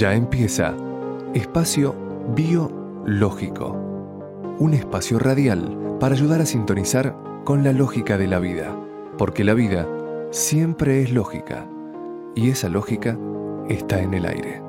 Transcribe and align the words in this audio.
Ya 0.00 0.14
empieza 0.14 0.74
Espacio 1.34 1.94
Biológico, 2.34 3.76
un 4.58 4.72
espacio 4.72 5.18
radial 5.18 5.98
para 6.00 6.14
ayudar 6.14 6.40
a 6.40 6.46
sintonizar 6.46 7.14
con 7.44 7.62
la 7.64 7.74
lógica 7.74 8.16
de 8.16 8.26
la 8.26 8.38
vida, 8.38 8.74
porque 9.18 9.44
la 9.44 9.52
vida 9.52 9.86
siempre 10.30 11.02
es 11.02 11.12
lógica 11.12 11.66
y 12.34 12.48
esa 12.48 12.70
lógica 12.70 13.18
está 13.68 14.00
en 14.00 14.14
el 14.14 14.24
aire. 14.24 14.62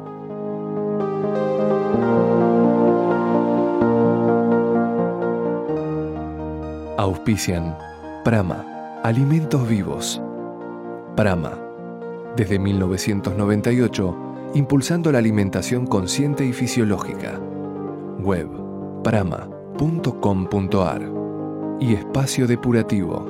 Auspician 6.97 7.77
Prama, 8.25 8.99
Alimentos 9.01 9.65
Vivos. 9.65 10.21
Prama, 11.15 11.57
desde 12.35 12.59
1998, 12.59 14.30
impulsando 14.53 15.11
la 15.11 15.17
alimentación 15.19 15.85
consciente 15.87 16.45
y 16.45 16.53
fisiológica. 16.53 17.39
Web, 18.19 18.47
prama.com.ar. 19.03 21.01
Y 21.79 21.93
Espacio 21.93 22.47
Depurativo, 22.47 23.25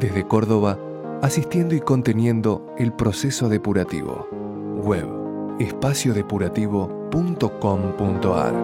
desde 0.00 0.26
Córdoba, 0.26 0.78
asistiendo 1.22 1.74
y 1.74 1.80
conteniendo 1.80 2.74
el 2.78 2.92
proceso 2.92 3.48
depurativo. 3.48 4.28
Web, 4.82 5.06
espaciodepurativo.com.ar. 5.60 8.54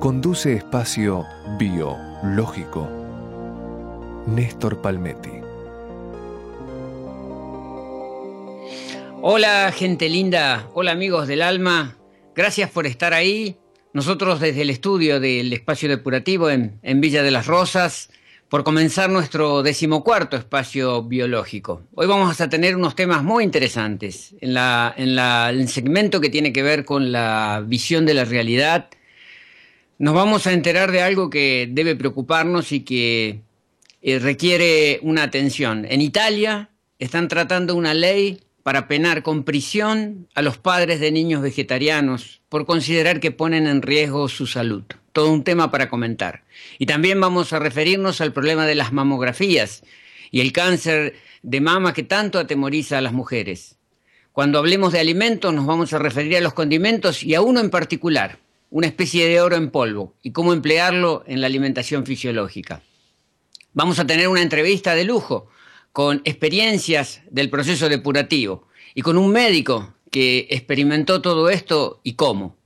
Conduce 0.00 0.54
espacio 0.54 1.24
biológico. 1.58 2.88
Néstor 4.26 4.78
Palmetti. 4.78 5.41
Hola 9.24 9.70
gente 9.70 10.08
linda, 10.08 10.68
hola 10.74 10.90
amigos 10.90 11.28
del 11.28 11.42
alma, 11.42 11.96
gracias 12.34 12.68
por 12.72 12.88
estar 12.88 13.14
ahí. 13.14 13.54
Nosotros 13.92 14.40
desde 14.40 14.62
el 14.62 14.70
estudio 14.70 15.20
del 15.20 15.52
espacio 15.52 15.88
depurativo 15.88 16.50
en, 16.50 16.80
en 16.82 17.00
Villa 17.00 17.22
de 17.22 17.30
las 17.30 17.46
Rosas, 17.46 18.10
por 18.48 18.64
comenzar 18.64 19.10
nuestro 19.10 19.62
decimocuarto 19.62 20.36
espacio 20.36 21.04
biológico. 21.04 21.84
Hoy 21.94 22.08
vamos 22.08 22.40
a 22.40 22.48
tener 22.48 22.74
unos 22.74 22.96
temas 22.96 23.22
muy 23.22 23.44
interesantes 23.44 24.34
en, 24.40 24.54
la, 24.54 24.92
en 24.96 25.14
la, 25.14 25.50
el 25.50 25.68
segmento 25.68 26.20
que 26.20 26.28
tiene 26.28 26.52
que 26.52 26.64
ver 26.64 26.84
con 26.84 27.12
la 27.12 27.62
visión 27.64 28.04
de 28.04 28.14
la 28.14 28.24
realidad. 28.24 28.88
Nos 29.98 30.14
vamos 30.14 30.48
a 30.48 30.52
enterar 30.52 30.90
de 30.90 31.00
algo 31.00 31.30
que 31.30 31.68
debe 31.70 31.94
preocuparnos 31.94 32.72
y 32.72 32.80
que 32.80 33.42
eh, 34.02 34.18
requiere 34.18 34.98
una 35.02 35.22
atención. 35.22 35.86
En 35.88 36.00
Italia 36.00 36.70
están 36.98 37.28
tratando 37.28 37.76
una 37.76 37.94
ley 37.94 38.40
para 38.62 38.88
penar 38.88 39.22
con 39.22 39.44
prisión 39.44 40.28
a 40.34 40.42
los 40.42 40.58
padres 40.58 41.00
de 41.00 41.10
niños 41.10 41.42
vegetarianos 41.42 42.40
por 42.48 42.66
considerar 42.66 43.20
que 43.20 43.30
ponen 43.32 43.66
en 43.66 43.82
riesgo 43.82 44.28
su 44.28 44.46
salud. 44.46 44.84
Todo 45.12 45.30
un 45.30 45.44
tema 45.44 45.70
para 45.70 45.88
comentar. 45.88 46.44
Y 46.78 46.86
también 46.86 47.20
vamos 47.20 47.52
a 47.52 47.58
referirnos 47.58 48.20
al 48.20 48.32
problema 48.32 48.66
de 48.66 48.74
las 48.74 48.92
mamografías 48.92 49.82
y 50.30 50.40
el 50.40 50.52
cáncer 50.52 51.16
de 51.42 51.60
mama 51.60 51.92
que 51.92 52.02
tanto 52.02 52.38
atemoriza 52.38 52.98
a 52.98 53.02
las 53.02 53.12
mujeres. 53.12 53.76
Cuando 54.32 54.58
hablemos 54.58 54.92
de 54.92 55.00
alimentos 55.00 55.52
nos 55.52 55.66
vamos 55.66 55.92
a 55.92 55.98
referir 55.98 56.36
a 56.36 56.40
los 56.40 56.54
condimentos 56.54 57.22
y 57.22 57.34
a 57.34 57.42
uno 57.42 57.60
en 57.60 57.68
particular, 57.68 58.38
una 58.70 58.86
especie 58.86 59.28
de 59.28 59.40
oro 59.42 59.56
en 59.56 59.70
polvo, 59.70 60.14
y 60.22 60.30
cómo 60.30 60.54
emplearlo 60.54 61.24
en 61.26 61.42
la 61.42 61.48
alimentación 61.48 62.06
fisiológica. 62.06 62.80
Vamos 63.74 63.98
a 63.98 64.06
tener 64.06 64.28
una 64.28 64.40
entrevista 64.40 64.94
de 64.94 65.04
lujo 65.04 65.50
con 65.92 66.22
experiencias 66.24 67.22
del 67.30 67.50
proceso 67.50 67.88
depurativo 67.88 68.66
y 68.94 69.02
con 69.02 69.18
un 69.18 69.30
médico 69.30 69.94
que 70.10 70.46
experimentó 70.50 71.22
todo 71.22 71.48
esto 71.50 72.00
y 72.02 72.14
cómo. 72.14 72.56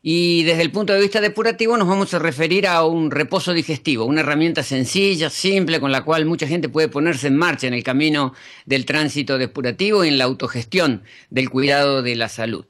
Y 0.00 0.44
desde 0.44 0.62
el 0.62 0.70
punto 0.70 0.92
de 0.92 1.00
vista 1.00 1.20
depurativo 1.20 1.76
nos 1.76 1.88
vamos 1.88 2.14
a 2.14 2.20
referir 2.20 2.66
a 2.66 2.84
un 2.84 3.10
reposo 3.10 3.52
digestivo, 3.52 4.04
una 4.04 4.20
herramienta 4.20 4.62
sencilla, 4.62 5.28
simple, 5.28 5.80
con 5.80 5.90
la 5.90 6.04
cual 6.04 6.24
mucha 6.24 6.46
gente 6.46 6.68
puede 6.68 6.88
ponerse 6.88 7.26
en 7.26 7.36
marcha 7.36 7.66
en 7.66 7.74
el 7.74 7.82
camino 7.82 8.32
del 8.64 8.86
tránsito 8.86 9.38
depurativo 9.38 10.04
y 10.04 10.08
en 10.08 10.18
la 10.18 10.24
autogestión 10.24 11.02
del 11.30 11.50
cuidado 11.50 12.02
de 12.02 12.14
la 12.14 12.28
salud. 12.28 12.64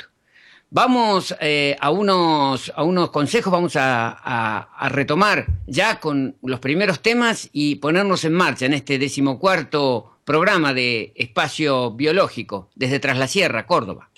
Vamos 0.70 1.34
eh, 1.40 1.76
a, 1.80 1.90
unos, 1.90 2.70
a 2.76 2.82
unos 2.82 3.08
consejos, 3.10 3.50
vamos 3.50 3.72
a, 3.76 4.68
retomar 4.90 5.46
ya 5.66 5.98
con 5.98 6.36
los 6.42 6.60
primeros 6.60 7.00
temas 7.00 7.48
y 7.52 7.76
ponernos 7.76 8.24
en 8.24 8.34
marcha 8.34 8.66
en 8.66 8.74
este 8.74 8.98
decimocuarto 8.98 10.18
programa 10.24 10.74
de 10.74 11.14
Espacio 11.16 11.92
Biológico 11.92 12.68
desde 12.74 13.00
Tras 13.00 13.16
la 13.16 13.28
Sierra, 13.28 13.66
Córdoba. 13.66 14.10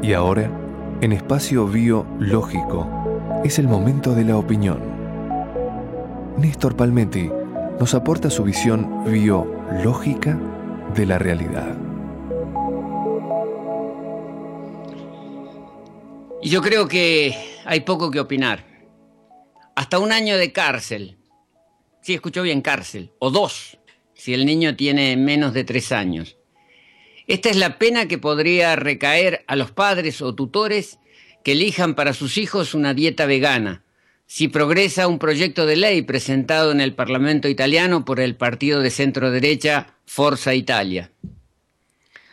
Y 0.00 0.12
ahora, 0.12 0.48
en 1.00 1.12
Espacio 1.12 1.66
Biológico, 1.66 2.88
es 3.44 3.58
el 3.58 3.66
momento 3.66 4.14
de 4.14 4.24
la 4.24 4.36
opinión. 4.36 4.80
Néstor 6.38 6.76
Palmetti 6.76 7.30
nos 7.78 7.94
aporta 7.94 8.30
su 8.30 8.44
visión 8.44 9.04
biológica 9.04 10.38
de 10.94 11.06
la 11.06 11.18
realidad. 11.18 11.76
Y 16.42 16.50
yo 16.50 16.60
creo 16.60 16.88
que 16.88 17.34
hay 17.64 17.80
poco 17.80 18.10
que 18.10 18.20
opinar. 18.20 18.64
Hasta 19.76 19.98
un 19.98 20.12
año 20.12 20.36
de 20.36 20.52
cárcel. 20.52 21.16
Sí, 22.02 22.14
escuchó 22.14 22.42
bien, 22.42 22.62
cárcel. 22.62 23.12
O 23.20 23.30
dos, 23.30 23.78
si 24.14 24.34
el 24.34 24.44
niño 24.44 24.74
tiene 24.76 25.16
menos 25.16 25.54
de 25.54 25.64
tres 25.64 25.92
años. 25.92 26.36
Esta 27.28 27.48
es 27.48 27.56
la 27.56 27.78
pena 27.78 28.08
que 28.08 28.18
podría 28.18 28.74
recaer 28.74 29.44
a 29.46 29.54
los 29.54 29.70
padres 29.70 30.20
o 30.20 30.34
tutores 30.34 30.98
que 31.44 31.52
elijan 31.52 31.94
para 31.94 32.12
sus 32.12 32.38
hijos 32.38 32.74
una 32.74 32.94
dieta 32.94 33.26
vegana, 33.26 33.84
si 34.34 34.48
progresa 34.48 35.08
un 35.08 35.18
proyecto 35.18 35.66
de 35.66 35.76
ley 35.76 36.00
presentado 36.00 36.72
en 36.72 36.80
el 36.80 36.94
Parlamento 36.94 37.50
italiano 37.50 38.06
por 38.06 38.18
el 38.18 38.34
partido 38.34 38.80
de 38.80 38.88
centro 38.88 39.30
derecha 39.30 39.98
Forza 40.06 40.54
Italia. 40.54 41.10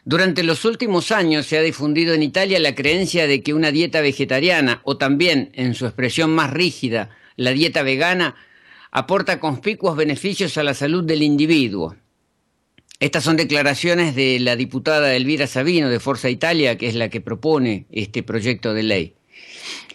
Durante 0.05 0.43
los 0.43 0.63
últimos 0.63 1.11
años 1.11 1.45
se 1.45 1.57
ha 1.57 1.61
difundido 1.61 2.13
en 2.13 2.23
Italia 2.23 2.57
la 2.61 2.73
creencia 2.73 3.27
de 3.27 3.43
que 3.43 3.53
una 3.53 3.73
dieta 3.73 3.99
vegetariana, 3.99 4.79
o 4.85 4.95
también, 4.95 5.49
en 5.55 5.75
su 5.75 5.87
expresión 5.87 6.29
más 6.29 6.51
rígida, 6.51 7.09
la 7.35 7.51
dieta 7.51 7.83
vegana, 7.83 8.35
aporta 8.91 9.41
conspicuos 9.41 9.97
beneficios 9.97 10.57
a 10.57 10.63
la 10.63 10.75
salud 10.75 11.03
del 11.03 11.21
individuo. 11.21 11.97
Estas 13.01 13.25
son 13.25 13.35
declaraciones 13.35 14.15
de 14.15 14.39
la 14.39 14.55
diputada 14.55 15.13
Elvira 15.13 15.47
Sabino 15.47 15.89
de 15.89 15.99
Forza 15.99 16.29
Italia, 16.29 16.77
que 16.77 16.87
es 16.87 16.95
la 16.95 17.09
que 17.09 17.19
propone 17.19 17.87
este 17.91 18.23
proyecto 18.23 18.73
de 18.73 18.83
ley. 18.83 19.18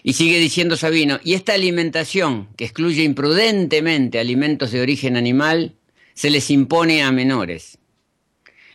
Y 0.02 0.14
sigue 0.14 0.38
diciendo 0.38 0.76
Sabino, 0.76 1.18
y 1.24 1.34
esta 1.34 1.54
alimentación 1.54 2.48
que 2.56 2.64
excluye 2.64 3.02
imprudentemente 3.02 4.18
alimentos 4.18 4.70
de 4.70 4.80
origen 4.80 5.16
animal, 5.16 5.76
se 6.14 6.30
les 6.30 6.50
impone 6.50 7.02
a 7.02 7.10
menores. 7.10 7.78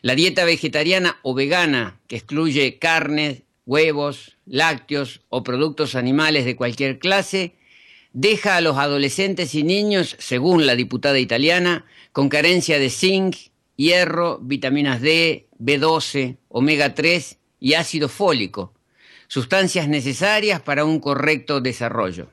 La 0.02 0.16
dieta 0.16 0.46
vegetariana 0.46 1.20
o 1.24 1.34
vegana, 1.34 2.00
que 2.08 2.16
excluye 2.16 2.80
carnes, 2.80 3.44
huevos, 3.66 4.38
lácteos 4.46 5.22
o 5.30 5.44
productos 5.44 5.96
animales 5.96 6.46
de 6.46 6.56
cualquier 6.56 7.00
clase, 7.00 7.56
deja 8.14 8.56
a 8.56 8.62
los 8.62 8.78
adolescentes 8.78 9.54
y 9.56 9.64
niños, 9.64 10.16
según 10.20 10.66
la 10.66 10.76
diputada 10.76 11.20
italiana, 11.20 11.86
con 12.12 12.30
carencia 12.30 12.80
de 12.80 12.90
zinc, 12.90 13.36
hierro, 13.75 14.40
vitaminas 14.42 15.01
D, 15.01 15.48
B12, 15.60 16.38
omega 16.48 16.96
3 16.96 17.38
y 17.60 17.74
ácido 17.74 18.10
fólico, 18.10 18.74
sustancias 19.30 19.88
necesarias 19.88 20.60
para 20.60 20.84
un 20.84 21.00
correcto 21.00 21.62
desarrollo. 21.62 22.31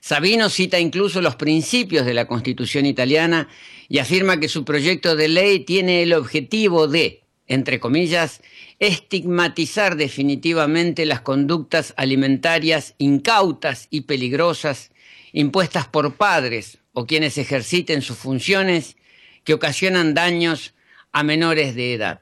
Sabino 0.00 0.48
cita 0.48 0.78
incluso 0.78 1.20
los 1.20 1.36
principios 1.36 2.06
de 2.06 2.14
la 2.14 2.26
Constitución 2.26 2.86
italiana 2.86 3.48
y 3.88 3.98
afirma 3.98 4.40
que 4.40 4.48
su 4.48 4.64
proyecto 4.64 5.16
de 5.16 5.28
ley 5.28 5.60
tiene 5.60 6.02
el 6.02 6.12
objetivo 6.12 6.86
de, 6.88 7.24
entre 7.46 7.80
comillas, 7.80 8.42
estigmatizar 8.78 9.96
definitivamente 9.96 11.04
las 11.04 11.20
conductas 11.20 11.94
alimentarias 11.96 12.94
incautas 12.98 13.88
y 13.90 14.02
peligrosas 14.02 14.92
impuestas 15.32 15.88
por 15.88 16.14
padres 16.14 16.78
o 16.92 17.06
quienes 17.06 17.38
ejerciten 17.38 18.02
sus 18.02 18.18
funciones 18.18 18.96
que 19.44 19.54
ocasionan 19.54 20.14
daños 20.14 20.74
a 21.10 21.24
menores 21.24 21.74
de 21.74 21.94
edad. 21.94 22.20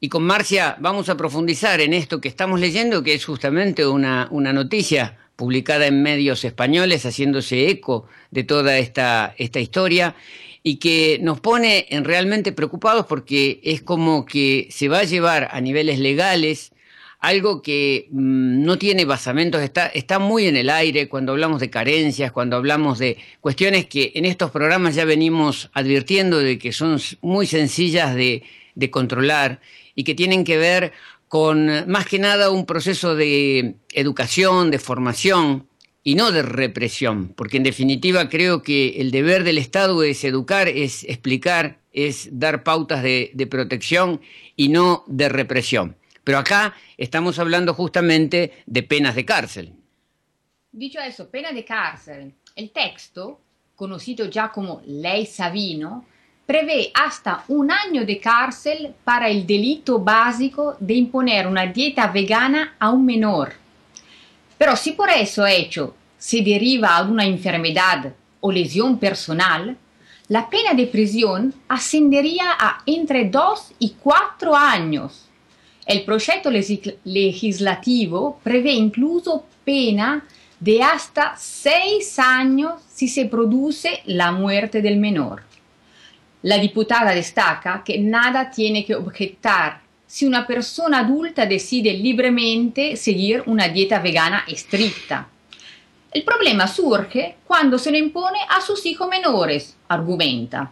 Y 0.00 0.08
con 0.08 0.22
Marcia 0.24 0.76
vamos 0.80 1.08
a 1.08 1.16
profundizar 1.16 1.80
en 1.80 1.92
esto 1.92 2.20
que 2.20 2.28
estamos 2.28 2.60
leyendo, 2.60 3.02
que 3.02 3.14
es 3.14 3.24
justamente 3.24 3.86
una, 3.86 4.28
una 4.30 4.52
noticia 4.52 5.18
publicada 5.34 5.86
en 5.86 6.02
medios 6.02 6.44
españoles, 6.44 7.04
haciéndose 7.04 7.68
eco 7.68 8.06
de 8.30 8.44
toda 8.44 8.78
esta, 8.78 9.34
esta 9.38 9.60
historia 9.60 10.14
y 10.62 10.76
que 10.76 11.18
nos 11.22 11.40
pone 11.40 11.86
en 11.90 12.04
realmente 12.04 12.52
preocupados 12.52 13.06
porque 13.06 13.60
es 13.62 13.82
como 13.82 14.26
que 14.26 14.68
se 14.70 14.88
va 14.88 15.00
a 15.00 15.04
llevar 15.04 15.48
a 15.52 15.60
niveles 15.60 15.98
legales 15.98 16.72
algo 17.20 17.62
que 17.62 18.08
mm, 18.10 18.64
no 18.64 18.78
tiene 18.78 19.04
basamentos, 19.04 19.62
está, 19.62 19.86
está 19.88 20.18
muy 20.18 20.46
en 20.46 20.56
el 20.56 20.70
aire 20.70 21.08
cuando 21.08 21.32
hablamos 21.32 21.60
de 21.60 21.70
carencias, 21.70 22.30
cuando 22.30 22.56
hablamos 22.56 22.98
de 22.98 23.16
cuestiones 23.40 23.86
que 23.86 24.12
en 24.14 24.24
estos 24.24 24.50
programas 24.50 24.94
ya 24.94 25.04
venimos 25.04 25.70
advirtiendo 25.72 26.38
de 26.38 26.58
que 26.58 26.72
son 26.72 27.00
muy 27.20 27.46
sencillas 27.46 28.14
de, 28.14 28.44
de 28.74 28.90
controlar 28.90 29.60
y 29.98 30.04
que 30.04 30.14
tienen 30.14 30.44
que 30.44 30.58
ver 30.58 30.92
con 31.26 31.90
más 31.90 32.06
que 32.06 32.20
nada 32.20 32.52
un 32.52 32.66
proceso 32.66 33.16
de 33.16 33.74
educación, 33.92 34.70
de 34.70 34.78
formación 34.78 35.66
y 36.04 36.14
no 36.14 36.30
de 36.30 36.42
represión, 36.42 37.34
porque 37.34 37.56
en 37.56 37.64
definitiva 37.64 38.28
creo 38.28 38.62
que 38.62 39.00
el 39.00 39.10
deber 39.10 39.42
del 39.42 39.58
Estado 39.58 40.04
es 40.04 40.22
educar, 40.22 40.68
es 40.68 41.02
explicar, 41.02 41.80
es 41.92 42.28
dar 42.30 42.62
pautas 42.62 43.02
de, 43.02 43.48
protección 43.50 44.20
y 44.54 44.68
no 44.68 45.02
de 45.08 45.28
represión. 45.28 45.96
Pero 46.22 46.38
acá 46.38 46.76
estamos 46.96 47.40
hablando 47.40 47.74
justamente 47.74 48.52
de 48.66 48.84
penas 48.84 49.16
de 49.16 49.24
cárcel. 49.24 49.72
Dicho 50.70 51.00
eso, 51.00 51.28
pena 51.28 51.50
de 51.50 51.64
cárcel. 51.64 52.36
El 52.54 52.70
texto, 52.70 53.40
conocido 53.74 54.26
ya 54.26 54.52
como 54.52 54.80
Ley 54.86 55.26
Savino, 55.26 56.04
prevé 56.48 56.90
hasta 56.94 57.44
un 57.48 57.70
año 57.70 58.06
de 58.06 58.18
cárcel 58.18 58.94
para 59.04 59.28
el 59.28 59.46
delito 59.46 59.98
básico 59.98 60.76
de 60.80 60.94
imponer 60.94 61.46
una 61.46 61.66
dieta 61.66 62.06
vegana 62.06 62.74
a 62.78 62.88
un 62.90 63.04
menor. 63.04 63.52
Pero 64.56 64.74
si 64.74 64.92
por 64.92 65.10
eso 65.10 65.46
hecho 65.46 65.94
se 66.16 66.40
deriva 66.40 67.04
de 67.04 67.12
una 67.12 67.26
enfermedad 67.26 68.14
o 68.40 68.50
lesión 68.50 68.98
personal, 68.98 69.76
la 70.28 70.48
pena 70.48 70.72
de 70.72 70.86
prisión 70.86 71.52
ascendería 71.68 72.56
a 72.58 72.82
entre 72.86 73.28
2 73.28 73.74
y 73.80 73.90
4 74.00 74.56
años 74.56 75.28
el 75.88 76.04
proyecto 76.04 76.50
legislativo 77.04 78.38
prevé 78.44 78.72
incluso 78.72 79.46
pena 79.64 80.22
de 80.60 80.82
hasta 80.82 81.34
seis 81.38 82.18
años 82.18 82.82
si 82.92 83.08
se 83.08 83.24
produce 83.24 84.02
la 84.04 84.30
muerte 84.30 84.82
del 84.82 84.98
menor. 84.98 85.47
La 86.42 86.58
diputada 86.58 87.12
destaca 87.12 87.82
que 87.84 87.98
nada 87.98 88.50
tiene 88.50 88.84
que 88.84 88.94
objetar 88.94 89.80
si 90.06 90.24
una 90.24 90.46
persona 90.46 91.00
adulta 91.00 91.46
decide 91.46 91.92
libremente 91.92 92.96
seguir 92.96 93.42
una 93.46 93.68
dieta 93.68 93.98
vegana 93.98 94.44
estricta. 94.46 95.28
El 96.10 96.24
problema 96.24 96.66
surge 96.66 97.36
cuando 97.46 97.78
se 97.78 97.90
lo 97.90 97.98
impone 97.98 98.38
a 98.48 98.60
sus 98.60 98.86
hijos 98.86 99.08
menores, 99.08 99.76
argumenta. 99.88 100.70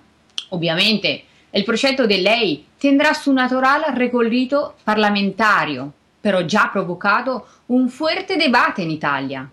Obviamente, 0.51 1.27
el 1.53 1.65
proyecto 1.65 2.07
de 2.07 2.19
ley 2.19 2.67
tendrá 2.79 3.13
su 3.13 3.33
natural 3.33 3.85
recorrido 3.95 4.77
parlamentario, 4.85 5.93
pero 6.23 6.41
ya 6.43 6.63
ha 6.63 6.73
provocado 6.73 7.47
un 7.69 7.91
fuerte 7.91 8.37
debate 8.37 8.83
en 8.83 8.91
Italia, 8.93 9.51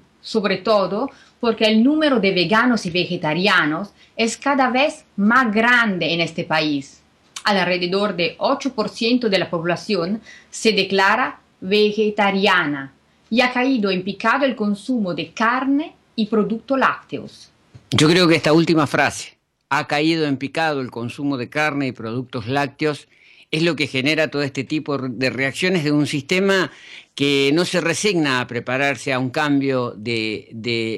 todo 0.64 1.10
porque 1.44 1.66
el 1.66 1.84
número 1.84 2.22
de 2.22 2.32
veganos 2.32 2.86
y 2.86 2.90
vegetarianos 2.90 3.90
es 4.16 4.38
cada 4.38 4.70
vez 4.70 5.04
más 5.18 5.54
grande 5.54 6.14
en 6.14 6.22
este 6.22 6.46
país. 6.46 7.02
Alrededor 7.44 8.16
de 8.16 8.38
8% 8.38 9.28
de 9.28 9.38
la 9.38 9.50
población 9.50 10.22
se 10.50 10.72
declara 10.72 11.42
vegetariana 11.60 12.94
y 13.30 13.42
ha 13.42 13.52
caído 13.52 13.92
en 13.92 14.06
picado 14.06 14.46
el 14.46 14.56
consumo 14.56 15.14
de 15.14 15.34
carne 15.34 15.96
y 16.16 16.28
productos 16.28 16.80
lácteos. 16.80 17.52
Yo 17.92 18.08
creo 18.08 18.26
que 18.26 18.36
esta 18.36 18.54
última 18.54 18.88
frase, 18.88 19.38
ha 19.68 19.86
caído 19.86 20.26
en 20.26 20.38
picado 20.38 20.80
el 20.80 20.92
consumo 20.92 21.36
de 21.36 21.50
carne 21.50 21.88
y 21.88 21.92
productos 21.92 22.48
lácteos, 22.48 23.10
es 23.54 23.62
lo 23.62 23.76
que 23.76 23.86
genera 23.86 24.30
todo 24.30 24.42
este 24.42 24.64
tipo 24.64 24.98
de 24.98 25.30
reacciones 25.30 25.84
de 25.84 25.92
un 25.92 26.08
sistema 26.08 26.72
que 27.14 27.52
no 27.54 27.66
se 27.66 27.82
resigna 27.82 28.42
a 28.42 28.48
prepararse 28.48 29.14
a 29.14 29.20
un 29.20 29.30
cambio 29.30 29.94
de, 29.96 30.50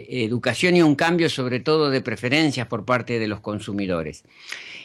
educación 0.09 0.77
y 0.77 0.81
un 0.81 0.95
cambio 0.95 1.29
sobre 1.29 1.59
todo 1.59 1.89
de 1.89 1.99
preferencias 1.99 2.67
por 2.67 2.85
parte 2.85 3.19
de 3.19 3.27
los 3.27 3.41
consumidores. 3.41 4.23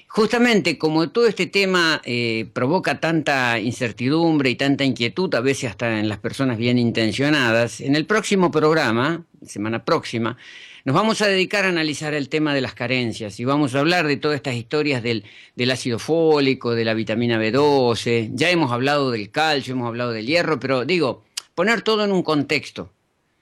Justamente 0.08 0.78
como 0.78 1.10
todo 1.10 1.28
este 1.28 1.46
tema 1.46 2.02
eh, 2.04 2.50
provoca 2.52 2.98
tanta 2.98 3.60
incertidumbre 3.60 4.50
y 4.50 4.56
tanta 4.56 4.82
inquietud, 4.82 5.32
a 5.36 5.40
veces 5.40 5.70
hasta 5.70 6.00
en 6.00 6.08
las 6.08 6.18
personas 6.18 6.58
bien 6.58 6.76
intencionadas, 6.76 7.80
en 7.80 7.94
el 7.94 8.04
próximo 8.04 8.50
programa, 8.50 9.24
semana 9.46 9.84
próxima, 9.84 10.36
nos 10.84 10.94
vamos 10.94 11.20
a 11.20 11.26
dedicar 11.26 11.64
a 11.64 11.68
analizar 11.68 12.14
el 12.14 12.28
tema 12.28 12.54
de 12.54 12.60
las 12.60 12.74
carencias 12.74 13.38
y 13.38 13.44
vamos 13.44 13.74
a 13.74 13.80
hablar 13.80 14.06
de 14.06 14.16
todas 14.16 14.36
estas 14.36 14.54
historias 14.54 15.02
del, 15.02 15.24
ácido 15.70 15.98
fólico, 15.98 16.74
de 16.74 16.84
la 16.84 16.94
vitamina 16.94 17.38
B12, 17.38 18.30
ya 18.32 18.50
hemos 18.50 18.72
hablado 18.72 19.10
del 19.10 19.30
calcio, 19.30 19.72
hemos 19.72 19.88
hablado 19.88 20.12
del 20.12 20.26
hierro, 20.26 20.58
pero 20.58 20.84
digo, 20.84 21.24
poner 21.54 21.82
todo 21.82 22.04
en 22.04 22.12
un 22.12 22.22
contexto. 22.22 22.92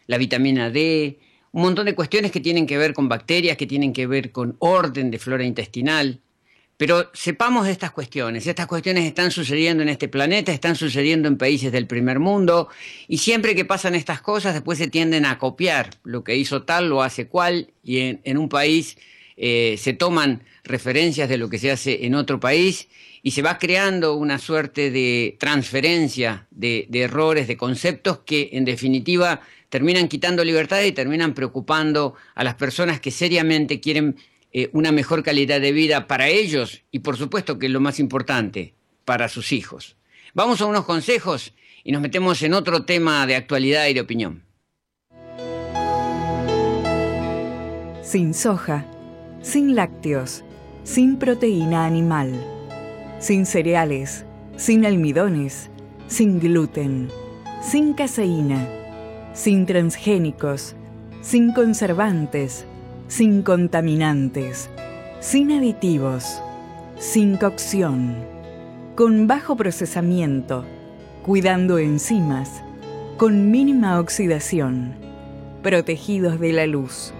La 0.06 0.19
vitamina 0.19 0.70
D, 0.70 1.20
un 1.52 1.62
montón 1.62 1.87
de 1.87 1.94
cuestiones 1.94 2.32
que 2.32 2.40
tienen 2.40 2.67
que 2.67 2.79
ver 2.79 2.93
con 2.93 3.08
bacterias, 3.08 3.56
que 3.56 3.67
tienen 3.67 3.93
que 3.93 4.06
ver 4.06 4.32
con 4.32 4.56
orden 4.58 5.11
de 5.11 5.19
flora 5.19 5.44
intestinal. 5.44 6.20
Pero 6.78 7.10
sepamos 7.12 7.66
estas 7.66 7.90
cuestiones. 7.90 8.46
Estas 8.46 8.69
cuestiones 8.69 9.04
están 9.04 9.32
sucediendo 9.32 9.82
en 9.82 9.88
este 9.88 10.06
planeta, 10.06 10.52
están 10.52 10.76
sucediendo 10.76 11.26
en 11.26 11.36
países 11.36 11.72
del 11.72 11.88
primer 11.88 12.20
mundo, 12.20 12.69
y 13.08 13.19
siempre 13.19 13.56
que 13.56 13.64
pasan 13.64 13.96
estas 13.96 14.22
cosas, 14.22 14.54
después 14.54 14.78
se 14.78 14.86
tienden 14.86 15.26
a 15.26 15.38
copiar. 15.38 15.90
Lo 16.04 16.22
que 16.22 16.36
hizo 16.36 16.62
tal 16.62 16.88
lo 16.88 17.02
hace 17.02 17.26
cual, 17.26 17.72
y 17.82 18.20
en, 18.22 18.38
un 18.38 18.48
país 18.48 18.96
eh, 19.36 19.75
se 19.76 19.92
toman 19.92 20.44
referencias 20.62 21.28
de 21.28 21.36
lo 21.36 21.50
que 21.50 21.58
se 21.58 21.72
hace 21.72 22.06
en 22.06 22.14
otro 22.14 22.38
país, 22.38 22.86
y 23.25 23.32
se 23.32 23.42
va 23.42 23.58
creando 23.58 24.14
una 24.14 24.38
suerte 24.38 24.92
de 24.92 25.36
transferencia 25.40 26.46
de, 26.52 26.86
de 26.88 27.00
errores, 27.00 27.48
de 27.48 27.56
conceptos 27.56 28.20
que 28.25 28.50
en 28.52 28.64
definitiva 28.64 29.40
terminan 29.69 30.06
quitando 30.06 30.44
libertad 30.44 30.82
y 30.84 30.92
terminan 30.92 31.34
preocupando 31.34 32.14
a 32.36 32.44
las 32.44 32.54
personas 32.54 33.00
que 33.00 33.10
seriamente 33.10 33.80
quieren 33.80 34.14
eh, 34.52 34.70
una 34.72 34.92
mejor 34.92 35.22
calidad 35.22 35.60
de 35.60 35.72
vida 35.72 36.06
para 36.06 36.28
ellos 36.28 36.82
y 36.90 37.00
por 37.00 37.16
supuesto 37.16 37.58
que 37.58 37.66
es 37.66 37.72
lo 37.72 37.80
más 37.80 38.00
importante, 38.00 38.74
para 39.04 39.28
sus 39.28 39.52
hijos. 39.52 39.96
Vamos 40.34 40.60
a 40.60 40.66
unos 40.66 40.84
consejos 40.84 41.54
y 41.84 41.92
nos 41.92 42.02
metemos 42.02 42.42
en 42.42 42.54
otro 42.54 42.84
tema 42.84 43.26
de 43.26 43.36
actualidad 43.36 43.86
y 43.86 43.94
de 43.94 44.00
opinión. 44.00 44.42
Sin 48.02 48.34
soja, 48.34 48.86
sin 49.42 49.74
lácteos, 49.74 50.44
sin 50.82 51.18
proteína 51.18 51.84
animal, 51.84 52.32
sin 53.18 53.44
cereales, 53.44 54.25
sin 54.56 54.87
almidones, 54.87 55.70
sin 56.06 56.40
gluten, 56.40 57.08
sin 57.61 57.92
caseína, 57.92 58.66
sin 59.34 59.66
transgénicos, 59.66 60.75
sin 61.20 61.52
conservantes, 61.52 62.66
sin 63.08 63.42
contaminantes, 63.42 64.68
sin 65.20 65.50
aditivos, 65.50 66.42
sin 66.98 67.38
cocción, 67.38 68.14
con 68.96 69.26
bajo 69.26 69.56
procesamiento, 69.56 70.66
cuidando 71.22 71.78
enzimas, 71.78 72.62
con 73.16 73.50
mínima 73.50 73.98
oxidación, 73.98 74.94
protegidos 75.62 76.38
de 76.38 76.52
la 76.52 76.66
luz. 76.66 77.14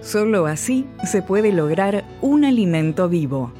Solo 0.00 0.46
así 0.46 0.86
se 1.04 1.22
puede 1.22 1.52
lograr 1.52 2.04
un 2.20 2.44
alimento 2.44 3.08
vivo. 3.08 3.52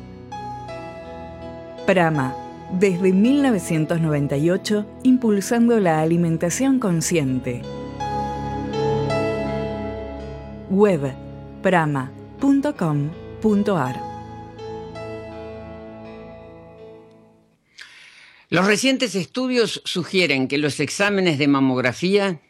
Prama, 1.87 2.35
desde 2.73 3.13
1998, 3.13 4.87
impulsando 5.05 5.79
la 5.79 6.01
alimentación 6.01 6.81
consciente 6.81 7.63
web 10.71 11.13
prama.com.ar. 11.63 12.11
Los 18.49 18.67
recientes 18.67 19.15
estudios 19.15 19.83
sugieren 19.85 20.49
que 20.49 20.59
los 20.59 20.81
exámenes 20.81 21.39
de 21.39 21.47
mamografía 21.49 22.41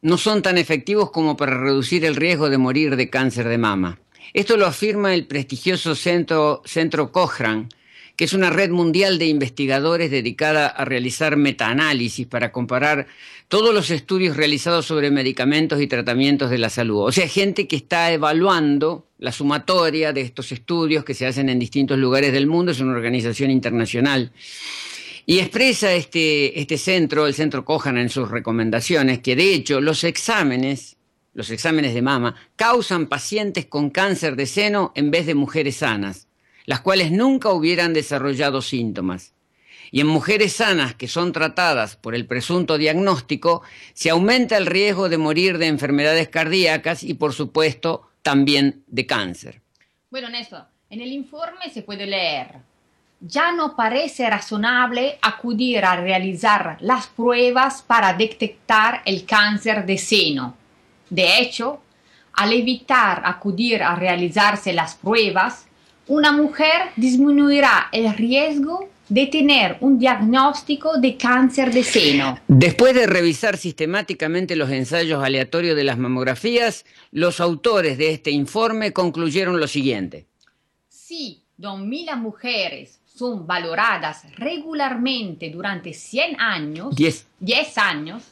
no 0.00 0.18
son 0.18 0.42
tan 0.42 0.58
efectivos 0.58 1.10
como 1.10 1.36
para 1.36 1.58
reducir 1.58 2.04
el 2.04 2.16
riesgo 2.16 2.50
de 2.50 2.58
morir 2.58 2.96
de 2.96 3.10
cáncer 3.10 3.48
de 3.48 3.58
mama. 3.58 3.98
Esto 4.32 4.56
lo 4.56 4.66
afirma 4.66 5.14
el 5.14 5.26
prestigioso 5.26 5.94
centro, 5.94 6.62
centro 6.64 7.12
Cochrane, 7.12 7.68
que 8.16 8.24
es 8.24 8.32
una 8.32 8.50
red 8.50 8.70
mundial 8.70 9.18
de 9.18 9.26
investigadores 9.26 10.10
dedicada 10.10 10.68
a 10.68 10.84
realizar 10.84 11.36
metaanálisis 11.36 12.26
para 12.26 12.52
comparar 12.52 13.06
todos 13.48 13.74
los 13.74 13.90
estudios 13.90 14.36
realizados 14.36 14.86
sobre 14.86 15.10
medicamentos 15.10 15.80
y 15.80 15.86
tratamientos 15.86 16.50
de 16.50 16.58
la 16.58 16.70
salud. 16.70 17.06
O 17.06 17.12
sea, 17.12 17.26
gente 17.26 17.66
que 17.66 17.76
está 17.76 18.12
evaluando 18.12 19.06
la 19.18 19.32
sumatoria 19.32 20.12
de 20.12 20.20
estos 20.20 20.52
estudios 20.52 21.04
que 21.04 21.14
se 21.14 21.26
hacen 21.26 21.48
en 21.48 21.58
distintos 21.58 21.98
lugares 21.98 22.32
del 22.32 22.46
mundo, 22.46 22.70
es 22.72 22.80
una 22.80 22.92
organización 22.92 23.50
internacional. 23.50 24.32
Y 25.26 25.38
expresa 25.38 25.92
este, 25.92 26.60
este 26.60 26.78
centro, 26.78 27.26
el 27.26 27.34
centro 27.34 27.64
Cojana, 27.64 28.00
en 28.00 28.10
sus 28.10 28.30
recomendaciones, 28.30 29.20
que 29.20 29.34
de 29.34 29.54
hecho 29.54 29.80
los 29.80 30.04
exámenes, 30.04 30.96
los 31.32 31.50
exámenes 31.50 31.94
de 31.94 32.02
mama, 32.02 32.36
causan 32.54 33.06
pacientes 33.06 33.66
con 33.66 33.90
cáncer 33.90 34.36
de 34.36 34.46
seno 34.46 34.92
en 34.94 35.10
vez 35.10 35.26
de 35.26 35.34
mujeres 35.34 35.76
sanas 35.76 36.28
las 36.64 36.80
cuales 36.80 37.12
nunca 37.12 37.50
hubieran 37.50 37.92
desarrollado 37.92 38.62
síntomas. 38.62 39.34
Y 39.90 40.00
en 40.00 40.06
mujeres 40.06 40.54
sanas 40.54 40.94
que 40.94 41.08
son 41.08 41.32
tratadas 41.32 41.96
por 41.96 42.14
el 42.14 42.26
presunto 42.26 42.78
diagnóstico, 42.78 43.62
se 43.92 44.10
aumenta 44.10 44.56
el 44.56 44.66
riesgo 44.66 45.08
de 45.08 45.18
morir 45.18 45.58
de 45.58 45.66
enfermedades 45.66 46.28
cardíacas 46.28 47.02
y, 47.02 47.14
por 47.14 47.32
supuesto, 47.32 48.08
también 48.22 48.82
de 48.86 49.06
cáncer. 49.06 49.60
Bueno, 50.10 50.28
Néstor, 50.30 50.64
en 50.90 51.00
el 51.00 51.12
informe 51.12 51.70
se 51.72 51.82
puede 51.82 52.06
leer, 52.06 52.56
ya 53.20 53.52
no 53.52 53.74
parece 53.74 54.28
razonable 54.28 55.18
acudir 55.22 55.84
a 55.84 55.96
realizar 55.96 56.76
las 56.80 57.06
pruebas 57.06 57.82
para 57.82 58.12
detectar 58.12 59.02
el 59.04 59.24
cáncer 59.24 59.86
de 59.86 59.96
seno. 59.96 60.56
De 61.08 61.38
hecho, 61.38 61.80
al 62.34 62.52
evitar 62.52 63.22
acudir 63.24 63.82
a 63.82 63.94
realizarse 63.94 64.72
las 64.72 64.96
pruebas, 64.96 65.66
una 66.06 66.32
mujer 66.32 66.90
disminuirá 66.96 67.88
el 67.92 68.12
riesgo 68.14 68.88
de 69.08 69.26
tener 69.26 69.76
un 69.80 69.98
diagnóstico 69.98 70.98
de 70.98 71.16
cáncer 71.16 71.72
de 71.72 71.84
seno. 71.84 72.38
Después 72.48 72.94
de 72.94 73.06
revisar 73.06 73.56
sistemáticamente 73.56 74.56
los 74.56 74.70
ensayos 74.70 75.22
aleatorios 75.22 75.76
de 75.76 75.84
las 75.84 75.98
mamografías, 75.98 76.84
los 77.10 77.40
autores 77.40 77.98
de 77.98 78.12
este 78.12 78.30
informe 78.30 78.92
concluyeron 78.92 79.60
lo 79.60 79.68
siguiente. 79.68 80.26
Si 80.88 81.42
2.000 81.58 82.16
mujeres 82.16 82.98
son 83.06 83.46
valoradas 83.46 84.24
regularmente 84.36 85.50
durante 85.50 85.92
100 85.92 86.40
años, 86.40 86.96
10. 86.96 87.26
10 87.40 87.78
años, 87.78 88.22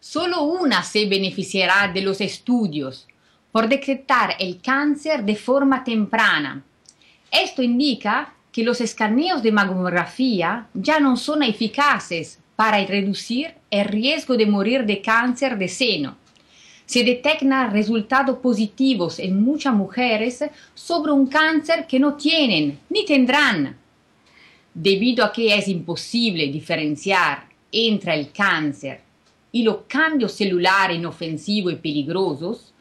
solo 0.00 0.42
una 0.42 0.82
se 0.82 1.06
beneficiará 1.06 1.92
de 1.92 2.00
los 2.00 2.20
estudios 2.20 3.06
por 3.52 3.68
detectar 3.68 4.34
el 4.40 4.60
cáncer 4.60 5.22
de 5.22 5.36
forma 5.36 5.84
temprana. 5.84 6.64
Esto 7.34 7.64
indica 7.64 8.32
que 8.52 8.62
los 8.62 8.80
escaneos 8.80 9.42
de 9.42 9.50
mamografía 9.50 10.68
ya 10.72 11.00
no 11.00 11.16
son 11.16 11.42
eficaces 11.42 12.38
para 12.54 12.84
reducir 12.86 13.54
el 13.72 13.86
riesgo 13.86 14.36
de 14.36 14.46
morir 14.46 14.86
de 14.86 15.02
cáncer 15.02 15.58
de 15.58 15.66
seno. 15.66 16.16
Se 16.86 17.02
detectan 17.02 17.72
resultados 17.72 18.38
positivos 18.38 19.18
en 19.18 19.42
muchas 19.42 19.74
mujeres 19.74 20.44
sobre 20.74 21.10
un 21.10 21.26
cáncer 21.26 21.88
que 21.88 21.98
no 21.98 22.14
tienen 22.14 22.78
ni 22.88 23.04
tendrán. 23.04 23.76
Debido 24.72 25.24
a 25.24 25.32
que 25.32 25.56
es 25.56 25.66
imposible 25.66 26.46
diferenciar 26.46 27.48
entre 27.72 28.14
el 28.14 28.30
cáncer 28.30 29.00
y 29.50 29.64
los 29.64 29.78
cambios 29.88 30.34
celulares 30.34 30.98
inofensivos 30.98 31.72
y 31.72 31.76
peligrosos, 31.76 32.72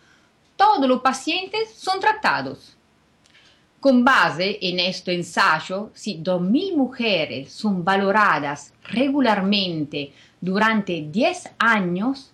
todos 0.55 0.87
los 0.87 1.01
pacientes 1.01 1.73
son 1.75 1.99
tratados. 1.99 2.72
Con 3.83 4.05
base 4.05 4.59
en 4.61 4.79
este 4.79 5.13
ensayo, 5.13 5.91
si 5.93 6.19
2.000 6.19 6.73
mujeres 6.77 7.51
son 7.51 7.83
valoradas 7.83 8.73
regularmente 8.85 10.13
durante 10.39 11.01
10 11.11 11.49
años, 11.59 12.31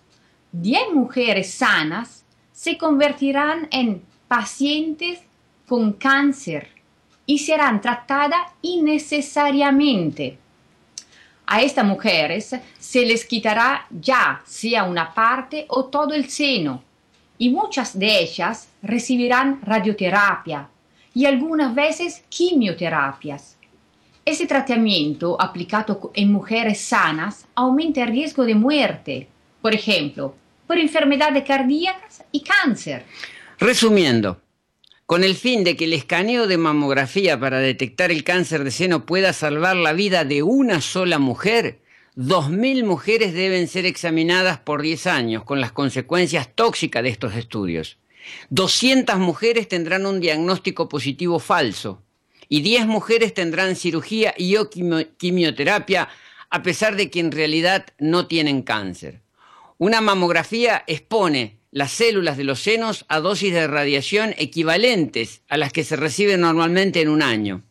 10 0.52 0.92
mujeres 0.94 1.52
sanas 1.52 2.24
se 2.52 2.78
convertirán 2.78 3.66
en 3.72 4.00
pacientes 4.28 5.22
con 5.66 5.94
cáncer 5.94 6.68
y 7.26 7.40
serán 7.40 7.80
tratadas 7.80 8.42
innecesariamente. 8.62 10.38
A 11.46 11.62
estas 11.62 11.84
mujeres 11.84 12.54
se 12.78 13.04
les 13.04 13.24
quitará 13.24 13.88
ya 13.90 14.40
sea 14.46 14.84
una 14.84 15.12
parte 15.12 15.66
o 15.66 15.86
todo 15.86 16.14
el 16.14 16.30
seno 16.30 16.84
y 17.38 17.50
muchas 17.50 17.98
de 17.98 18.20
ellas 18.20 18.68
recibirán 18.82 19.60
radioterapia, 19.62 20.68
y 21.14 21.26
algunas 21.26 21.74
veces 21.74 22.22
quimioterapias. 22.28 23.56
Ese 24.24 24.46
tratamiento 24.46 25.40
aplicado 25.40 26.12
en 26.14 26.32
mujeres 26.32 26.80
sanas 26.80 27.46
aumenta 27.54 28.02
el 28.02 28.10
riesgo 28.10 28.44
de 28.44 28.54
muerte, 28.54 29.28
por 29.62 29.74
ejemplo, 29.74 30.34
por 30.66 30.78
enfermedades 30.78 31.44
cardíacas 31.44 32.22
y 32.30 32.42
cáncer. 32.42 33.04
Resumiendo, 33.58 34.40
con 35.06 35.24
el 35.24 35.34
fin 35.34 35.64
de 35.64 35.76
que 35.76 35.86
el 35.86 35.92
escaneo 35.92 36.46
de 36.46 36.58
mamografía 36.58 37.40
para 37.40 37.58
detectar 37.58 38.12
el 38.12 38.22
cáncer 38.22 38.62
de 38.62 38.70
seno 38.70 39.06
pueda 39.06 39.32
salvar 39.32 39.74
la 39.74 39.92
vida 39.92 40.24
de 40.24 40.44
una 40.44 40.80
sola 40.80 41.18
mujer, 41.18 41.80
2.000 42.16 42.84
mujeres 42.84 43.32
deben 43.32 43.66
ser 43.66 43.86
examinadas 43.86 44.58
por 44.58 44.82
10 44.82 45.06
años 45.06 45.44
con 45.44 45.60
las 45.60 45.72
consecuencias 45.72 46.54
tóxicas 46.54 47.02
de 47.02 47.08
estos 47.08 47.34
estudios. 47.34 47.99
200 48.50 49.18
mujeres 49.18 49.68
tendrán 49.68 50.06
un 50.06 50.20
diagnóstico 50.20 50.88
positivo 50.88 51.38
falso 51.38 52.02
y 52.48 52.62
10 52.62 52.86
mujeres 52.86 53.32
tendrán 53.32 53.76
cirugía 53.76 54.34
y 54.36 54.56
o 54.56 54.68
quimioterapia 54.70 56.08
a 56.50 56.62
pesar 56.62 56.96
de 56.96 57.10
que 57.10 57.20
en 57.20 57.30
realidad 57.32 57.86
no 57.98 58.26
tienen 58.26 58.62
cáncer. 58.62 59.22
Una 59.78 60.00
mamografía 60.00 60.84
expone 60.86 61.60
las 61.70 61.92
células 61.92 62.36
de 62.36 62.44
los 62.44 62.60
senos 62.60 63.04
a 63.08 63.20
dosis 63.20 63.52
de 63.52 63.66
radiación 63.66 64.34
equivalentes 64.36 65.42
a 65.48 65.56
las 65.56 65.72
que 65.72 65.84
se 65.84 65.96
reciben 65.96 66.40
normalmente 66.40 67.00
en 67.00 67.08
un 67.08 67.22
año. 67.22 67.62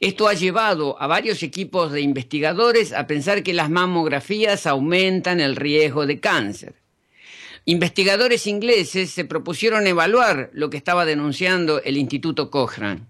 Esto 0.00 0.28
ha 0.28 0.34
llevado 0.34 1.00
a 1.00 1.06
varios 1.06 1.42
equipos 1.42 1.92
de 1.92 2.00
investigadores 2.00 2.92
a 2.92 3.06
pensar 3.06 3.42
que 3.42 3.54
las 3.54 3.70
mamografías 3.70 4.66
aumentan 4.66 5.40
el 5.40 5.56
riesgo 5.56 6.06
de 6.06 6.20
cáncer. 6.20 6.74
Investigadores 7.70 8.46
ingleses 8.46 9.10
se 9.10 9.26
propusieron 9.26 9.86
evaluar 9.86 10.48
lo 10.54 10.70
que 10.70 10.78
estaba 10.78 11.04
denunciando 11.04 11.82
el 11.82 11.98
Instituto 11.98 12.50
Cochrane. 12.50 13.02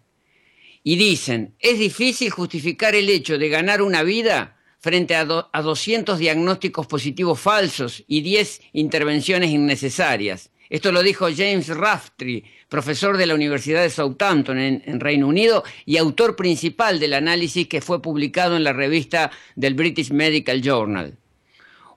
Y 0.83 0.97
dicen, 0.97 1.55
es 1.61 1.79
difícil 1.79 2.31
justificar 2.31 2.97
el 2.97 3.09
hecho 3.09 3.39
de 3.39 3.51
ganar 3.51 3.83
una 3.83 4.03
vida 4.03 4.57
frente 4.81 5.15
a, 5.15 5.25
200 5.25 6.19
diagnósticos 6.19 6.89
positivos 6.89 7.39
falsos 7.39 8.03
y 8.09 8.23
10 8.23 8.63
intervenciones 8.73 9.51
innecesarias. 9.51 10.51
Esto 10.71 10.91
lo 10.91 11.05
dijo 11.05 11.29
James 11.33 11.69
Raftery, 11.69 12.45
profesor 12.69 13.17
de 13.17 13.27
la 13.27 13.37
Universidad 13.37 13.83
de 13.83 13.91
Southampton 13.91 14.59
en, 14.59 14.99
Reino 14.99 15.29
Unido 15.29 15.63
y 15.87 15.99
autor 15.99 16.35
principal 16.35 16.99
del 16.99 17.15
análisis 17.15 17.69
que 17.69 17.81
fue 17.81 18.03
publicado 18.03 18.57
en 18.57 18.65
la 18.65 18.73
revista 18.73 19.31
del 19.55 19.75
British 19.75 20.11
Medical 20.11 20.61
Journal. 20.63 21.17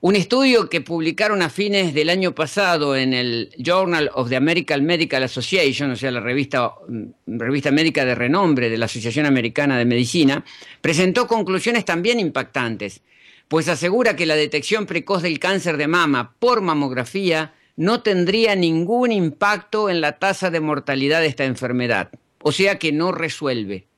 Un 0.04 0.16
estudio 0.16 0.68
que 0.68 0.82
publicaron 0.82 1.44
a 1.44 1.50
fines 1.52 1.94
del 1.94 2.10
año 2.10 2.34
pasado 2.34 2.96
en 2.96 3.14
el 3.14 3.54
Journal 3.60 4.10
of 4.16 4.30
the 4.30 4.36
American 4.36 4.84
Medical 4.84 5.22
Association, 5.22 5.92
o 5.92 5.96
sea, 5.96 6.10
la 6.10 6.20
revista, 6.20 6.72
mm, 6.88 7.38
revista 7.38 7.70
médica 7.70 8.04
de 8.04 8.16
renombre 8.16 8.72
de 8.72 8.80
la 8.80 8.86
Asociación 8.86 9.28
Americana 9.28 9.78
de 9.78 9.86
Medicina, 9.86 10.44
presentó 10.82 11.28
conclusiones 11.28 11.86
también 11.86 12.20
impactantes, 12.20 13.02
pues 13.48 13.68
asegura 13.68 14.16
que 14.16 14.26
la 14.26 14.36
detección 14.36 14.88
precoz 14.88 15.22
del 15.22 15.38
cáncer 15.38 15.78
de 15.78 15.88
mama 15.88 16.34
por 16.40 16.62
mamografía 16.62 17.54
no 17.76 18.02
tendría 18.02 18.56
ningún 18.56 19.12
impacto 19.12 19.88
en 19.88 20.02
la 20.02 20.18
tasa 20.18 20.50
de 20.50 20.62
mortalidad 20.62 21.22
de 21.22 21.28
esta 21.28 21.46
enfermedad, 21.46 22.10
o 22.42 22.52
sea 22.52 22.80
que 22.80 22.92
no 22.92 23.12
resuelve. 23.12 23.91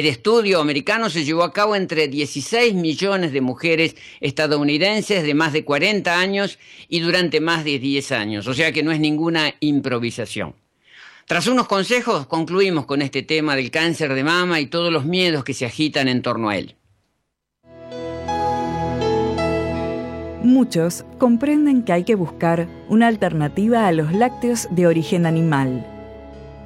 El 0.00 0.06
estudio 0.06 0.62
americano 0.62 1.10
se 1.10 1.26
llevó 1.26 1.42
a 1.42 1.52
cabo 1.52 1.76
entre 1.76 2.08
16 2.08 2.72
millones 2.72 3.32
de 3.32 3.42
mujeres 3.42 3.96
estadounidenses 4.22 5.22
de 5.22 5.34
más 5.34 5.52
de 5.52 5.62
40 5.62 6.18
años 6.18 6.58
y 6.88 7.00
durante 7.00 7.38
más 7.38 7.64
de 7.64 7.78
10 7.78 8.12
años, 8.12 8.46
o 8.46 8.54
sea 8.54 8.72
que 8.72 8.82
no 8.82 8.92
es 8.92 8.98
ninguna 8.98 9.54
improvisación. 9.60 10.54
Tras 11.26 11.48
unos 11.48 11.68
consejos, 11.68 12.26
concluimos 12.26 12.86
con 12.86 13.02
este 13.02 13.22
tema 13.22 13.54
del 13.56 13.70
cáncer 13.70 14.14
de 14.14 14.24
mama 14.24 14.58
y 14.58 14.68
todos 14.68 14.90
los 14.90 15.04
miedos 15.04 15.44
que 15.44 15.52
se 15.52 15.66
agitan 15.66 16.08
en 16.08 16.22
torno 16.22 16.48
a 16.48 16.56
él. 16.56 16.76
Muchos 20.42 21.04
comprenden 21.18 21.82
que 21.82 21.92
hay 21.92 22.04
que 22.04 22.14
buscar 22.14 22.70
una 22.88 23.06
alternativa 23.06 23.86
a 23.86 23.92
los 23.92 24.14
lácteos 24.14 24.66
de 24.70 24.86
origen 24.86 25.26
animal 25.26 25.84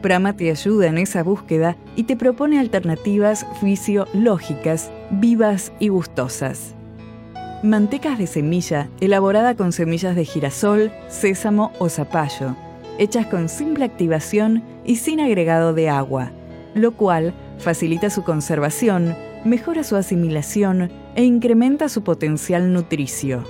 Prama 0.04 0.36
te 0.36 0.50
ayuda 0.50 0.88
en 0.88 0.98
esa 0.98 1.22
búsqueda 1.22 1.78
y 1.96 2.02
te 2.02 2.14
propone 2.14 2.60
alternativas 2.60 3.46
fisiológicas, 3.58 4.90
vivas 5.08 5.72
y 5.78 5.88
gustosas. 5.88 6.74
Mantecas 7.62 8.18
de 8.18 8.26
semilla 8.26 8.90
elaborada 9.00 9.54
con 9.56 9.72
semillas 9.72 10.14
de 10.14 10.26
girasol, 10.26 10.92
sésamo 11.08 11.72
o 11.78 11.88
zapallo, 11.88 12.54
hechas 12.98 13.28
con 13.28 13.48
simple 13.48 13.86
activación 13.86 14.62
y 14.84 14.96
sin 14.96 15.20
agregado 15.20 15.72
de 15.72 15.88
agua, 15.88 16.32
lo 16.74 16.92
cual 16.92 17.32
facilita 17.56 18.10
su 18.10 18.24
conservación, 18.24 19.16
mejora 19.46 19.84
su 19.84 19.96
asimilación 19.96 20.92
e 21.14 21.24
incrementa 21.24 21.88
su 21.88 22.04
potencial 22.04 22.74
nutricio. 22.74 23.42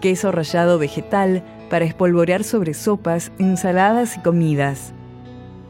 Queso 0.00 0.32
rallado 0.32 0.80
vegetal 0.80 1.44
para 1.70 1.84
espolvorear 1.84 2.42
sobre 2.42 2.74
sopas, 2.74 3.30
ensaladas 3.38 4.16
y 4.16 4.22
comidas 4.22 4.92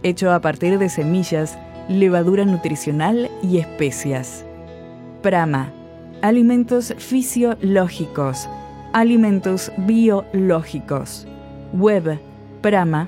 hecho 0.02 0.32
a 0.32 0.40
partir 0.40 0.78
de 0.78 0.88
semillas, 0.88 1.58
levadura 1.88 2.44
nutricional 2.44 3.30
y 3.42 3.58
especias. 3.58 4.44
Prama, 5.22 5.72
alimentos 6.22 6.94
fisiológicos, 6.98 8.48
alimentos 8.92 9.72
biológicos. 9.78 11.26
Web 11.72 12.20
prama.com.ar 12.60 13.02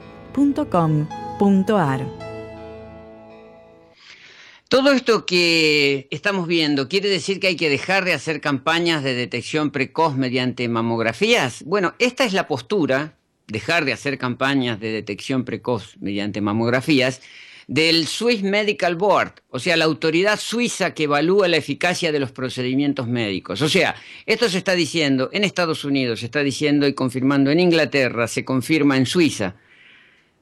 Todo 4.69 4.93
esto 4.93 5.27
que 5.27 6.09
estamos 6.11 6.49
viendo, 6.49 6.89
¿quiere 6.89 7.09
decir 7.09 7.39
que 7.39 7.47
hay 7.49 7.57
que 7.57 7.69
dejar 7.69 8.05
de 8.05 8.15
hacer 8.15 8.41
campañas 8.41 9.05
de 9.05 9.15
detección 9.15 9.71
precoz 9.71 10.17
mediante 10.17 10.69
mamografías? 10.69 11.63
Bueno, 11.65 11.95
esta 11.99 12.25
es 12.25 12.33
la 12.33 12.49
postura, 12.49 13.17
dejar 13.47 13.85
de 13.85 13.93
hacer 13.93 14.19
campañas 14.19 14.81
de 14.81 14.93
detección 14.93 15.45
precoz 15.45 15.97
mediante 16.01 16.41
mamografías, 16.41 17.21
del 17.67 18.07
Swiss 18.07 18.43
Medical 18.43 18.95
Board, 18.97 19.35
o 19.49 19.59
sea, 19.59 19.77
la 19.77 19.87
autoridad 19.87 20.39
suiza 20.39 20.93
que 20.93 21.05
evalúa 21.05 21.49
la 21.49 21.57
eficacia 21.57 22.13
de 22.13 22.21
los 22.21 22.31
procedimientos 22.31 23.09
médicos. 23.09 23.63
O 23.63 23.69
sea, 23.69 23.95
esto 24.27 24.49
se 24.49 24.59
está 24.59 24.75
diciendo 24.75 25.31
en 25.33 25.45
Estados 25.45 25.85
Unidos, 25.85 26.21
se 26.21 26.27
está 26.27 26.43
diciendo 26.43 26.87
y 26.87 26.95
confirmando 26.95 27.51
en 27.51 27.61
Inglaterra, 27.61 28.29
se 28.29 28.45
confirma 28.45 28.97
en 28.97 29.07
Suiza. 29.07 29.57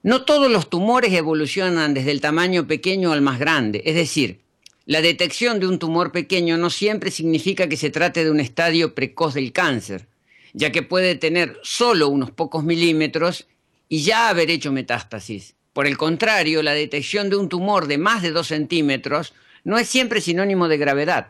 No 0.03 0.25
todos 0.25 0.51
los 0.51 0.69
tumores 0.69 1.13
evolucionan 1.13 1.95
desde 1.95 2.11
el 2.11 2.21
tamaño 2.21 2.67
pequeño 2.67 3.13
al 3.13 3.23
más 3.23 3.39
grande, 3.39 3.83
es 3.85 3.95
decir, 3.95 4.41
la 4.85 5.01
detección 5.01 5.61
de 5.61 5.69
un 5.69 5.79
tumor 5.79 6.11
pequeño 6.11 6.59
no 6.59 6.69
siempre 6.69 7.13
significa 7.13 7.69
que 7.69 7.77
se 7.77 7.91
trate 7.91 8.25
de 8.25 8.33
un 8.33 8.41
estadio 8.41 8.97
precoz 8.97 9.35
del 9.35 9.53
cáncer, 9.53 10.09
ya 10.53 10.73
que 10.73 10.83
puede 10.83 11.15
tener 11.15 11.59
solo 11.63 12.09
unos 12.09 12.31
pocos 12.31 12.65
milímetros 12.65 13.47
y 13.89 14.03
ya 14.03 14.29
haber 14.29 14.51
hecho 14.51 14.73
metástasis. 14.73 15.55
Por 15.73 15.87
el 15.87 15.97
contrario, 15.97 16.63
la 16.63 16.73
detección 16.73 17.31
de 17.31 17.37
un 17.37 17.49
tumor 17.49 17.87
de 17.87 17.99
más 17.99 18.23
de 18.23 18.31
2 18.31 18.47
centímetros 18.47 19.33
no 19.65 19.79
es 19.79 19.89
siempre 19.89 20.21
sinónimo 20.21 20.69
de 20.69 20.79
gravedad. 20.79 21.29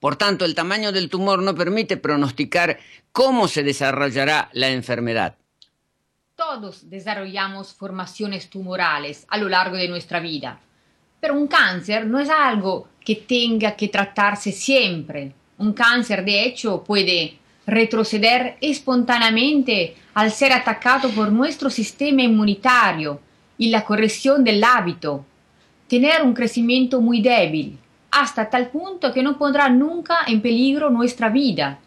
Por 0.00 0.16
tanto, 0.16 0.44
el 0.44 0.54
tamaño 0.54 0.92
del 0.92 1.08
tumor 1.08 1.42
no 1.42 1.54
permite 1.54 1.96
pronosticar 1.96 2.78
cómo 3.10 3.48
se 3.48 3.64
desarrollará 3.64 4.48
la 4.52 4.68
enfermedad. 4.68 5.36
Todos 6.36 6.88
desarrollamos 6.88 7.74
formaciones 7.74 8.48
tumorales 8.48 9.26
a 9.28 9.38
lo 9.38 9.48
largo 9.48 9.76
de 9.76 9.88
nuestra 9.88 10.20
vida, 10.20 10.60
pero 11.20 11.34
un 11.34 11.48
cáncer 11.48 12.06
no 12.06 12.20
es 12.20 12.30
algo 12.30 12.88
que 13.04 13.16
tenga 13.16 13.74
que 13.74 13.88
tratarse 13.88 14.52
siempre. 14.52 15.32
Un 15.58 15.72
cáncer, 15.72 16.24
de 16.24 16.44
hecho, 16.44 16.84
puede 16.84 17.38
retroceder 17.68 18.56
espontáneamente 18.62 19.94
al 20.14 20.32
ser 20.32 20.54
atacado 20.54 21.10
por 21.10 21.30
nuestro 21.30 21.68
sistema 21.68 22.22
inmunitario 22.22 23.20
y 23.58 23.68
la 23.68 23.84
corrección 23.84 24.42
del 24.42 24.64
hábito, 24.64 25.26
tener 25.86 26.22
un 26.22 26.32
crecimiento 26.32 27.02
muy 27.02 27.20
débil, 27.20 27.78
hasta 28.10 28.48
tal 28.48 28.68
punto 28.68 29.12
que 29.12 29.22
no 29.22 29.36
pondrá 29.36 29.68
nunca 29.68 30.20
en 30.26 30.40
peligro 30.40 30.88
nuestra 30.88 31.28
vida, 31.28 31.78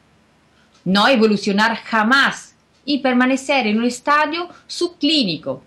no 0.86 1.08
evolucionar 1.08 1.76
jamás 1.78 2.54
y 2.86 3.00
permanecer 3.00 3.66
en 3.66 3.80
un 3.80 3.86
estadio 3.86 4.50
subclínico 4.68 5.64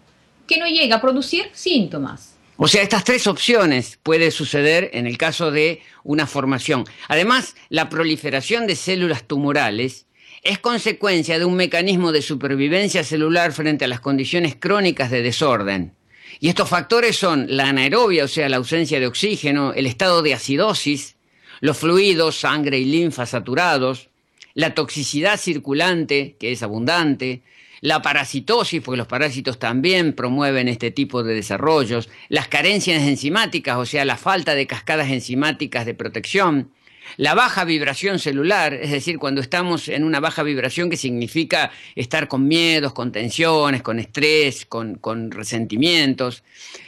que 0.47 0.59
no 0.59 0.67
llega 0.67 0.97
a 0.97 1.01
producir 1.01 1.47
síntomas. 1.53 2.34
O 2.57 2.69
sea, 2.69 2.83
estas 2.83 3.03
tres 3.03 3.27
opciones 3.27 3.99
puede 4.03 4.31
suceder 4.31 4.91
en 4.93 5.07
el 5.07 5.19
caso 5.19 5.51
de 5.51 5.83
una 6.05 6.27
formación. 6.27 6.85
Además, 7.09 7.57
la 7.69 7.89
proliferación 7.89 8.69
de 8.69 8.77
células 8.77 9.25
tumorales 9.25 10.07
es 10.45 10.61
consecuencia 10.61 11.39
de 11.39 11.47
un 11.47 11.57
mecanismo 11.57 12.13
de 12.13 12.23
supervivencia 12.23 13.03
celular 13.03 13.53
frente 13.53 13.87
a 13.87 13.89
las 13.89 14.01
condiciones 14.01 14.55
crónicas 14.55 15.11
de 15.11 15.23
desorden. 15.23 15.95
Y 16.39 16.49
estos 16.49 16.69
factores 16.69 17.17
son 17.17 17.47
la 17.49 17.69
anaerobia, 17.69 18.25
o 18.25 18.29
sea, 18.29 18.49
la 18.49 18.59
ausencia 18.59 19.01
de 19.01 19.07
oxígeno, 19.07 19.73
el 19.73 19.87
estado 19.87 20.23
de 20.23 20.35
acidosis, 20.35 21.17
los 21.61 21.79
fluidos, 21.79 22.39
sangre 22.39 22.79
y 22.79 22.85
linfa 22.85 23.27
saturados, 23.27 24.11
la 24.53 24.75
toxicidad 24.75 25.41
circulante, 25.41 26.37
que 26.39 26.53
es 26.53 26.63
abundante, 26.63 27.43
la 27.85 28.01
parasitosis, 28.01 28.81
porque 28.81 28.97
los 28.97 29.07
parásitos 29.07 29.59
también 29.59 30.15
promueven 30.15 30.69
este 30.69 30.91
tipo 30.91 31.23
de 31.23 31.35
desarrollos, 31.35 32.09
las 32.31 32.49
carencias 32.49 33.03
enzimáticas, 33.03 33.77
o 33.77 33.85
sea, 33.85 34.07
la 34.07 34.17
falta 34.17 34.55
de 34.55 34.67
cascadas 34.67 35.11
enzimáticas 35.11 35.85
de 35.85 35.93
protección, 35.93 36.71
la 37.19 37.35
baja 37.35 37.67
vibración 37.67 38.19
celular, 38.19 38.73
es 38.73 38.91
decir, 38.91 39.19
cuando 39.19 39.43
estamos 39.43 39.89
en 39.89 40.05
una 40.05 40.19
baja 40.19 40.43
vibración 40.43 40.89
que 40.89 40.97
significa 40.97 41.73
estar 41.95 42.27
con 42.27 42.49
miedos, 42.49 42.95
con 42.95 43.13
tensiones, 43.13 43.83
con 43.83 43.99
estrés, 43.99 44.65
con, 44.65 45.31
resentimientos, 45.31 46.43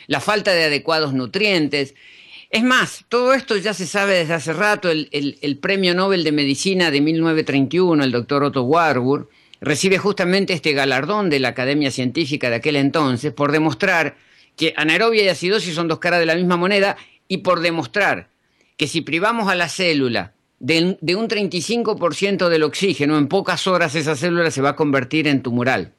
la 0.06 0.20
falta 0.20 0.54
de 0.54 0.64
adecuados 0.64 1.12
nutrientes. 1.12 1.94
Es 2.48 2.62
más, 2.62 3.04
todo 3.10 3.34
esto 3.34 3.58
ya 3.58 3.74
se 3.74 3.86
sabe 3.86 4.14
desde 4.14 4.32
hace 4.32 4.54
rato. 4.54 4.88
El, 4.88 5.10
el 5.12 5.58
premio 5.58 5.94
Nobel 5.94 6.24
de 6.24 6.32
Medicina 6.32 6.90
de 6.90 7.02
1931, 7.02 8.02
el 8.02 8.12
doctor 8.12 8.44
Otto 8.44 8.62
Warburg, 8.62 9.28
recibe 9.60 9.98
justamente 9.98 10.52
este 10.52 10.72
galardón 10.72 11.30
de 11.30 11.40
la 11.40 11.48
Academia 11.48 11.90
Científica 11.90 12.50
de 12.50 12.56
aquel 12.56 12.76
entonces 12.76 13.32
por 13.32 13.52
demostrar 13.52 14.16
que 14.56 14.74
anaerobia 14.76 15.24
y 15.24 15.28
acidosis 15.28 15.74
son 15.74 15.88
dos 15.88 15.98
caras 15.98 16.20
de 16.20 16.26
la 16.26 16.34
misma 16.34 16.56
moneda 16.56 16.96
y 17.28 17.38
por 17.38 17.60
demostrar 17.60 18.30
que 18.76 18.86
si 18.86 19.00
privamos 19.00 19.48
a 19.48 19.54
la 19.54 19.68
célula 19.68 20.32
de, 20.58 20.96
un 21.16 21.28
35% 21.28 22.48
del 22.48 22.62
oxígeno, 22.62 23.18
en 23.18 23.28
pocas 23.28 23.66
horas 23.66 23.94
esa 23.94 24.16
célula 24.16 24.50
se 24.50 24.62
va 24.62 24.70
a 24.70 24.76
convertir 24.76 25.28
en 25.28 25.42
tumoral. 25.42 25.92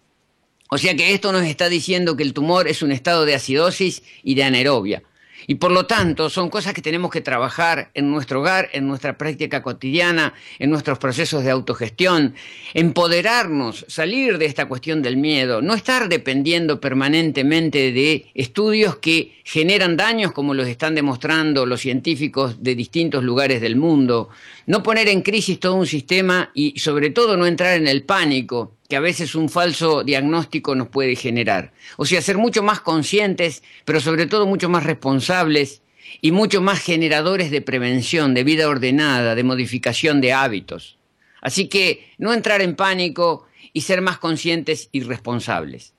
O 0.70 0.78
sea 0.78 0.96
que 0.96 1.14
esto 1.14 1.32
nos 1.32 1.44
está 1.44 1.70
diciendo 1.70 2.18
que 2.18 2.24
el 2.24 2.34
tumor 2.34 2.68
es 2.68 2.82
un 2.82 2.92
estado 2.92 3.26
de 3.26 3.36
acidosis 3.36 4.04
y 4.24 4.36
de 4.36 4.44
anaerobia. 4.44 5.04
Y 5.50 5.56
por 5.56 5.72
lo 5.72 5.86
tanto, 5.86 6.30
son 6.30 6.50
cosas 6.50 6.74
que 6.74 6.82
tenemos 6.82 7.10
que 7.10 7.22
trabajar 7.22 7.90
en 7.94 8.12
nuestro 8.12 8.42
hogar, 8.42 8.68
en 8.74 8.86
nuestra 8.86 9.18
práctica 9.18 9.64
cotidiana, 9.64 10.34
en 10.60 10.70
nuestros 10.70 11.00
procesos 11.00 11.46
de 11.46 11.52
autogestión, 11.52 12.36
empoderarnos, 12.74 13.86
salir 13.88 14.40
de 14.40 14.46
esta 14.46 14.68
cuestión 14.68 15.02
del 15.02 15.16
miedo, 15.16 15.62
no 15.62 15.74
estar 15.74 16.10
dependiendo 16.10 16.82
permanentemente 16.82 17.94
de 17.94 18.26
estudios 18.34 18.98
que 18.98 19.38
generan 19.46 19.96
daños 19.96 20.34
como 20.34 20.54
los 20.54 20.68
están 20.68 20.96
demostrando 20.96 21.66
los 21.66 21.80
científicos 21.80 22.62
de 22.62 22.76
distintos 22.76 23.24
lugares 23.24 23.62
del 23.62 23.78
mundo, 23.78 24.28
no 24.66 24.84
poner 24.84 25.08
en 25.08 25.22
crisis 25.22 25.62
todo 25.62 25.76
un 25.76 25.88
sistema 25.88 26.52
y 26.54 26.78
sobre 26.78 27.10
todo 27.10 27.38
no 27.38 27.46
entrar 27.46 27.78
en 27.78 27.88
el 27.88 28.04
pánico 28.04 28.77
que 28.88 28.96
a 28.96 29.02
veces 29.02 29.36
un 29.36 29.50
falso 29.50 30.04
diagnóstico 30.04 30.76
nos 30.76 30.88
puede 30.88 31.16
generar. 31.16 31.74
O 31.98 32.06
sea, 32.06 32.22
ser 32.22 32.38
mucho 32.38 32.64
más 32.64 32.80
conscientes, 32.80 33.64
pero 33.86 34.00
sobre 34.00 34.26
todo 34.26 34.46
mucho 34.46 34.70
más 34.70 34.84
responsables 34.84 35.82
y 36.22 36.32
mucho 36.32 36.62
más 36.62 36.80
generadores 36.80 37.52
de 37.52 37.62
prevención, 37.62 38.34
de 38.34 38.44
vida 38.44 38.68
ordenada, 38.68 39.36
de 39.36 39.44
modificación 39.44 40.22
de 40.22 40.34
hábitos. 40.34 40.98
Así 41.42 41.68
que 41.68 42.14
no 42.18 42.34
entrar 42.34 42.62
en 42.62 42.76
pánico 42.76 43.46
y 43.74 43.82
ser 43.82 44.02
más 44.02 44.18
conscientes 44.18 44.90
y 44.92 45.02
responsables. 45.02 45.94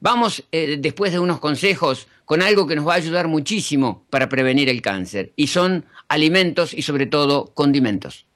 Vamos, 0.00 0.44
eh, 0.50 0.78
después 0.78 1.12
de 1.12 1.18
unos 1.18 1.40
consejos, 1.40 2.08
con 2.24 2.40
algo 2.42 2.66
que 2.66 2.74
nos 2.74 2.88
va 2.88 2.94
a 2.94 2.96
ayudar 2.96 3.28
muchísimo 3.28 4.06
para 4.08 4.28
prevenir 4.28 4.68
el 4.70 4.80
cáncer, 4.80 5.32
y 5.36 5.48
son 5.48 5.84
alimentos 6.08 6.72
y 6.72 6.82
sobre 6.82 7.06
todo 7.06 7.52
condimentos. 7.54 8.26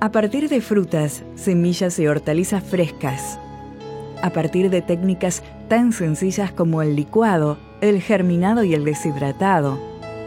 A 0.00 0.12
partir 0.12 0.48
de 0.48 0.60
frutas, 0.60 1.24
semillas 1.34 1.98
y 1.98 2.06
hortalizas 2.06 2.62
frescas. 2.62 3.40
A 4.22 4.30
partir 4.30 4.70
de 4.70 4.80
técnicas 4.80 5.42
tan 5.66 5.92
sencillas 5.92 6.52
como 6.52 6.82
el 6.82 6.94
licuado, 6.94 7.58
el 7.80 8.00
germinado 8.00 8.62
y 8.62 8.74
el 8.74 8.84
deshidratado. 8.84 9.76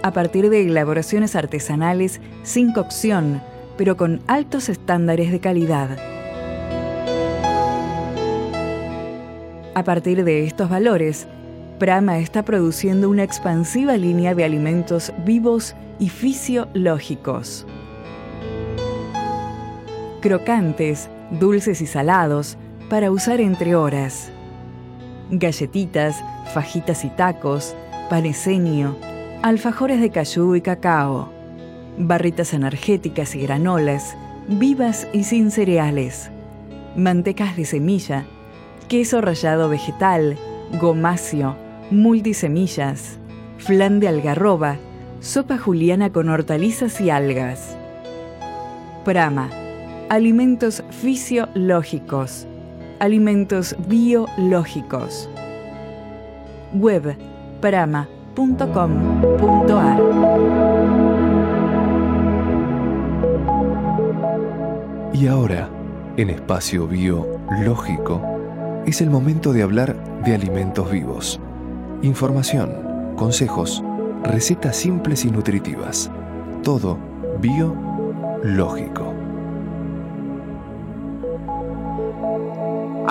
A 0.03 0.11
partir 0.11 0.49
de 0.49 0.63
elaboraciones 0.63 1.37
artesanales 1.37 2.19
sin 2.43 2.73
cocción, 2.73 3.41
pero 3.77 3.95
con 3.95 4.21
altos 4.27 4.67
estándares 4.67 5.31
de 5.31 5.39
calidad. 5.39 5.97
A 9.73 9.83
partir 9.85 10.25
de 10.25 10.43
estos 10.43 10.69
valores, 10.69 11.27
Prama 11.79 12.19
está 12.19 12.43
produciendo 12.43 13.09
una 13.09 13.23
expansiva 13.23 13.95
línea 13.95 14.35
de 14.35 14.43
alimentos 14.43 15.13
vivos 15.23 15.77
y 15.97 16.09
fisiológicos 16.09 17.65
crocantes, 20.21 21.09
dulces 21.31 21.81
y 21.81 21.87
salados, 21.87 22.57
para 22.89 23.11
usar 23.11 23.41
entre 23.41 23.75
horas. 23.75 24.31
Galletitas, 25.31 26.23
fajitas 26.53 27.03
y 27.03 27.09
tacos, 27.09 27.75
paneseño, 28.09 28.95
alfajores 29.41 29.99
de 29.99 30.09
cayú 30.09 30.55
y 30.55 30.61
cacao, 30.61 31.29
barritas 31.97 32.53
energéticas 32.53 33.35
y 33.35 33.41
granolas, 33.41 34.15
vivas 34.47 35.07
y 35.13 35.23
sin 35.23 35.51
cereales, 35.51 36.29
mantecas 36.95 37.55
de 37.55 37.65
semilla, 37.65 38.25
queso 38.89 39.21
rallado 39.21 39.69
vegetal, 39.69 40.37
gomacio, 40.79 41.55
multisemillas, 41.89 43.17
flan 43.57 43.99
de 43.99 44.09
algarroba, 44.09 44.77
sopa 45.21 45.57
juliana 45.57 46.11
con 46.11 46.29
hortalizas 46.29 46.99
y 46.99 47.09
algas. 47.09 47.77
Prama 49.05 49.49
alimentos 50.11 50.83
fisiológicos, 50.89 52.45
alimentos 52.99 53.73
biológicos. 53.87 55.29
Web 56.73 57.15
prama.com.ar 57.61 58.11
Y 65.13 65.27
ahora, 65.27 65.69
en 66.17 66.29
espacio 66.29 66.87
biológico, 66.87 68.21
es 68.85 68.99
el 68.99 69.09
momento 69.09 69.53
de 69.53 69.63
hablar 69.63 69.95
de 70.25 70.35
alimentos 70.35 70.91
vivos, 70.91 71.39
Información, 72.01 73.15
consejos, 73.15 73.81
recetas 74.25 74.75
simples 74.75 75.23
y 75.23 75.31
nutritivas. 75.31 76.11
Todo 76.63 76.97
biológico. 77.39 79.20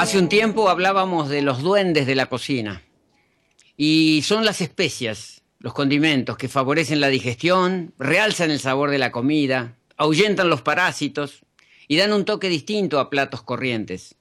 Hace 0.00 0.18
un 0.18 0.30
tiempo 0.30 0.70
hablábamos 0.70 1.28
de 1.28 1.42
los 1.42 1.60
duendes 1.60 2.06
de 2.06 2.14
la 2.14 2.24
cocina. 2.24 2.82
Y 3.76 4.22
son 4.24 4.46
las 4.46 4.62
especias, 4.62 5.42
los 5.58 5.74
condimentos 5.74 6.38
que 6.38 6.48
favorecen 6.48 7.02
la 7.02 7.08
digestión, 7.08 7.92
realzan 7.98 8.50
el 8.50 8.60
sabor 8.60 8.88
de 8.88 8.96
la 8.96 9.12
comida, 9.12 9.76
ahuyentan 9.98 10.48
los 10.48 10.62
parásitos 10.62 11.42
y 11.86 11.98
dan 11.98 12.14
un 12.14 12.24
toque 12.24 12.48
distinto 12.48 12.98
a 12.98 13.10
platos 13.10 13.42
corrientes. 13.42 14.14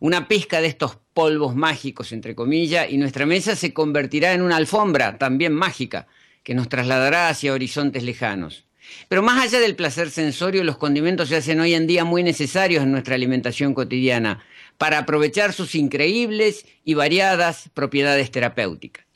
Una 0.00 0.26
pizca 0.26 0.60
de 0.60 0.66
estos 0.66 0.98
polvos 1.14 1.54
mágicos, 1.54 2.10
entre 2.10 2.34
comillas, 2.34 2.90
y 2.90 2.98
nuestra 2.98 3.24
mesa 3.24 3.54
se 3.54 3.72
convertirá 3.72 4.32
en 4.32 4.42
una 4.42 4.56
alfombra 4.56 5.18
también 5.18 5.52
mágica 5.52 6.08
que 6.42 6.56
nos 6.56 6.68
trasladará 6.68 7.28
hacia 7.28 7.52
horizontes 7.52 8.02
lejanos. 8.02 8.64
Pero 9.08 9.22
más 9.22 9.40
allá 9.40 9.60
del 9.60 9.76
placer 9.76 10.10
sensorio, 10.10 10.64
los 10.64 10.78
condimentos 10.78 11.28
se 11.28 11.36
hacen 11.36 11.60
hoy 11.60 11.74
en 11.74 11.86
día 11.86 12.04
muy 12.04 12.24
necesarios 12.24 12.82
en 12.82 12.90
nuestra 12.90 13.14
alimentación 13.14 13.72
cotidiana 13.72 14.42
para 14.82 14.98
aprovechar 14.98 15.52
sus 15.52 15.76
increíbles 15.76 16.66
y 16.84 16.94
variadas 16.94 17.70
propiedades 17.72 18.32
terapéuticas. 18.32 19.06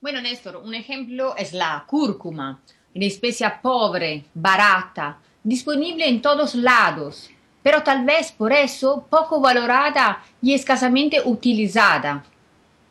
Bueno, 0.00 0.22
Néstor, 0.22 0.56
un 0.56 0.72
ejemplo 0.72 1.36
es 1.36 1.52
la 1.52 1.84
cúrcuma, 1.86 2.62
una 2.94 3.04
especie 3.04 3.46
pobre, 3.60 4.24
barata, 4.32 5.18
disponible 5.44 6.08
en 6.08 6.22
todos 6.22 6.54
lados, 6.54 7.28
pero 7.62 7.82
tal 7.82 8.06
vez 8.06 8.32
por 8.32 8.50
eso 8.50 9.06
poco 9.10 9.42
valorada 9.42 10.24
y 10.40 10.54
escasamente 10.54 11.20
utilizada. 11.22 12.24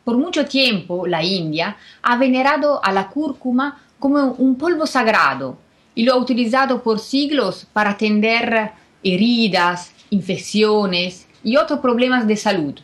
Por 0.04 0.16
mucho 0.16 0.46
tiempo 0.46 1.08
la 1.08 1.24
India 1.24 1.76
ha 2.00 2.16
venerado 2.16 2.78
a 2.84 2.92
la 2.92 3.08
cúrcuma 3.08 3.82
como 3.98 4.34
un 4.34 4.54
polvo 4.54 4.86
sagrado 4.86 5.58
y 5.96 6.04
lo 6.04 6.12
ha 6.12 6.16
utilizado 6.16 6.80
por 6.80 7.00
siglos 7.00 7.66
para 7.72 7.90
atender 7.90 8.70
heridas, 9.02 9.90
infecciones 10.10 11.26
y 11.42 11.56
otros 11.56 11.80
problemas 11.80 12.26
de 12.26 12.36
salud. 12.36 12.78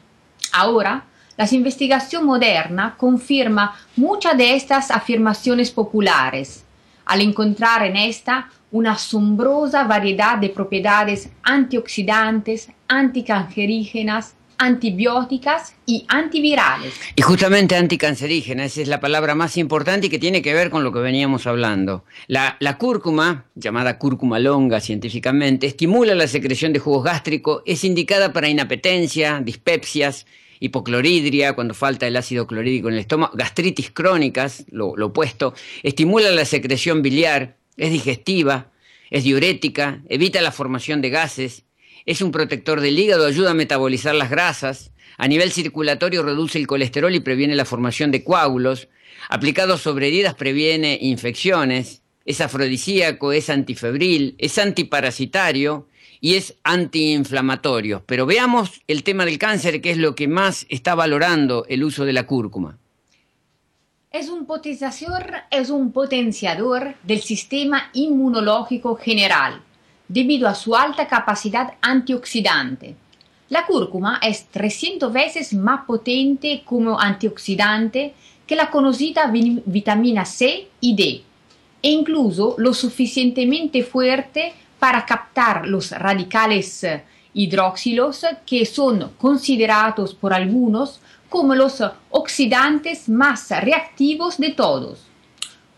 Ahora, 0.52 1.04
la 1.36 1.46
investigación 1.50 2.24
moderna 2.24 2.94
confirma 2.96 3.76
muchas 3.94 4.36
de 4.38 4.54
estas 4.54 4.90
afirmaciones 4.90 5.70
populares, 5.70 6.64
al 7.04 7.20
encontrar 7.20 7.84
en 7.84 7.96
esta 7.96 8.48
una 8.72 8.92
asombrosa 8.92 9.84
variedad 9.84 10.38
de 10.38 10.48
propiedades 10.48 11.28
antioxidantes, 11.42 12.70
anticancerígenas, 12.88 14.34
antibióticas 14.58 15.74
y 15.86 16.04
antivirales. 16.08 16.94
Y 17.14 17.22
justamente 17.22 17.76
anticancerígena, 17.76 18.64
esa 18.64 18.80
es 18.80 18.88
la 18.88 19.00
palabra 19.00 19.34
más 19.34 19.56
importante 19.56 20.06
y 20.06 20.10
que 20.10 20.18
tiene 20.18 20.42
que 20.42 20.54
ver 20.54 20.70
con 20.70 20.84
lo 20.84 20.92
que 20.92 20.98
veníamos 20.98 21.46
hablando. 21.46 22.04
La, 22.26 22.56
la, 22.60 22.78
cúrcuma, 22.78 23.46
llamada 23.54 23.98
cúrcuma 23.98 24.38
longa 24.38 24.80
científicamente, 24.80 25.66
estimula 25.66 26.14
la 26.14 26.26
secreción 26.26 26.72
de 26.72 26.78
jugos 26.78 27.04
gástricos, 27.04 27.62
es 27.66 27.84
indicada 27.84 28.32
para 28.32 28.48
inapetencia, 28.48 29.40
dispepsias, 29.42 30.26
hipocloridria, 30.60 31.54
cuando 31.54 31.74
falta 31.74 32.06
el 32.06 32.16
ácido 32.16 32.46
clorhídrico 32.46 32.88
en 32.88 32.94
el 32.94 33.00
estómago, 33.00 33.36
gastritis 33.36 33.90
crónicas, 33.90 34.64
lo, 34.70 34.96
lo 34.96 35.06
opuesto, 35.06 35.54
estimula 35.82 36.30
la 36.30 36.44
secreción 36.44 37.02
biliar, 37.02 37.56
es 37.76 37.90
digestiva, 37.90 38.70
es 39.10 39.24
diurética, 39.24 40.02
evita 40.08 40.40
la 40.40 40.52
formación 40.52 41.00
de 41.00 41.10
gases, 41.10 41.65
es 42.06 42.22
un 42.22 42.30
protector 42.30 42.80
del 42.80 42.98
hígado, 42.98 43.26
ayuda 43.26 43.50
a 43.50 43.54
metabolizar 43.54 44.14
las 44.14 44.30
grasas, 44.30 44.92
a 45.18 45.28
nivel 45.28 45.50
circulatorio 45.50 46.22
reduce 46.22 46.58
el 46.58 46.66
colesterol 46.66 47.14
y 47.14 47.20
previene 47.20 47.56
la 47.56 47.64
formación 47.64 48.12
de 48.12 48.22
coágulos, 48.22 48.88
aplicado 49.28 49.76
sobre 49.76 50.08
heridas 50.08 50.34
previene 50.34 50.98
infecciones, 51.02 52.02
es 52.24 52.40
afrodisíaco, 52.40 53.32
es 53.32 53.50
antifebril, 53.50 54.34
es 54.38 54.58
antiparasitario 54.58 55.88
y 56.20 56.34
es 56.34 56.54
antiinflamatorio. 56.64 58.04
Pero 58.06 58.26
veamos 58.26 58.82
el 58.86 59.02
tema 59.02 59.24
del 59.24 59.38
cáncer, 59.38 59.80
que 59.80 59.90
es 59.90 59.96
lo 59.96 60.14
que 60.14 60.28
más 60.28 60.66
está 60.68 60.94
valorando 60.94 61.64
el 61.68 61.84
uso 61.84 62.04
de 62.04 62.12
la 62.12 62.26
cúrcuma. 62.26 62.78
Es 64.10 64.28
un 64.28 64.46
potenciador, 64.46 65.34
es 65.50 65.70
un 65.70 65.92
potenciador 65.92 66.94
del 67.02 67.20
sistema 67.20 67.90
inmunológico 67.92 68.96
general, 68.96 69.62
debido 70.08 70.48
a 70.48 70.54
su 70.54 70.74
alta 70.74 71.06
capacidad 71.06 71.74
antioxidante. 71.80 72.96
La 73.48 73.64
cúrcuma 73.64 74.18
es 74.22 74.46
300 74.46 75.12
veces 75.12 75.54
más 75.54 75.84
potente 75.84 76.62
como 76.64 77.00
antioxidante 77.00 78.14
que 78.46 78.56
la 78.56 78.70
conocida 78.70 79.30
vitamina 79.32 80.24
C 80.24 80.68
y 80.80 80.94
D, 80.96 81.22
e 81.82 81.90
incluso 81.90 82.54
lo 82.58 82.74
suficientemente 82.74 83.82
fuerte 83.82 84.52
para 84.78 85.04
captar 85.04 85.66
los 85.66 85.90
radicales 85.92 86.86
hidroxilos 87.34 88.24
que 88.44 88.64
son 88.66 89.12
considerados 89.18 90.14
por 90.14 90.32
algunos 90.32 91.00
como 91.28 91.54
los 91.54 91.82
oxidantes 92.10 93.08
más 93.08 93.50
reactivos 93.50 94.38
de 94.38 94.50
todos. 94.50 95.06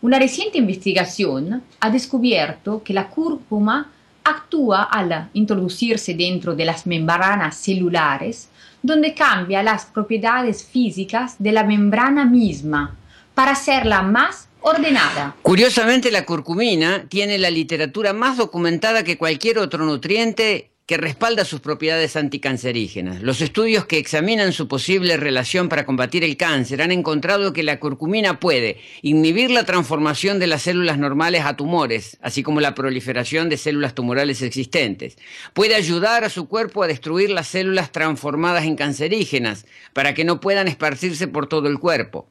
Una 0.00 0.18
reciente 0.18 0.58
investigación 0.58 1.62
ha 1.80 1.90
descubierto 1.90 2.82
que 2.82 2.94
la 2.94 3.08
cúrcuma 3.08 3.90
actúa 4.30 4.84
al 4.84 5.30
introducirse 5.32 6.14
dentro 6.14 6.54
de 6.54 6.64
las 6.64 6.86
membranas 6.86 7.56
celulares, 7.56 8.48
donde 8.82 9.14
cambia 9.14 9.62
las 9.62 9.86
propiedades 9.86 10.64
físicas 10.64 11.36
de 11.38 11.52
la 11.52 11.64
membrana 11.64 12.24
misma 12.24 12.96
para 13.34 13.52
hacerla 13.52 14.02
más 14.02 14.48
ordenada. 14.60 15.36
Curiosamente, 15.42 16.10
la 16.10 16.24
curcumina 16.24 17.06
tiene 17.08 17.38
la 17.38 17.50
literatura 17.50 18.12
más 18.12 18.36
documentada 18.36 19.04
que 19.04 19.18
cualquier 19.18 19.58
otro 19.58 19.84
nutriente 19.84 20.70
que 20.88 20.96
respalda 20.96 21.44
sus 21.44 21.60
propiedades 21.60 22.16
anticancerígenas. 22.16 23.20
Los 23.20 23.42
estudios 23.42 23.84
que 23.84 23.98
examinan 23.98 24.54
su 24.54 24.68
posible 24.68 25.18
relación 25.18 25.68
para 25.68 25.84
combatir 25.84 26.24
el 26.24 26.38
cáncer 26.38 26.80
han 26.80 26.92
encontrado 26.92 27.52
que 27.52 27.62
la 27.62 27.78
curcumina 27.78 28.40
puede 28.40 28.80
inhibir 29.02 29.50
la 29.50 29.64
transformación 29.64 30.38
de 30.38 30.46
las 30.46 30.62
células 30.62 30.96
normales 30.96 31.44
a 31.44 31.56
tumores, 31.56 32.16
así 32.22 32.42
como 32.42 32.62
la 32.62 32.74
proliferación 32.74 33.50
de 33.50 33.58
células 33.58 33.94
tumorales 33.94 34.40
existentes. 34.40 35.18
Puede 35.52 35.74
ayudar 35.74 36.24
a 36.24 36.30
su 36.30 36.48
cuerpo 36.48 36.82
a 36.82 36.86
destruir 36.86 37.28
las 37.28 37.48
células 37.48 37.92
transformadas 37.92 38.64
en 38.64 38.74
cancerígenas 38.74 39.66
para 39.92 40.14
que 40.14 40.24
no 40.24 40.40
puedan 40.40 40.68
esparcirse 40.68 41.28
por 41.28 41.48
todo 41.48 41.68
el 41.68 41.78
cuerpo 41.78 42.30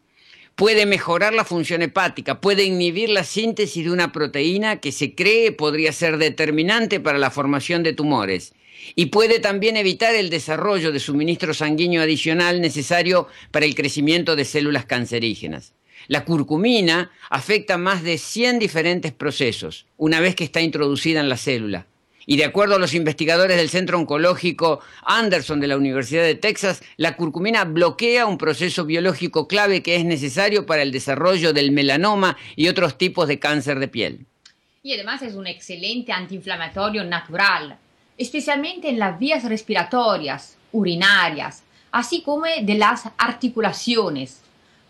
puede 0.58 0.88
mejorar 0.88 1.36
la 1.36 1.46
función 1.46 1.84
hepática, 1.84 2.42
puede 2.42 2.64
inhibir 2.64 3.10
la 3.10 3.24
síntesis 3.24 3.86
de 3.86 3.92
una 3.92 4.12
proteína 4.12 4.78
que 4.78 4.92
se 4.92 5.14
cree 5.14 5.52
podría 5.52 5.94
ser 5.94 6.18
determinante 6.18 7.00
para 7.00 7.20
la 7.20 7.30
formación 7.30 7.84
de 7.84 7.94
tumores 7.94 8.54
y 8.96 9.08
puede 9.08 9.40
también 9.40 9.78
evitar 9.78 10.16
el 10.16 10.32
desarrollo 10.32 10.92
de 10.92 11.00
suministro 11.00 11.54
sanguíneo 11.54 12.02
adicional 12.02 12.60
necesario 12.60 13.28
para 13.52 13.68
el 13.68 13.76
crecimiento 13.76 14.36
de 14.36 14.46
células 14.46 14.86
cancerígenas. 14.86 15.74
La 16.08 16.26
curcumina 16.26 17.12
afecta 17.30 17.78
más 17.78 18.02
de 18.02 18.18
100 18.18 18.58
diferentes 18.58 19.12
procesos 19.12 19.86
una 19.96 20.20
vez 20.22 20.34
que 20.34 20.44
está 20.44 20.60
introducida 20.62 21.20
en 21.20 21.30
la 21.30 21.38
célula 21.38 21.86
y 22.30 22.36
de 22.36 22.44
acuerdo 22.44 22.76
a 22.76 22.80
los 22.80 22.94
investigadores 22.94 23.56
del 23.56 23.70
Centro 23.70 23.98
Oncológico 23.98 24.82
Anderson 25.04 25.62
de 25.62 25.68
la 25.68 25.78
Universidad 25.78 26.24
de 26.24 26.36
Texas, 26.36 26.84
la 26.98 27.16
curcumina 27.16 27.64
bloquea 27.64 28.26
un 28.26 28.38
proceso 28.38 28.86
biológico 28.86 29.48
clave 29.48 29.82
que 29.82 29.96
es 29.96 30.04
necesario 30.04 30.66
para 30.66 30.82
el 30.82 30.92
desarrollo 30.92 31.54
del 31.54 31.72
melanoma 31.72 32.38
y 32.58 32.68
otros 32.68 32.98
tipos 32.98 33.30
de 33.30 33.40
cáncer 33.40 33.80
de 33.80 33.88
piel. 33.88 34.26
Y 34.84 34.94
además 34.94 35.22
es 35.22 35.36
un 35.36 35.48
excelente 35.48 36.12
antiinflamatorio 36.12 37.06
natural, 37.06 37.78
especialmente 38.18 38.90
en 38.90 39.00
las 39.00 39.18
vías 39.18 39.46
respiratorias, 39.46 40.58
urinarias, 40.74 41.64
así 41.94 42.24
como 42.24 42.46
de 42.46 42.76
las 42.76 43.04
articulaciones. 43.18 44.42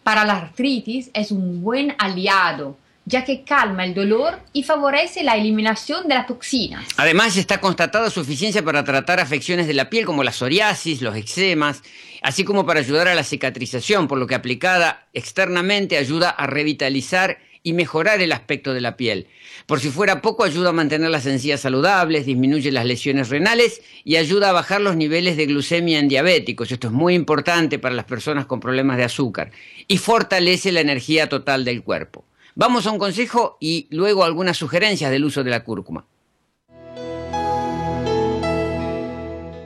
Para 0.01 0.25
la 0.25 0.37
artritis 0.37 1.11
es 1.13 1.29
un 1.31 1.61
buen 1.61 1.93
aliado 1.99 2.77
ya 3.07 3.23
que 3.23 3.43
calma 3.43 3.85
el 3.85 3.93
dolor 3.93 4.39
y 4.51 4.63
favorece 4.63 5.23
la 5.23 5.37
eliminación 5.37 6.09
de 6.09 6.15
las 6.15 6.27
toxinas. 6.27 6.85
Además, 6.97 7.37
está 7.37 7.61
constatada 7.61 8.09
su 8.09 8.19
eficiencia 8.19 8.63
para 8.63 8.83
tratar 8.83 9.21
afecciones 9.21 9.65
de 9.65 9.73
la 9.73 9.89
piel 9.89 10.05
como 10.05 10.25
la 10.25 10.33
psoriasis, 10.33 11.01
los 11.01 11.15
eczemas, 11.15 11.83
así 12.21 12.43
como 12.43 12.65
para 12.65 12.81
ayudar 12.81 13.07
a 13.07 13.15
la 13.15 13.23
cicatrización, 13.23 14.09
por 14.09 14.17
lo 14.17 14.27
que 14.27 14.35
aplicada 14.35 15.07
externamente 15.13 15.97
ayuda 15.97 16.29
a 16.29 16.47
revitalizar 16.47 17.37
y 17.63 17.71
mejorar 17.71 18.21
el 18.21 18.33
aspecto 18.33 18.73
de 18.73 18.81
la 18.81 18.97
piel. 18.97 19.27
Por 19.67 19.79
si 19.79 19.89
fuera 19.89 20.21
poco, 20.21 20.43
ayuda 20.43 20.69
a 20.69 20.73
mantener 20.73 21.09
las 21.09 21.25
encías 21.25 21.61
saludables, 21.61 22.25
disminuye 22.25 22.71
las 22.73 22.85
lesiones 22.85 23.29
renales 23.29 23.81
y 24.03 24.17
ayuda 24.17 24.49
a 24.49 24.53
bajar 24.53 24.81
los 24.81 24.97
niveles 24.97 25.37
de 25.37 25.45
glucemia 25.45 25.99
en 25.99 26.09
diabéticos. 26.09 26.71
Esto 26.73 26.87
es 26.87 26.93
muy 26.93 27.13
importante 27.13 27.79
para 27.79 27.95
las 27.95 28.05
personas 28.05 28.45
con 28.45 28.59
problemas 28.59 28.97
de 28.97 29.05
azúcar 29.05 29.51
y 29.87 29.97
fortalece 29.97 30.73
la 30.73 30.81
energía 30.81 31.29
total 31.29 31.63
del 31.63 31.83
cuerpo. 31.83 32.26
Vamos 32.59 32.87
a 32.87 32.91
un 32.91 32.97
consejo 32.97 33.55
y 33.59 33.87
luego 33.91 34.23
algunas 34.23 34.57
sugerencias 34.57 35.11
del 35.11 35.25
uso 35.25 35.43
de 35.43 35.51
la 35.51 35.63
cúrcuma. 35.63 36.07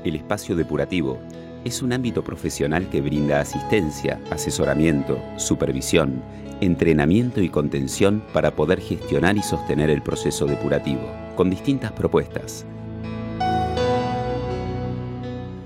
El 0.03 0.13
espacio 0.17 0.57
depurativo 0.57 1.17
es 1.63 1.81
un 1.81 1.93
ámbito 1.93 2.21
profesional 2.21 2.89
que 2.89 2.99
brinda 2.99 3.39
asistencia, 3.39 4.19
asesoramiento, 4.29 5.17
supervisión, 5.37 6.21
entrenamiento 6.59 7.39
y 7.39 7.47
contención 7.47 8.25
para 8.33 8.57
poder 8.57 8.81
gestionar 8.81 9.37
y 9.37 9.41
sostener 9.41 9.89
el 9.89 10.01
proceso 10.01 10.45
depurativo, 10.45 11.09
con 11.37 11.49
distintas 11.49 11.93
propuestas. 11.93 12.65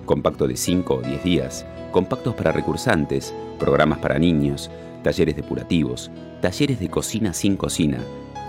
Compacto 0.05 0.47
de 0.47 0.57
5 0.57 0.93
o 0.93 1.01
10 1.01 1.23
días, 1.23 1.65
compactos 1.95 2.35
para 2.35 2.51
recursantes, 2.51 3.33
programas 3.57 3.97
para 3.99 4.19
niños, 4.19 4.69
talleres 5.01 5.37
depurativos, 5.37 6.11
talleres 6.41 6.81
de 6.81 6.89
cocina 6.89 7.31
sin 7.31 7.55
cocina, 7.55 7.99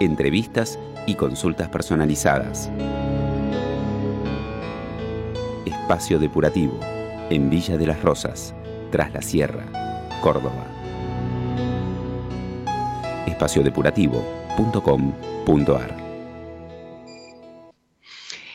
entrevistas 0.01 0.81
y 1.07 1.15
consultas 1.15 1.69
personalizadas. 1.69 2.69
Espacio 5.65 6.19
Depurativo, 6.19 6.81
en 7.31 7.49
Villa 7.49 7.77
de 7.77 7.87
las 7.87 8.03
Rosas, 8.03 8.53
tras 8.91 9.15
la 9.15 9.23
Sierra, 9.23 9.65
Córdoba. 10.23 10.67
espaciodepurativo.com.ar 13.29 15.97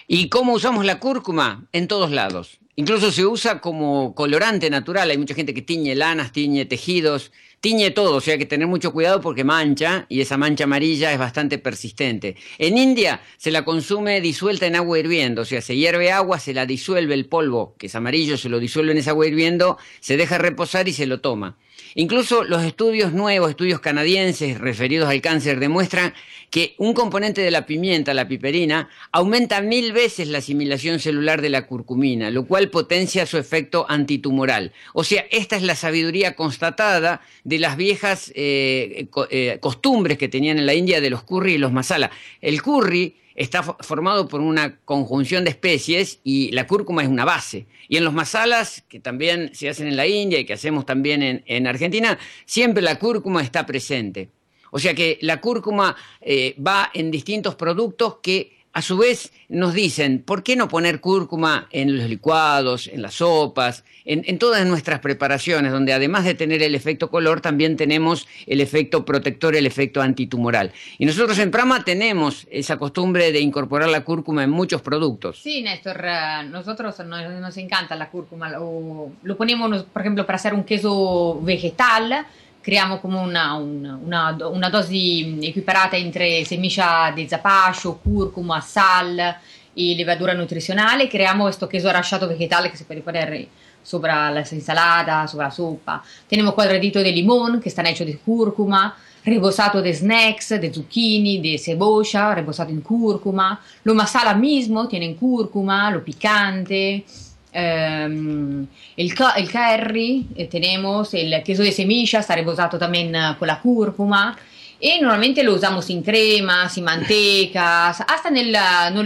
¿Y 0.06 0.28
cómo 0.28 0.52
usamos 0.52 0.84
la 0.84 1.00
cúrcuma? 1.00 1.70
En 1.72 1.88
todos 1.88 2.12
lados. 2.12 2.61
Incluso 2.76 3.12
se 3.12 3.26
usa 3.26 3.60
como 3.60 4.16
colorante 4.16 4.70
natural. 4.70 5.10
Hay 5.10 5.18
mucha 5.18 5.36
gente 5.36 5.54
que 5.54 5.62
tiñe 5.62 5.96
lanas, 5.96 6.32
tiñe 6.32 6.66
tejidos, 6.66 7.32
tiñe 7.62 7.92
todo, 7.92 8.16
o 8.16 8.22
sea 8.22 8.38
que 8.38 8.46
tener 8.46 8.68
mucho 8.68 8.92
cuidado 8.92 9.22
porque 9.22 9.44
mancha 9.44 10.08
y 10.10 10.22
esa 10.22 10.38
mancha 10.38 10.64
amarilla 10.64 11.14
es 11.14 11.20
bastante 11.20 11.60
persistente. 11.60 12.36
En 12.58 12.78
India 12.78 13.22
se 13.38 13.52
la 13.52 13.64
consume 13.64 14.20
disuelta 14.20 14.66
en 14.66 14.76
agua 14.76 14.98
hirviendo, 15.00 15.44
o 15.44 15.46
sea, 15.46 15.62
se 15.62 15.76
hierve 15.76 16.12
agua, 16.12 16.40
se 16.40 16.54
la 16.54 16.66
disuelve 16.66 17.14
el 17.14 17.28
polvo, 17.28 17.76
que 17.78 17.88
es 17.88 17.96
amarillo, 17.96 18.38
se 18.38 18.50
lo 18.50 18.60
disuelve 18.60 18.94
en 18.94 18.98
esa 18.98 19.12
agua 19.12 19.28
hirviendo, 19.28 19.78
se 20.00 20.18
deja 20.18 20.40
reposar 20.40 20.88
y 20.88 20.94
se 20.94 21.06
lo 21.06 21.22
toma. 21.22 21.58
Incluso 21.96 22.44
los 22.44 22.64
estudios 22.64 23.14
nuevos, 23.14 23.50
estudios 23.50 23.80
canadienses 23.80 24.60
referidos 24.60 25.10
al 25.10 25.22
cáncer, 25.22 25.60
demuestran 25.60 26.14
que 26.50 26.76
un 26.78 26.94
componente 26.94 27.42
de 27.42 27.52
la 27.52 27.66
pimienta, 27.66 28.14
la 28.14 28.28
piperina, 28.28 28.90
aumenta 29.12 29.62
mil 29.62 29.94
veces 29.94 30.28
la 30.28 30.40
asimilación 30.40 31.00
celular 31.00 31.42
de 31.42 31.50
la 31.50 31.66
curcumina, 31.66 32.30
lo 32.30 32.46
cual 32.46 32.70
potencia 32.70 33.26
su 33.26 33.38
efecto 33.38 33.86
antitumoral. 33.88 34.74
O 34.94 35.04
sea, 35.04 35.26
esta 35.32 35.56
es 35.56 35.64
la 35.64 35.76
sabiduría 35.76 36.36
constatada 36.36 37.22
de 37.44 37.60
las 37.60 37.78
viejas 37.78 38.32
eh, 38.36 39.08
eh, 39.30 39.58
costumbres 39.62 40.18
que 40.18 40.28
tenían 40.28 40.58
en 40.58 40.66
la 40.66 40.74
India 40.74 41.02
de 41.02 41.10
los 41.10 41.24
curry 41.24 41.54
y 41.54 41.58
los 41.58 41.72
masala. 41.72 42.12
El 42.42 42.62
curry 42.62 43.16
está 43.42 43.64
formado 43.64 44.28
por 44.28 44.42
una 44.42 44.78
conjunción 44.86 45.44
de 45.44 45.50
especies 45.50 46.20
y 46.24 46.52
la 46.52 46.68
cúrcuma 46.68 47.02
es 47.02 47.10
una 47.10 47.26
base. 47.26 47.66
Y 47.88 47.98
en 47.98 48.04
los 48.04 48.14
masalas, 48.14 48.84
que 48.88 49.00
también 49.00 49.54
se 49.54 49.70
hacen 49.70 49.88
en 49.88 49.98
la 49.98 50.08
India 50.08 50.40
y 50.40 50.46
que 50.46 50.54
hacemos 50.54 50.86
también 50.86 51.44
en, 51.46 51.68
Argentina, 51.68 52.18
siempre 52.46 52.84
la 52.84 53.00
cúrcuma 53.00 53.42
está 53.42 53.66
presente. 53.66 54.30
O 54.72 54.80
sea 54.80 54.94
que 54.94 55.18
la 55.22 55.42
cúrcuma 55.42 55.96
eh, 56.22 56.56
va 56.66 56.92
en 56.94 57.12
distintos 57.12 57.56
productos 57.56 58.18
que 58.22 58.61
a 58.74 58.82
su 58.82 58.98
vez 58.98 59.34
nos 59.50 59.74
dicen, 59.74 60.24
¿por 60.24 60.44
qué 60.44 60.56
no 60.56 60.68
poner 60.68 61.02
cúrcuma 61.02 61.68
en 61.72 61.98
los 61.98 62.10
licuados, 62.10 62.88
en 62.88 63.02
las 63.02 63.16
sopas, 63.16 63.84
en, 64.06 64.40
todas 64.40 64.66
nuestras 64.66 65.00
preparaciones, 65.00 65.72
donde 65.72 65.94
además 65.94 66.24
de 66.24 66.36
tener 66.36 66.64
el 66.64 66.74
efecto 66.74 67.10
color, 67.10 67.42
también 67.42 67.76
tenemos 67.76 68.28
el 68.48 68.62
efecto 68.62 69.04
protector, 69.04 69.56
el 69.56 69.66
efecto 69.66 70.02
antitumoral? 70.02 70.72
Y 70.98 71.06
nosotros 71.06 71.38
en 71.40 71.52
Prama 71.52 71.84
tenemos 71.84 72.48
esa 72.50 72.78
costumbre 72.78 73.32
de 73.32 73.42
incorporar 73.42 73.90
la 73.90 74.06
cúrcuma 74.06 74.44
en 74.44 74.50
muchos 74.50 74.82
productos. 74.82 75.40
Sí, 75.42 75.62
Néstor, 75.62 76.02
eh, 76.06 76.44
nosotros 76.50 76.98
nos, 77.06 77.58
encanta 77.58 77.96
la 77.96 78.10
cúrcuma. 78.10 78.50
Lo, 78.50 79.12
lo 79.22 79.38
ponemos, 79.38 79.84
por 79.84 80.02
ejemplo, 80.02 80.26
para 80.26 80.38
hacer 80.38 80.54
un 80.54 80.64
queso 80.64 81.42
vegetal 81.42 82.26
creiamo 82.62 83.00
come 83.00 83.18
una, 83.18 83.56
una, 83.56 84.00
una, 84.02 84.38
una 84.48 84.70
dosi 84.70 85.40
equiparata 85.42 85.98
entre 85.98 86.46
semilla 86.46 87.12
di 87.14 87.28
zapascio, 87.28 87.98
curcuma, 87.98 88.62
sal 88.62 89.36
y 89.74 89.96
levadura 89.96 90.34
nutricional. 90.34 91.08
Creamos 91.10 91.46
questo 91.46 91.68
queso 91.68 91.90
arrachado 91.90 92.28
vegetal 92.28 92.70
que 92.70 92.78
se 92.78 92.86
puede 92.86 93.02
poner 93.02 93.48
sopra 93.82 94.30
la 94.30 94.42
ensalada, 94.42 95.28
sopra 95.28 95.48
la 95.48 95.52
sopa. 95.52 96.04
Tenemos 96.28 96.54
cuadradito 96.54 97.00
de 97.00 97.12
limón 97.12 97.60
que 97.60 97.70
están 97.70 97.88
hechos 97.88 98.06
de 98.06 98.18
cúrcuma, 98.18 98.96
rebozado 99.24 99.82
de 99.82 99.94
snacks, 99.94 100.50
de 100.50 100.72
zucchini, 100.72 101.40
de 101.40 101.58
cebolla, 101.58 102.36
rebozado 102.36 102.70
en 102.70 102.82
cúrcuma. 102.82 103.60
Lo 103.84 103.96
masala 103.96 104.36
mismo 104.36 104.88
tiene 104.88 105.16
cúrcuma, 105.16 105.90
lo 105.90 106.04
picante. 106.04 107.06
Um, 107.54 108.66
el, 108.96 109.14
el, 109.36 109.52
curry, 109.52 110.26
eh, 110.36 110.48
tenemos 110.48 111.14
el 111.14 111.44
queso 111.44 111.64
de 111.64 111.74
semilla, 111.74 112.20
está 112.20 112.36
rebozado 112.36 112.80
también 112.80 113.14
uh, 113.14 113.38
con 113.38 113.48
la 113.48 113.60
cúrcuma. 113.60 114.38
Y 114.80 115.00
normalmente 115.00 115.44
lo 115.44 115.54
usamos 115.54 115.86
sin 115.86 116.02
cremas, 116.02 116.74
sin 116.74 116.86
mantecas, 116.86 118.02
hasta 118.02 118.30
en 118.30 118.38
el, 118.38 118.56
uh, 118.56 118.88
en 118.88 118.98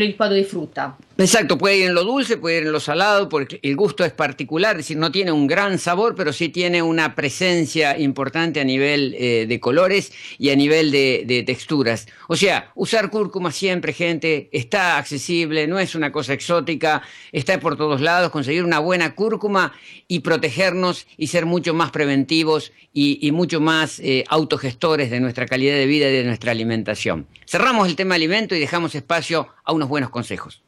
Exacto, 1.17 1.57
puede 1.57 1.77
ir 1.77 1.85
en 1.85 1.93
lo 1.93 2.03
dulce, 2.03 2.35
puede 2.35 2.57
ir 2.57 2.63
en 2.63 2.73
lo 2.73 2.81
salado, 2.81 3.29
porque 3.29 3.57
el 3.63 3.77
gusto 3.77 4.03
es 4.03 4.11
particular, 4.11 4.71
es 4.71 4.79
decir, 4.79 4.97
no 4.97 5.13
tiene 5.13 5.31
un 5.31 5.47
gran 5.47 5.79
sabor, 5.79 6.13
pero 6.13 6.33
sí 6.33 6.49
tiene 6.49 6.81
una 6.81 7.15
presencia 7.15 7.97
importante 7.97 8.59
a 8.59 8.65
nivel 8.65 9.15
eh, 9.17 9.45
de 9.47 9.59
colores 9.61 10.11
y 10.37 10.49
a 10.49 10.57
nivel 10.57 10.91
de, 10.91 11.43
texturas. 11.45 12.07
O 12.27 12.35
sea, 12.35 12.69
usar 12.75 13.09
cúrcuma 13.11 13.53
siempre, 13.53 13.93
gente, 13.93 14.49
está 14.51 14.97
accesible, 14.97 15.67
no 15.67 15.79
es 15.79 15.95
una 15.95 16.11
cosa 16.11 16.33
exótica, 16.33 17.01
está 17.31 17.61
por 17.61 17.77
todos 17.77 18.01
lados, 18.01 18.29
conseguir 18.29 18.65
una 18.65 18.79
buena 18.79 19.15
cúrcuma 19.15 19.71
y 20.09 20.19
protegernos 20.19 21.07
y 21.15 21.27
ser 21.27 21.45
mucho 21.45 21.73
más 21.73 21.91
preventivos 21.91 22.73
y, 22.91 23.31
mucho 23.31 23.61
más 23.61 23.99
eh, 23.99 24.25
autogestores 24.27 25.09
de 25.11 25.21
nuestra 25.21 25.45
calidad 25.45 25.75
de 25.75 25.85
vida 25.85 26.09
y 26.09 26.13
de 26.13 26.23
nuestra 26.25 26.51
alimentación. 26.51 27.25
Cerramos 27.45 27.87
el 27.87 27.95
tema 27.95 28.15
alimento 28.15 28.53
y 28.53 28.59
dejamos 28.59 28.95
espacio 28.95 29.47
a 29.63 29.71
unos 29.71 29.87
buenos 29.87 30.09
consejos. 30.09 30.64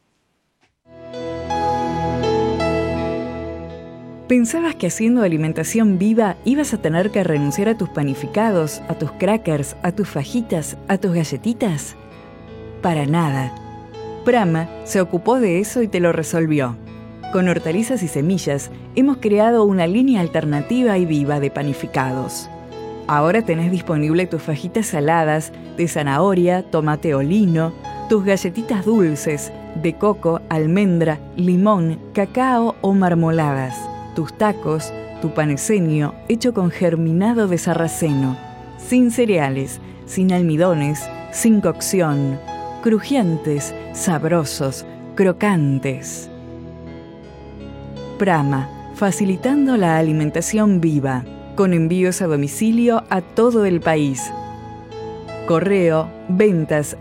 ¿Pensabas 4.27 4.75
que 4.75 4.87
haciendo 4.87 5.23
alimentación 5.23 5.97
viva 5.97 6.35
ibas 6.43 6.73
a 6.73 6.81
tener 6.81 7.11
que 7.11 7.23
renunciar 7.23 7.69
a 7.69 7.77
tus 7.77 7.87
panificados, 7.87 8.81
a 8.89 8.95
tus 8.95 9.09
crackers, 9.13 9.77
a 9.83 9.93
tus 9.93 10.09
fajitas, 10.09 10.75
a 10.89 10.97
tus 10.97 11.13
galletitas? 11.13 11.95
Para 12.81 13.05
nada. 13.05 13.55
Prama 14.25 14.67
se 14.83 14.99
ocupó 14.99 15.39
de 15.39 15.61
eso 15.61 15.81
y 15.81 15.87
te 15.87 16.01
lo 16.01 16.11
resolvió. 16.11 16.75
Con 17.31 17.47
hortalizas 17.47 18.03
y 18.03 18.09
semillas 18.09 18.69
hemos 18.95 19.15
creado 19.17 19.63
una 19.63 19.87
línea 19.87 20.19
alternativa 20.19 20.97
y 20.97 21.05
viva 21.05 21.39
de 21.39 21.49
panificados. 21.49 22.49
Ahora 23.07 23.43
tenés 23.43 23.71
disponible 23.71 24.27
tus 24.27 24.41
fajitas 24.41 24.87
saladas 24.87 25.53
de 25.77 25.87
zanahoria, 25.87 26.63
tomate 26.63 27.15
o 27.15 27.23
lino, 27.23 27.71
tus 28.09 28.25
galletitas 28.25 28.83
dulces 28.83 29.53
de 29.81 29.93
coco, 29.93 30.41
almendra, 30.49 31.17
limón, 31.37 31.97
cacao 32.13 32.75
o 32.81 32.93
marmoladas 32.93 33.86
tus 34.17 34.33
tacos, 34.33 34.91
tu 35.21 35.35
paneseño 35.35 36.15
hecho 36.27 36.51
con 36.51 36.71
germinado 36.71 37.47
de 37.47 37.59
sarraceno, 37.59 38.35
sin 38.79 39.11
cereales, 39.11 39.79
sin 40.07 40.33
almidones, 40.33 41.07
sin 41.31 41.61
cocción, 41.61 42.39
crujientes, 42.81 43.75
sabrosos, 43.93 44.87
crocantes. 45.13 46.31
Prama, 48.17 48.91
facilitando 48.95 49.77
la 49.77 49.99
alimentación 49.99 50.81
viva, 50.81 51.23
con 51.55 51.73
envíos 51.73 52.23
a 52.23 52.25
domicilio 52.25 53.03
a 53.11 53.21
todo 53.21 53.65
el 53.65 53.81
país. 53.81 54.33
Correo 55.45 56.09
ventas 56.27 56.97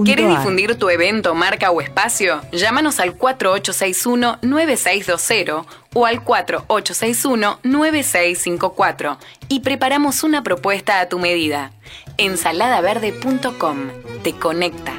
¿Quieres 0.00 0.26
difundir 0.26 0.76
tu 0.76 0.88
evento, 0.88 1.34
marca 1.34 1.70
o 1.70 1.82
espacio? 1.82 2.40
Llámanos 2.50 2.98
al 2.98 3.18
4861-9620 3.18 5.66
o 5.92 6.06
al 6.06 6.24
4861-9654 6.24 9.18
y 9.48 9.60
preparamos 9.60 10.24
una 10.24 10.42
propuesta 10.42 11.00
a 11.00 11.10
tu 11.10 11.18
medida. 11.18 11.72
Ensaladaverde.com 12.16 13.90
te 14.22 14.32
conecta. 14.32 14.94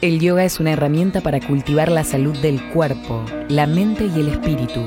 El 0.00 0.20
yoga 0.20 0.44
es 0.44 0.60
una 0.60 0.74
herramienta 0.74 1.22
para 1.22 1.40
cultivar 1.40 1.90
la 1.90 2.04
salud 2.04 2.38
del 2.38 2.62
cuerpo, 2.70 3.24
la 3.48 3.66
mente 3.66 4.04
y 4.04 4.20
el 4.20 4.28
espíritu. 4.28 4.86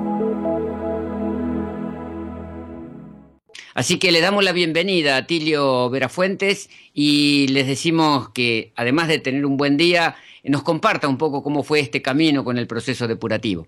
Así 3.74 3.97
que 3.97 4.12
le 4.12 4.21
damos 4.21 4.43
la 4.43 4.52
bienvenida 4.52 5.17
a 5.17 5.26
Tilio 5.26 5.89
Verafuentes 5.89 6.69
y 6.93 7.47
les 7.47 7.65
decimos 7.65 8.30
que 8.30 8.71
además 8.76 9.08
de 9.08 9.17
tener 9.17 9.47
un 9.47 9.58
buen 9.58 9.78
día, 9.78 10.15
nos 10.43 10.62
comparta 10.62 11.08
un 11.08 11.17
poco 11.17 11.41
cómo 11.41 11.63
fue 11.63 11.80
este 11.80 12.04
camino 12.04 12.43
con 12.43 12.60
el 12.60 12.67
proceso 12.67 13.08
depurativo. 13.08 13.65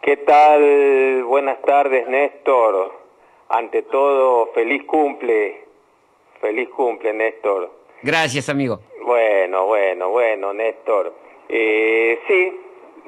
¿Qué 0.00 0.16
tal? 0.18 1.24
Buenas 1.24 1.60
tardes, 1.62 2.06
Néstor. 2.06 2.99
Ante 3.50 3.82
todo, 3.82 4.52
feliz 4.54 4.84
cumple. 4.84 5.64
Feliz 6.40 6.68
cumple, 6.68 7.12
Néstor. 7.12 7.68
Gracias, 8.00 8.48
amigo. 8.48 8.78
Bueno, 9.02 9.66
bueno, 9.66 10.08
bueno, 10.10 10.54
Néstor. 10.54 11.12
Eh, 11.48 12.20
sí, 12.28 12.60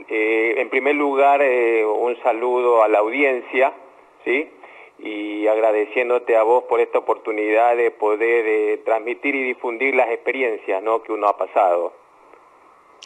eh, 0.09 0.55
en 0.59 0.68
primer 0.68 0.96
lugar, 0.96 1.40
eh, 1.42 1.85
un 1.87 2.20
saludo 2.24 2.83
a 2.83 2.88
la 2.88 2.98
audiencia, 2.98 3.72
¿sí? 4.24 4.50
Y 4.98 5.46
agradeciéndote 5.46 6.37
a 6.37 6.42
vos 6.42 6.64
por 6.64 6.81
esta 6.81 6.98
oportunidad 6.98 7.76
de 7.76 7.92
poder 7.92 8.81
transmitir 8.85 9.37
y 9.37 9.44
difundir 9.44 9.94
las 9.94 10.11
experiencias 10.11 10.83
¿no? 10.83 11.05
que 11.05 11.12
uno 11.12 11.28
ha 11.28 11.37
pasado. 11.37 11.92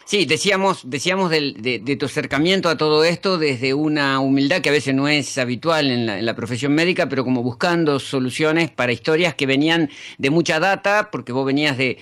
Sí, 0.06 0.24
decíamos, 0.24 0.88
decíamos 0.88 1.32
de, 1.32 1.96
tu 1.98 2.06
acercamiento 2.06 2.68
a 2.68 2.76
todo 2.76 3.02
esto 3.02 3.38
desde 3.38 3.74
una 3.74 4.20
humildad 4.20 4.60
que 4.60 4.68
a 4.68 4.72
veces 4.72 4.94
no 4.94 5.08
es 5.08 5.36
habitual 5.36 5.90
en 5.90 6.24
la, 6.24 6.36
profesión 6.36 6.72
médica, 6.76 7.08
pero 7.08 7.24
como 7.24 7.42
buscando 7.42 7.98
soluciones 7.98 8.70
para 8.70 8.92
historias 8.92 9.34
que 9.34 9.46
venían 9.46 9.90
de 10.18 10.30
mucha 10.30 10.60
data, 10.60 11.10
porque 11.10 11.32
vos 11.32 11.44
venías 11.44 11.76
de, 11.76 11.98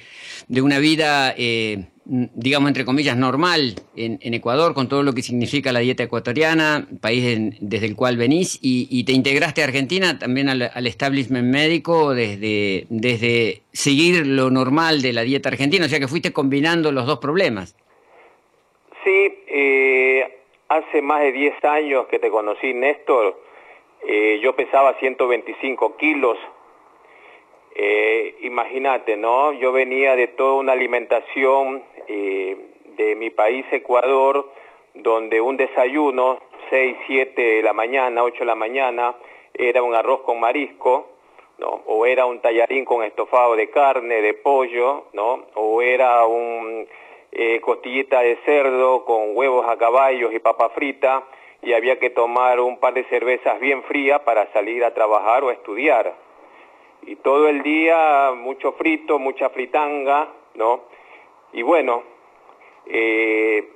una 0.61 0.81
vida, 0.81 1.35
eh, 1.39 1.87
digamos, 2.05 2.69
entre 2.69 2.85
comillas, 2.85 3.17
normal 3.17 3.77
en, 3.97 4.35
Ecuador, 4.35 4.75
con 4.75 4.87
todo 4.87 5.03
lo 5.03 5.15
que 5.15 5.23
significa 5.23 5.73
la 5.73 5.81
dieta 5.81 6.03
ecuatoriana, 6.03 6.87
país 7.01 7.55
desde 7.63 7.87
el 7.87 7.97
cual 7.97 8.19
venís, 8.19 8.59
y, 8.61 9.03
te 9.05 9.13
integraste 9.13 9.63
a 9.63 9.65
Argentina 9.65 10.19
también 10.19 10.51
al, 10.51 10.71
al, 10.75 10.87
establishment 10.87 11.49
médico 11.49 12.13
desde, 12.13 12.87
desde 12.91 13.63
seguir 13.73 14.27
lo 14.27 14.51
normal 14.51 15.01
de 15.01 15.15
la 15.15 15.23
dieta 15.23 15.49
argentina, 15.49 15.87
o 15.87 15.89
sea 15.89 16.01
que 16.01 16.09
fuiste 16.09 16.35
combinando 16.35 16.93
los 16.93 17.07
dos 17.07 17.19
problemas. 17.19 17.75
Sí, 19.05 19.45
eh, 19.49 20.39
hace 20.69 21.03
más 21.03 21.21
de 21.21 21.33
10 21.33 21.63
años 21.67 22.07
que 22.07 22.19
te 22.19 22.31
conocí, 22.31 22.73
Néstor, 22.73 23.39
eh, 24.07 24.41
yo 24.43 24.57
pesaba 24.57 24.95
125 24.95 25.99
kilos. 25.99 26.39
Eh, 27.75 28.35
imagínate, 28.41 29.19
¿no? 29.19 29.53
Yo 29.53 29.73
venía 29.73 30.17
de 30.17 30.29
toda 30.29 30.55
una 30.55 30.73
alimentación 30.73 31.83
de 32.07 33.15
mi 33.17 33.29
país, 33.29 33.67
Ecuador, 33.73 34.51
donde 34.95 35.41
un 35.41 35.59
desayuno, 35.59 36.39
6, 36.71 36.97
7 37.07 37.43
de 37.43 37.63
la 37.63 37.75
mañana, 37.75 38.23
8 38.23 38.39
de 38.39 38.45
la 38.47 38.55
mañana, 38.55 39.17
era 39.53 39.83
un 39.83 39.95
arroz 39.95 40.23
con 40.23 40.41
marisco, 40.41 41.09
¿no? 41.59 41.83
O 41.87 42.07
era 42.07 42.25
un 42.25 42.41
tallarín 42.41 42.87
con 42.87 43.05
estofado 43.05 43.55
de 43.55 43.69
carne, 43.69 44.23
de 44.23 44.33
pollo, 44.35 45.07
¿no? 45.13 45.45
O 45.55 45.83
era 45.83 46.25
un 46.27 46.87
eh, 47.35 47.61
costillita 47.61 48.21
de 48.21 48.37
cerdo 48.45 49.05
con 49.05 49.37
huevos 49.37 49.67
a 49.69 49.77
caballos 49.77 50.33
y 50.33 50.39
papa 50.39 50.69
frita 50.71 51.25
y 51.63 51.73
había 51.73 51.99
que 51.99 52.11
tomar 52.11 52.61
un 52.61 52.79
par 52.79 52.95
de 52.95 53.03
cervezas 53.05 53.59
bien 53.59 53.83
frías 53.83 54.21
para 54.21 54.53
salir 54.53 54.85
a 54.85 54.95
trabajar 54.95 55.43
o 55.43 55.49
a 55.49 55.53
estudiar. 55.53 56.15
Y 57.03 57.17
todo 57.17 57.49
el 57.49 57.63
día 57.65 58.33
mucho 58.37 58.73
frito, 58.75 59.19
mucha 59.19 59.51
fritanga, 59.51 60.29
¿no? 60.55 60.83
Y 61.53 61.63
bueno, 61.63 62.05
eh, 62.87 63.69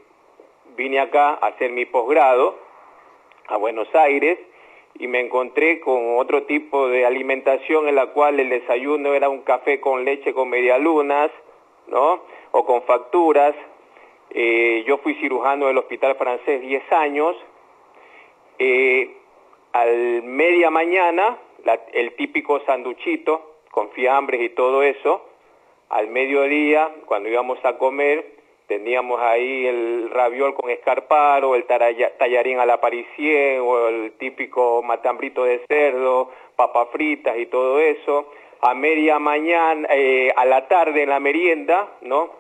vine 0.77 1.01
acá 1.01 1.31
a 1.31 1.49
hacer 1.49 1.73
mi 1.73 1.85
posgrado 1.85 2.57
a 3.49 3.57
Buenos 3.57 3.93
Aires 3.95 4.39
y 5.01 5.09
me 5.09 5.21
encontré 5.21 5.81
con 5.81 6.19
otro 6.19 6.45
tipo 6.45 6.89
de 6.89 7.05
alimentación 7.07 7.89
en 7.89 7.97
la 7.97 8.07
cual 8.07 8.39
el 8.39 8.51
desayuno 8.51 9.15
era 9.15 9.29
un 9.29 9.43
café 9.43 9.81
con 9.81 10.05
leche 10.05 10.33
con 10.33 10.49
medialunas, 10.49 11.31
¿no? 11.89 12.23
o 12.53 12.65
con 12.65 12.83
facturas. 12.83 13.55
Eh, 14.31 14.85
yo 14.87 14.99
fui 14.99 15.15
cirujano 15.15 15.67
del 15.67 15.79
Hospital 15.79 16.17
Francés 16.17 16.61
10 16.61 16.93
años. 16.93 17.37
Eh, 18.59 19.15
al 19.73 20.23
media 20.23 20.71
mañana, 20.71 21.39
el 21.93 22.15
típico 22.15 22.61
sanduchito 22.61 23.61
con 23.71 23.91
fiambres 23.91 24.41
y 24.41 24.51
todo 24.51 24.83
eso. 24.83 25.25
Al 25.91 26.09
mediodía, 26.09 26.91
cuando 27.07 27.29
íbamos 27.29 27.59
a 27.65 27.79
comer, 27.79 28.39
teníamos 28.67 29.21
ahí 29.21 29.67
el 29.67 30.11
raviol 30.11 30.55
con 30.55 30.71
escarparo, 30.71 31.55
el 31.55 31.65
tallarín 31.65 32.59
a 32.59 32.67
la 32.67 32.81
parisien, 32.81 33.61
o 33.61 33.89
el 33.89 34.13
típico 34.13 34.83
matambrito 34.83 35.45
de 35.45 35.61
cerdo, 35.67 36.31
papas 36.57 36.89
fritas 36.93 37.39
y 37.39 37.47
todo 37.47 37.79
eso. 37.79 38.31
A 38.61 38.75
media 38.75 39.19
mañana, 39.19 39.89
eh, 39.91 40.33
a 40.35 40.45
la 40.45 40.67
tarde 40.67 41.05
en 41.05 41.11
la 41.11 41.21
merienda, 41.21 41.89
¿no? 42.03 42.39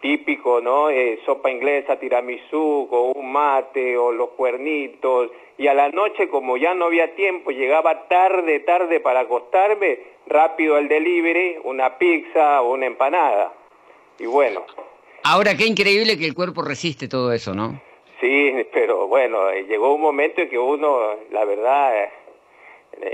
típico, 0.00 0.60
¿no? 0.60 0.90
Eh, 0.90 1.20
sopa 1.26 1.50
inglesa, 1.50 1.98
tiramisú, 1.98 2.86
con 2.88 3.12
un 3.14 3.32
mate 3.32 3.96
o 3.96 4.12
los 4.12 4.30
cuernitos. 4.30 5.30
Y 5.56 5.66
a 5.66 5.74
la 5.74 5.88
noche, 5.88 6.28
como 6.28 6.56
ya 6.56 6.74
no 6.74 6.86
había 6.86 7.14
tiempo, 7.14 7.50
llegaba 7.50 8.06
tarde, 8.08 8.60
tarde 8.60 9.00
para 9.00 9.20
acostarme, 9.20 9.98
rápido 10.26 10.76
al 10.76 10.88
delivery, 10.88 11.56
una 11.64 11.98
pizza 11.98 12.62
o 12.62 12.74
una 12.74 12.86
empanada. 12.86 13.52
Y 14.18 14.26
bueno. 14.26 14.64
Ahora, 15.24 15.56
qué 15.56 15.66
increíble 15.66 16.16
que 16.16 16.26
el 16.26 16.34
cuerpo 16.34 16.62
resiste 16.62 17.08
todo 17.08 17.32
eso, 17.32 17.54
¿no? 17.54 17.80
Sí, 18.20 18.52
pero 18.72 19.06
bueno, 19.06 19.50
eh, 19.50 19.64
llegó 19.64 19.94
un 19.94 20.00
momento 20.00 20.42
en 20.42 20.48
que 20.48 20.58
uno, 20.58 21.14
la 21.30 21.44
verdad, 21.44 22.04
eh, 22.04 22.10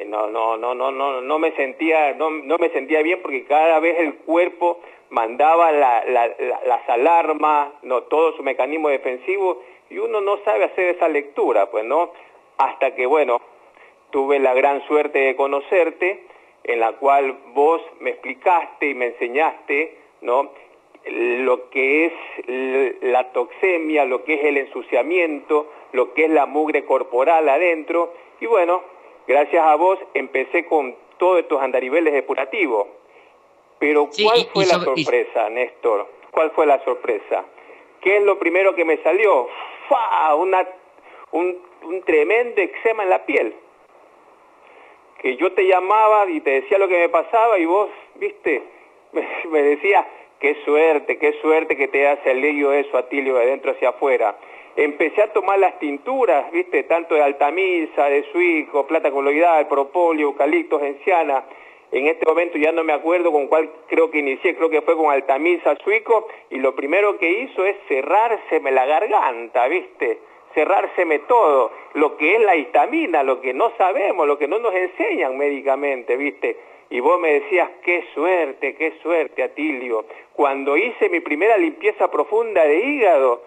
no, 0.06 0.28
no, 0.28 0.56
no, 0.56 0.74
no, 0.74 0.90
no, 0.90 1.20
no 1.20 1.38
me 1.38 1.52
sentía, 1.52 2.14
no, 2.14 2.30
no 2.30 2.58
me 2.58 2.70
sentía 2.70 3.02
bien 3.02 3.20
porque 3.22 3.44
cada 3.44 3.80
vez 3.80 3.98
el 4.00 4.14
cuerpo 4.16 4.80
mandaba 5.10 5.70
las 5.72 6.88
alarmas, 6.88 7.68
no, 7.82 8.02
todo 8.04 8.36
su 8.36 8.42
mecanismo 8.42 8.88
defensivo, 8.88 9.62
y 9.90 9.98
uno 9.98 10.20
no 10.20 10.38
sabe 10.44 10.64
hacer 10.64 10.96
esa 10.96 11.08
lectura, 11.08 11.70
pues, 11.70 11.84
¿no? 11.84 12.12
Hasta 12.58 12.94
que, 12.94 13.06
bueno, 13.06 13.40
tuve 14.10 14.38
la 14.38 14.54
gran 14.54 14.84
suerte 14.86 15.18
de 15.18 15.36
conocerte, 15.36 16.24
en 16.64 16.80
la 16.80 16.92
cual 16.92 17.36
vos 17.52 17.82
me 18.00 18.10
explicaste 18.10 18.86
y 18.88 18.94
me 18.94 19.06
enseñaste, 19.06 19.98
¿no? 20.22 20.50
lo 21.06 21.68
que 21.68 22.06
es 22.06 22.12
la 23.02 23.32
toxemia, 23.32 24.04
lo 24.04 24.24
que 24.24 24.34
es 24.34 24.44
el 24.44 24.56
ensuciamiento, 24.56 25.70
lo 25.92 26.14
que 26.14 26.24
es 26.24 26.30
la 26.30 26.46
mugre 26.46 26.84
corporal 26.84 27.48
adentro. 27.48 28.14
Y 28.40 28.46
bueno, 28.46 28.82
gracias 29.26 29.64
a 29.64 29.74
vos 29.76 29.98
empecé 30.14 30.66
con 30.66 30.96
todos 31.18 31.40
estos 31.40 31.60
andariveles 31.60 32.12
depurativos. 32.12 32.86
Pero 33.78 34.08
¿cuál 34.22 34.48
fue 34.52 34.66
la 34.66 34.80
sorpresa, 34.80 35.50
Néstor? 35.50 36.08
¿Cuál 36.30 36.50
fue 36.52 36.66
la 36.66 36.82
sorpresa? 36.84 37.44
¿Qué 38.00 38.18
es 38.18 38.22
lo 38.22 38.38
primero 38.38 38.74
que 38.74 38.84
me 38.84 38.98
salió? 38.98 39.48
¡Fa! 39.88 40.34
Una, 40.34 40.66
un, 41.32 41.58
un 41.82 42.02
tremendo 42.02 42.60
eczema 42.60 43.02
en 43.02 43.10
la 43.10 43.24
piel. 43.24 43.54
Que 45.20 45.36
yo 45.36 45.52
te 45.52 45.66
llamaba 45.66 46.28
y 46.28 46.40
te 46.40 46.50
decía 46.62 46.78
lo 46.78 46.88
que 46.88 46.98
me 46.98 47.08
pasaba 47.08 47.58
y 47.58 47.64
vos, 47.64 47.90
viste, 48.16 48.62
me, 49.50 49.62
decías, 49.62 50.06
qué 50.40 50.56
suerte, 50.64 51.18
qué 51.18 51.32
suerte 51.40 51.76
que 51.76 51.88
te 51.88 52.06
hace 52.06 52.24
salido 52.24 52.72
eso, 52.72 52.96
Atilio, 52.96 53.34
de 53.36 53.44
adentro 53.44 53.72
hacia 53.72 53.90
afuera. 53.90 54.36
Empecé 54.76 55.22
a 55.22 55.32
tomar 55.32 55.58
las 55.58 55.78
tinturas, 55.78 56.50
viste, 56.50 56.82
tanto 56.84 57.14
de 57.14 57.22
altamisa, 57.22 58.06
de 58.06 58.24
suico, 58.32 58.86
plata 58.86 59.10
coloidal, 59.10 59.68
propóleo, 59.68 60.28
eucaliptos, 60.28 60.82
enciana, 60.82 61.44
en 61.94 62.08
este 62.08 62.26
momento 62.26 62.58
ya 62.58 62.72
no 62.72 62.82
me 62.82 62.92
acuerdo 62.92 63.30
con 63.30 63.46
cuál 63.46 63.70
creo 63.86 64.10
que 64.10 64.18
inicié, 64.18 64.56
creo 64.56 64.68
que 64.68 64.82
fue 64.82 64.96
con 64.96 65.12
Altamisa 65.12 65.76
Suico, 65.76 66.26
y 66.50 66.58
lo 66.58 66.74
primero 66.74 67.18
que 67.18 67.30
hizo 67.30 67.64
es 67.64 67.76
cerrárseme 67.86 68.72
la 68.72 68.84
garganta, 68.84 69.68
¿viste? 69.68 70.18
Cerrárseme 70.54 71.20
todo, 71.20 71.70
lo 71.92 72.16
que 72.16 72.34
es 72.34 72.42
la 72.42 72.56
histamina, 72.56 73.22
lo 73.22 73.40
que 73.40 73.54
no 73.54 73.70
sabemos, 73.78 74.26
lo 74.26 74.36
que 74.38 74.48
no 74.48 74.58
nos 74.58 74.74
enseñan 74.74 75.38
médicamente, 75.38 76.16
¿viste? 76.16 76.56
Y 76.90 76.98
vos 76.98 77.20
me 77.20 77.34
decías, 77.34 77.70
qué 77.84 78.04
suerte, 78.12 78.74
qué 78.74 78.94
suerte, 79.00 79.44
Atilio. 79.44 80.04
Cuando 80.32 80.76
hice 80.76 81.08
mi 81.10 81.20
primera 81.20 81.56
limpieza 81.56 82.10
profunda 82.10 82.64
de 82.64 82.76
hígado, 82.76 83.42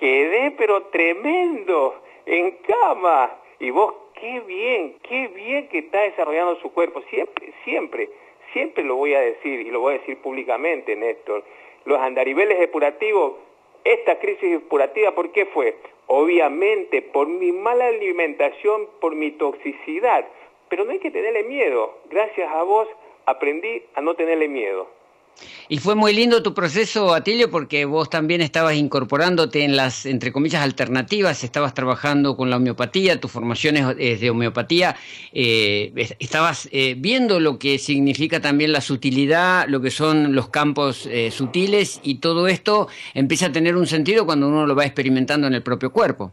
quedé 0.00 0.50
pero 0.52 0.82
tremendo, 0.86 2.02
en 2.26 2.50
cama. 2.66 3.36
Y 3.60 3.70
vos 3.70 3.94
qué 4.14 4.40
bien, 4.40 4.96
qué 5.08 5.28
bien 5.28 5.68
que 5.68 5.78
está 5.78 6.00
desarrollando 6.02 6.56
su 6.56 6.72
cuerpo. 6.72 7.02
Siempre, 7.10 7.52
siempre, 7.64 8.08
siempre 8.52 8.82
lo 8.84 8.96
voy 8.96 9.14
a 9.14 9.20
decir 9.20 9.60
y 9.60 9.70
lo 9.70 9.80
voy 9.80 9.94
a 9.94 9.98
decir 9.98 10.16
públicamente, 10.18 10.96
Néstor. 10.96 11.44
Los 11.84 12.00
andariveles 12.00 12.58
depurativos, 12.58 13.34
esta 13.84 14.18
crisis 14.18 14.50
depurativa, 14.50 15.14
¿por 15.14 15.30
qué 15.32 15.46
fue? 15.46 15.76
Obviamente 16.06 17.02
por 17.02 17.28
mi 17.28 17.52
mala 17.52 17.86
alimentación, 17.86 18.88
por 19.00 19.14
mi 19.14 19.30
toxicidad. 19.32 20.26
Pero 20.68 20.84
no 20.84 20.92
hay 20.92 20.98
que 20.98 21.10
tenerle 21.10 21.44
miedo. 21.44 21.98
Gracias 22.10 22.50
a 22.52 22.62
vos 22.62 22.88
aprendí 23.26 23.82
a 23.94 24.00
no 24.00 24.14
tenerle 24.14 24.48
miedo. 24.48 24.88
Y 25.68 25.78
fue 25.78 25.94
muy 25.94 26.12
lindo 26.12 26.42
tu 26.42 26.52
proceso, 26.52 27.14
Atilio, 27.14 27.50
porque 27.50 27.84
vos 27.84 28.10
también 28.10 28.40
estabas 28.40 28.74
incorporándote 28.74 29.64
en 29.64 29.76
las, 29.76 30.04
entre 30.04 30.32
comillas, 30.32 30.62
alternativas, 30.62 31.44
estabas 31.44 31.74
trabajando 31.74 32.36
con 32.36 32.50
la 32.50 32.56
homeopatía, 32.56 33.20
tu 33.20 33.28
formación 33.28 33.76
es, 33.76 34.20
de 34.20 34.30
homeopatía, 34.30 34.96
eh, 35.32 35.92
estabas 36.18 36.68
eh, 36.72 36.94
viendo 36.98 37.38
lo 37.38 37.58
que 37.58 37.78
significa 37.78 38.40
también 38.40 38.72
la 38.72 38.80
sutilidad, 38.80 39.68
lo 39.68 39.80
que 39.80 39.90
son 39.90 40.34
los 40.34 40.48
campos 40.48 41.06
eh, 41.06 41.30
sutiles, 41.30 42.00
y 42.02 42.16
todo 42.16 42.48
esto 42.48 42.88
empieza 43.14 43.46
a 43.46 43.52
tener 43.52 43.76
un 43.76 43.86
sentido 43.86 44.26
cuando 44.26 44.48
uno 44.48 44.66
lo 44.66 44.74
va 44.74 44.84
experimentando 44.84 45.46
en 45.46 45.54
el 45.54 45.62
propio 45.62 45.92
cuerpo. 45.92 46.32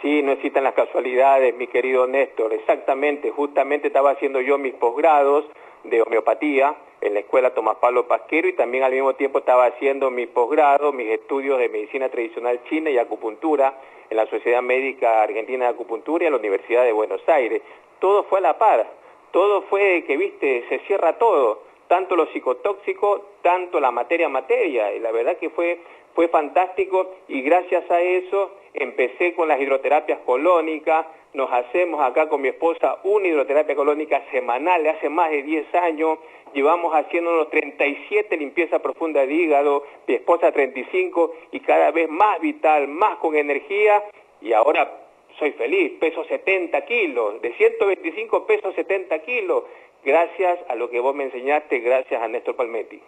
Sí, 0.00 0.22
no 0.22 0.32
existen 0.32 0.64
las 0.64 0.74
casualidades, 0.74 1.54
mi 1.56 1.66
querido 1.66 2.06
Néstor, 2.06 2.52
exactamente, 2.52 3.30
justamente 3.30 3.88
estaba 3.88 4.12
haciendo 4.12 4.40
yo 4.40 4.56
mis 4.56 4.74
posgrados 4.74 5.44
de 5.84 6.02
homeopatía, 6.02 6.74
en 7.00 7.14
la 7.14 7.20
escuela 7.20 7.54
Tomás 7.54 7.76
Pablo 7.76 8.06
Pasquero 8.08 8.48
y 8.48 8.54
también 8.54 8.84
al 8.84 8.92
mismo 8.92 9.14
tiempo 9.14 9.38
estaba 9.38 9.66
haciendo 9.66 10.10
mi 10.10 10.26
posgrado, 10.26 10.92
mis 10.92 11.08
estudios 11.08 11.58
de 11.58 11.68
medicina 11.68 12.08
tradicional 12.08 12.60
china 12.68 12.90
y 12.90 12.98
acupuntura 12.98 13.74
en 14.10 14.16
la 14.16 14.26
Sociedad 14.26 14.62
Médica 14.62 15.22
Argentina 15.22 15.66
de 15.66 15.70
Acupuntura 15.70 16.24
y 16.24 16.26
en 16.26 16.32
la 16.32 16.38
Universidad 16.38 16.84
de 16.84 16.92
Buenos 16.92 17.20
Aires. 17.28 17.62
Todo 18.00 18.24
fue 18.24 18.38
a 18.38 18.42
la 18.42 18.58
par, 18.58 18.86
todo 19.32 19.62
fue 19.62 20.04
que, 20.06 20.16
viste, 20.16 20.64
se 20.68 20.78
cierra 20.80 21.18
todo, 21.18 21.62
tanto 21.88 22.16
lo 22.16 22.26
psicotóxico, 22.26 23.26
tanto 23.42 23.80
la 23.80 23.90
materia 23.90 24.28
materia, 24.28 24.92
y 24.94 25.00
la 25.00 25.12
verdad 25.12 25.36
que 25.36 25.50
fue, 25.50 25.80
fue 26.14 26.28
fantástico 26.28 27.14
y 27.28 27.42
gracias 27.42 27.90
a 27.90 28.00
eso 28.00 28.52
empecé 28.74 29.34
con 29.34 29.48
las 29.48 29.60
hidroterapias 29.60 30.20
colónicas, 30.24 31.06
nos 31.34 31.52
hacemos 31.52 32.00
acá 32.00 32.28
con 32.28 32.40
mi 32.40 32.48
esposa 32.48 32.98
una 33.04 33.28
hidroterapia 33.28 33.76
colónica 33.76 34.22
semanal 34.30 34.86
hace 34.86 35.08
más 35.08 35.30
de 35.30 35.42
10 35.42 35.74
años, 35.74 36.18
llevamos 36.54 36.94
haciéndonos 36.94 37.50
37 37.50 38.36
limpieza 38.36 38.78
profunda 38.78 39.24
de 39.26 39.34
hígado, 39.34 39.84
mi 40.06 40.14
esposa 40.14 40.52
35 40.52 41.34
y 41.52 41.60
cada 41.60 41.90
vez 41.90 42.08
más 42.08 42.40
vital, 42.40 42.88
más 42.88 43.16
con 43.18 43.36
energía 43.36 44.04
y 44.40 44.52
ahora 44.52 44.90
soy 45.38 45.52
feliz, 45.52 45.92
peso 46.00 46.24
70 46.24 46.84
kilos, 46.84 47.40
de 47.42 47.52
125 47.54 48.46
pesos 48.46 48.74
70 48.74 49.18
kilos, 49.20 49.64
gracias 50.04 50.58
a 50.68 50.74
lo 50.74 50.90
que 50.90 51.00
vos 51.00 51.14
me 51.14 51.24
enseñaste, 51.24 51.78
gracias 51.80 52.20
a 52.20 52.28
Néstor 52.28 52.56
Palmetti. 52.56 53.00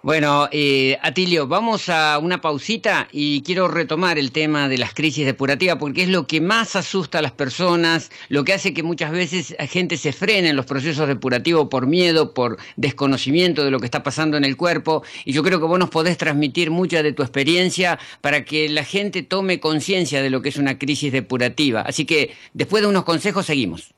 Bueno, 0.00 0.48
eh, 0.52 0.96
Atilio, 1.02 1.48
vamos 1.48 1.88
a 1.88 2.18
una 2.18 2.40
pausita 2.40 3.08
y 3.10 3.42
quiero 3.42 3.66
retomar 3.66 4.16
el 4.16 4.30
tema 4.30 4.68
de 4.68 4.78
las 4.78 4.94
crisis 4.94 5.26
depurativas 5.26 5.76
porque 5.76 6.04
es 6.04 6.08
lo 6.08 6.26
que 6.28 6.40
más 6.40 6.76
asusta 6.76 7.18
a 7.18 7.22
las 7.22 7.32
personas, 7.32 8.10
lo 8.28 8.44
que 8.44 8.52
hace 8.52 8.72
que 8.72 8.84
muchas 8.84 9.10
veces 9.10 9.56
la 9.58 9.66
gente 9.66 9.96
se 9.96 10.12
frene 10.12 10.50
en 10.50 10.56
los 10.56 10.66
procesos 10.66 11.08
depurativos 11.08 11.66
por 11.68 11.88
miedo, 11.88 12.32
por 12.32 12.58
desconocimiento 12.76 13.64
de 13.64 13.72
lo 13.72 13.80
que 13.80 13.86
está 13.86 14.04
pasando 14.04 14.36
en 14.36 14.44
el 14.44 14.56
cuerpo 14.56 15.02
y 15.24 15.32
yo 15.32 15.42
creo 15.42 15.58
que 15.58 15.66
vos 15.66 15.78
nos 15.80 15.90
podés 15.90 16.16
transmitir 16.16 16.70
mucha 16.70 17.02
de 17.02 17.12
tu 17.12 17.22
experiencia 17.22 17.98
para 18.20 18.44
que 18.44 18.68
la 18.68 18.84
gente 18.84 19.24
tome 19.24 19.58
conciencia 19.58 20.22
de 20.22 20.30
lo 20.30 20.42
que 20.42 20.50
es 20.50 20.58
una 20.58 20.78
crisis 20.78 21.12
depurativa. 21.12 21.80
Así 21.80 22.04
que 22.04 22.34
después 22.54 22.82
de 22.82 22.88
unos 22.88 23.04
consejos 23.04 23.46
seguimos. 23.46 23.94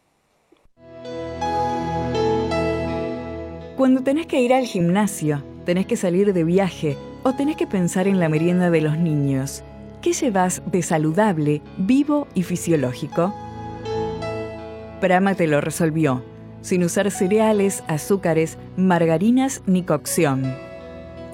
Cuando 3.76 4.02
tenés 4.02 4.26
que 4.26 4.40
ir 4.40 4.52
al 4.52 4.66
gimnasio, 4.66 5.42
tenés 5.70 5.86
que 5.86 5.96
salir 5.96 6.32
de 6.32 6.42
viaje 6.42 6.96
o 7.22 7.32
tenés 7.32 7.54
que 7.54 7.64
pensar 7.64 8.08
en 8.08 8.18
la 8.18 8.28
merienda 8.28 8.72
de 8.72 8.80
los 8.80 8.98
niños, 8.98 9.62
¿qué 10.02 10.12
llevas 10.12 10.62
de 10.66 10.82
saludable, 10.82 11.62
vivo 11.78 12.26
y 12.34 12.42
fisiológico? 12.42 13.32
Prama 15.00 15.36
te 15.36 15.46
lo 15.46 15.60
resolvió, 15.60 16.24
sin 16.60 16.82
usar 16.82 17.08
cereales, 17.12 17.84
azúcares, 17.86 18.58
margarinas 18.76 19.62
ni 19.66 19.84
cocción. 19.84 20.42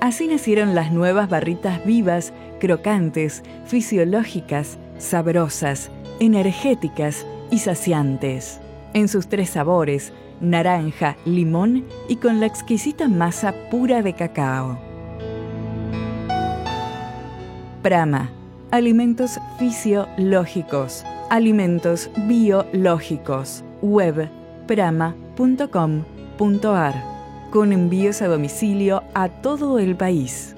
Así 0.03 0.29
nacieron 0.29 0.75
las 0.75 0.93
nuevas 0.93 1.31
barritas 1.31 1.83
vivas, 1.87 2.35
crocantes, 2.61 3.43
fisiológicas, 3.65 4.77
sabrosas, 4.99 5.91
energéticas 6.21 7.27
y 7.51 7.61
saciantes. 7.61 8.61
En 8.97 9.09
sus 9.09 9.29
tres 9.29 9.51
sabores, 9.51 10.11
naranja, 10.41 11.19
limón 11.27 11.85
y 12.09 12.17
con 12.17 12.41
la 12.41 12.47
exquisita 12.47 13.09
masa 13.09 13.53
pura 13.71 14.01
de 14.01 14.15
cacao. 14.15 14.79
Prama, 17.83 18.31
alimentos 18.71 19.39
fisiológicos, 19.59 21.05
alimentos 21.29 22.09
biológicos, 22.27 23.63
web 23.83 24.31
prama.com.ar, 24.67 25.35
con 27.51 27.75
envíos 27.75 28.23
a 28.23 28.29
domicilio 28.29 29.03
a 29.13 29.29
todo 29.29 29.79
el 29.79 29.95
país. 29.95 30.56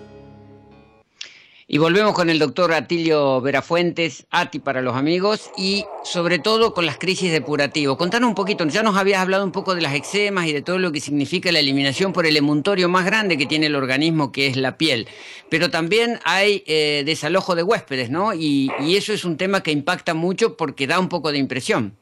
Y 1.71 1.77
volvemos 1.77 2.14
con 2.14 2.31
el 2.31 2.39
doctor 2.39 2.73
Atilio 2.73 3.43
Verafuentes, 3.43 4.27
ATI 4.31 4.59
para 4.59 4.81
los 4.81 4.97
amigos, 4.97 5.53
y 5.55 5.85
sobre 6.03 6.39
todo 6.39 6.73
con 6.73 6.87
las 6.87 6.97
crisis 6.97 7.31
depurativas. 7.31 7.99
Contanos 7.99 8.27
un 8.27 8.35
poquito, 8.35 8.66
ya 8.69 8.83
nos 8.83 8.97
habías 8.97 9.21
hablado 9.21 9.45
un 9.45 9.53
poco 9.53 9.75
de 9.75 9.83
las 9.83 9.95
eczemas 9.95 10.47
y 10.47 10.55
de 10.55 10.62
todo 10.62 10.79
lo 10.79 10.93
que 10.93 11.01
significa 11.01 11.53
la 11.53 11.59
eliminación 11.59 12.14
por 12.14 12.25
el 12.25 12.39
emuntorio 12.39 12.89
más 12.89 13.05
grande 13.05 13.37
que 13.37 13.45
tiene 13.45 13.66
el 13.66 13.77
organismo, 13.77 14.33
que 14.33 14.47
es 14.47 14.57
la 14.57 14.79
piel. 14.79 15.09
Pero 15.51 15.69
también 15.69 16.21
hay 16.25 16.64
eh, 16.66 17.03
desalojo 17.05 17.55
de 17.55 17.64
huéspedes, 17.64 18.09
¿no? 18.09 18.33
Y, 18.33 18.73
y 18.81 18.97
eso 18.97 19.12
es 19.12 19.27
un 19.27 19.37
tema 19.37 19.62
que 19.62 19.71
impacta 19.71 20.14
mucho 20.14 20.57
porque 20.57 20.87
da 20.87 20.99
un 20.99 21.11
poco 21.11 21.33
de 21.33 21.37
impresión. 21.37 21.99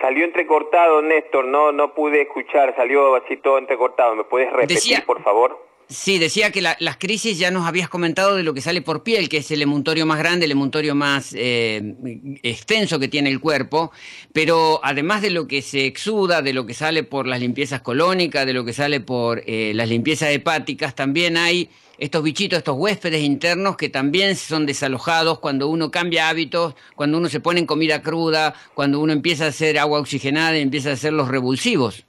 Salió 0.00 0.24
entrecortado, 0.24 1.02
Néstor, 1.02 1.46
no, 1.46 1.72
no 1.72 1.92
pude 1.92 2.22
escuchar, 2.22 2.72
salió 2.76 3.16
así 3.16 3.36
todo 3.38 3.58
entrecortado. 3.58 4.14
¿Me 4.14 4.22
puedes 4.22 4.52
repetir, 4.52 5.04
por 5.04 5.24
favor? 5.24 5.66
Sí, 5.88 6.18
decía 6.18 6.50
que 6.50 6.62
las 6.62 6.96
crisis 6.98 7.38
ya 7.38 7.52
nos 7.52 7.64
habías 7.64 7.88
comentado 7.88 8.34
de 8.34 8.42
lo 8.42 8.54
que 8.54 8.60
sale 8.60 8.82
por 8.82 9.04
piel, 9.04 9.28
que 9.28 9.36
es 9.36 9.52
el 9.52 9.62
emuntorio 9.62 10.04
más 10.04 10.18
grande, 10.18 10.44
el 10.44 10.50
emuntorio 10.50 10.96
más 10.96 11.32
eh, 11.32 11.94
extenso 12.42 12.98
que 12.98 13.06
tiene 13.06 13.30
el 13.30 13.38
cuerpo, 13.38 13.92
pero 14.32 14.80
además 14.82 15.22
de 15.22 15.30
lo 15.30 15.46
que 15.46 15.62
se 15.62 15.86
exuda, 15.86 16.42
de 16.42 16.52
lo 16.52 16.66
que 16.66 16.74
sale 16.74 17.04
por 17.04 17.28
las 17.28 17.38
limpiezas 17.38 17.82
colónicas, 17.82 18.46
de 18.46 18.52
lo 18.52 18.64
que 18.64 18.72
sale 18.72 18.98
por 18.98 19.44
eh, 19.46 19.72
las 19.76 19.88
limpiezas 19.88 20.30
hepáticas, 20.30 20.96
también 20.96 21.36
hay 21.36 21.70
estos 21.98 22.24
bichitos, 22.24 22.58
estos 22.58 22.76
huéspedes 22.76 23.22
internos 23.22 23.76
que 23.76 23.88
también 23.88 24.34
son 24.34 24.66
desalojados 24.66 25.38
cuando 25.38 25.68
uno 25.68 25.92
cambia 25.92 26.28
hábitos, 26.28 26.74
cuando 26.96 27.16
uno 27.18 27.28
se 27.28 27.38
pone 27.38 27.60
en 27.60 27.66
comida 27.66 28.02
cruda, 28.02 28.54
cuando 28.74 28.98
uno 28.98 29.12
empieza 29.12 29.44
a 29.44 29.48
hacer 29.48 29.78
agua 29.78 30.00
oxigenada 30.00 30.58
y 30.58 30.62
empieza 30.62 30.90
a 30.90 30.94
hacer 30.94 31.12
los 31.12 31.28
revulsivos. 31.28 32.04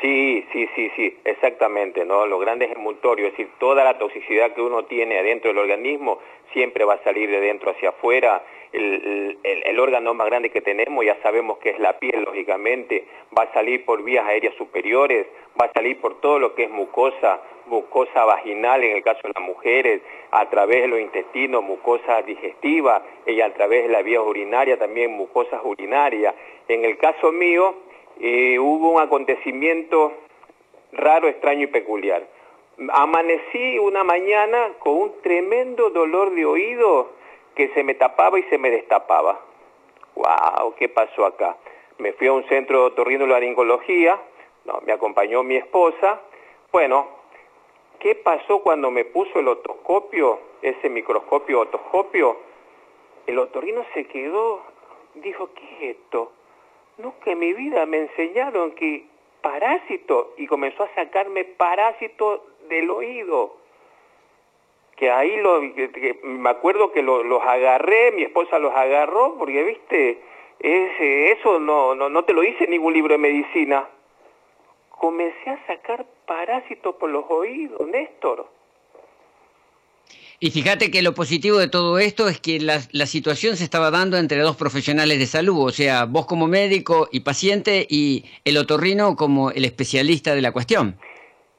Sí, 0.00 0.46
sí, 0.52 0.68
sí, 0.76 0.90
sí, 0.94 1.16
exactamente, 1.24 2.04
¿no? 2.04 2.24
Los 2.26 2.40
grandes 2.40 2.70
emuntorios, 2.70 3.28
es 3.28 3.32
decir, 3.32 3.50
toda 3.58 3.82
la 3.82 3.98
toxicidad 3.98 4.52
que 4.52 4.62
uno 4.62 4.84
tiene 4.84 5.18
adentro 5.18 5.50
del 5.50 5.58
organismo 5.58 6.20
siempre 6.52 6.84
va 6.84 6.94
a 6.94 7.02
salir 7.02 7.28
de 7.28 7.40
dentro 7.40 7.72
hacia 7.72 7.88
afuera. 7.88 8.44
El, 8.72 9.38
el, 9.42 9.80
órgano 9.80 10.12
más 10.14 10.26
grande 10.26 10.50
que 10.50 10.60
tenemos, 10.60 11.04
ya 11.04 11.16
sabemos 11.22 11.58
que 11.58 11.70
es 11.70 11.78
la 11.80 11.98
piel, 11.98 12.22
lógicamente, 12.22 13.06
va 13.36 13.44
a 13.44 13.52
salir 13.52 13.84
por 13.84 14.02
vías 14.04 14.26
aéreas 14.26 14.54
superiores, 14.56 15.26
va 15.60 15.66
a 15.66 15.72
salir 15.72 16.00
por 16.00 16.20
todo 16.20 16.38
lo 16.38 16.54
que 16.54 16.64
es 16.64 16.70
mucosa, 16.70 17.40
mucosa 17.66 18.24
vaginal 18.24 18.84
en 18.84 18.96
el 18.96 19.02
caso 19.02 19.20
de 19.24 19.32
las 19.34 19.42
mujeres, 19.42 20.02
a 20.30 20.48
través 20.50 20.82
de 20.82 20.88
los 20.88 21.00
intestinos, 21.00 21.64
mucosa 21.64 22.22
digestiva, 22.22 23.02
y 23.26 23.40
a 23.40 23.52
través 23.54 23.84
de 23.84 23.88
la 23.88 24.02
vía 24.02 24.20
urinaria 24.20 24.78
también 24.78 25.12
mucosas 25.12 25.60
urinarias. 25.64 26.34
En 26.68 26.84
el 26.84 26.98
caso 26.98 27.32
mío, 27.32 27.74
eh, 28.20 28.58
hubo 28.58 28.90
un 28.90 29.00
acontecimiento 29.00 30.12
raro, 30.92 31.28
extraño 31.28 31.64
y 31.64 31.68
peculiar. 31.68 32.26
Amanecí 32.90 33.78
una 33.78 34.04
mañana 34.04 34.72
con 34.78 34.94
un 34.94 35.22
tremendo 35.22 35.90
dolor 35.90 36.34
de 36.34 36.44
oído 36.44 37.10
que 37.54 37.68
se 37.74 37.82
me 37.82 37.94
tapaba 37.94 38.38
y 38.38 38.44
se 38.44 38.58
me 38.58 38.70
destapaba. 38.70 39.40
¡Wow! 40.14 40.74
¿Qué 40.76 40.88
pasó 40.88 41.26
acá? 41.26 41.56
Me 41.98 42.12
fui 42.12 42.28
a 42.28 42.32
un 42.32 42.44
centro 42.48 42.80
de 42.80 42.86
otorrinolaringología, 42.86 44.20
no, 44.64 44.80
me 44.86 44.92
acompañó 44.92 45.42
mi 45.42 45.56
esposa. 45.56 46.20
Bueno, 46.70 47.08
¿qué 47.98 48.14
pasó 48.14 48.60
cuando 48.60 48.90
me 48.90 49.04
puso 49.04 49.40
el 49.40 49.48
otoscopio, 49.48 50.38
ese 50.62 50.88
microscopio 50.88 51.60
otoscopio? 51.60 52.36
El 53.26 53.38
otorrino 53.38 53.84
se 53.94 54.06
quedó, 54.06 54.62
dijo, 55.14 55.50
¿qué 55.54 55.64
es 55.64 55.96
esto? 55.96 56.32
Nunca 56.98 57.30
en 57.30 57.38
mi 57.38 57.52
vida 57.52 57.86
me 57.86 57.98
enseñaron 57.98 58.72
que 58.72 59.06
parásito 59.40 60.34
y 60.36 60.46
comenzó 60.46 60.82
a 60.82 60.94
sacarme 60.94 61.44
parásito 61.44 62.44
del 62.68 62.90
oído. 62.90 63.56
Que 64.96 65.10
ahí 65.10 65.36
lo, 65.36 65.60
me 66.24 66.50
acuerdo 66.50 66.90
que 66.90 67.02
los 67.02 67.42
agarré, 67.42 68.10
mi 68.12 68.24
esposa 68.24 68.58
los 68.58 68.74
agarró, 68.74 69.36
porque 69.38 69.62
viste, 69.62 70.20
eso 70.58 71.60
no, 71.60 71.94
no, 71.94 72.08
no 72.08 72.24
te 72.24 72.32
lo 72.32 72.40
dice 72.40 72.66
ningún 72.66 72.94
libro 72.94 73.12
de 73.12 73.18
medicina. 73.18 73.88
Comencé 74.90 75.50
a 75.50 75.66
sacar 75.68 76.04
parásitos 76.26 76.96
por 76.96 77.10
los 77.10 77.24
oídos, 77.28 77.86
Néstor. 77.86 78.57
Y 80.40 80.52
fíjate 80.52 80.92
que 80.92 81.02
lo 81.02 81.14
positivo 81.14 81.58
de 81.58 81.66
todo 81.66 81.98
esto 81.98 82.28
es 82.28 82.40
que 82.40 82.60
la, 82.60 83.06
situación 83.06 83.56
se 83.56 83.64
estaba 83.64 83.90
dando 83.90 84.16
entre 84.16 84.38
dos 84.38 84.56
profesionales 84.56 85.18
de 85.18 85.26
salud, 85.26 85.66
o 85.66 85.70
sea, 85.70 86.04
vos 86.04 86.26
como 86.26 86.46
médico 86.46 87.08
y 87.10 87.20
paciente 87.20 87.84
y 87.90 88.24
el 88.44 88.56
otorrino 88.56 89.16
como 89.16 89.50
el 89.50 89.64
especialista 89.64 90.36
de 90.36 90.42
la 90.42 90.52
cuestión. 90.52 90.96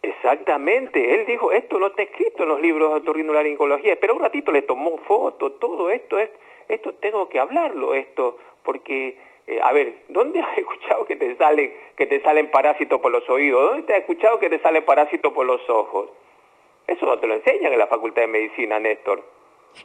Exactamente, 0.01 1.13
él 1.13 1.25
dijo, 1.25 1.51
esto 1.51 1.77
no 1.77 1.87
está 1.87 2.03
escrito 2.03 2.43
en 2.43 2.49
los 2.49 2.61
libros 2.61 2.91
de 2.91 2.99
otorrinolaringología, 3.01 3.97
pero 3.99 4.15
un 4.15 4.21
ratito 4.21 4.53
le 4.53 4.61
tomó 4.61 4.97
foto, 4.99 5.51
todo 5.53 5.89
esto, 5.89 6.17
es, 6.17 6.29
esto 6.69 6.93
tengo 7.01 7.27
que 7.27 7.37
hablarlo, 7.37 7.93
esto, 7.93 8.37
porque, 8.63 9.17
eh, 9.47 9.59
a 9.61 9.73
ver, 9.73 9.93
¿dónde 10.07 10.39
has 10.39 10.57
escuchado 10.57 11.03
que 11.05 11.17
te, 11.17 11.35
salen, 11.35 11.73
que 11.97 12.05
te 12.05 12.21
salen 12.21 12.49
parásitos 12.49 13.01
por 13.01 13.11
los 13.11 13.29
oídos? 13.29 13.71
¿Dónde 13.71 13.87
te 13.87 13.93
has 13.93 13.99
escuchado 13.99 14.39
que 14.39 14.49
te 14.49 14.59
salen 14.59 14.85
parásitos 14.85 15.33
por 15.33 15.45
los 15.45 15.69
ojos? 15.69 16.11
Eso 16.89 17.05
no 17.05 17.19
te 17.19 17.27
lo 17.27 17.35
enseñan 17.35 17.71
en 17.71 17.79
la 17.79 17.87
Facultad 17.87 18.23
de 18.23 18.27
Medicina, 18.27 18.79
Néstor. 18.79 19.23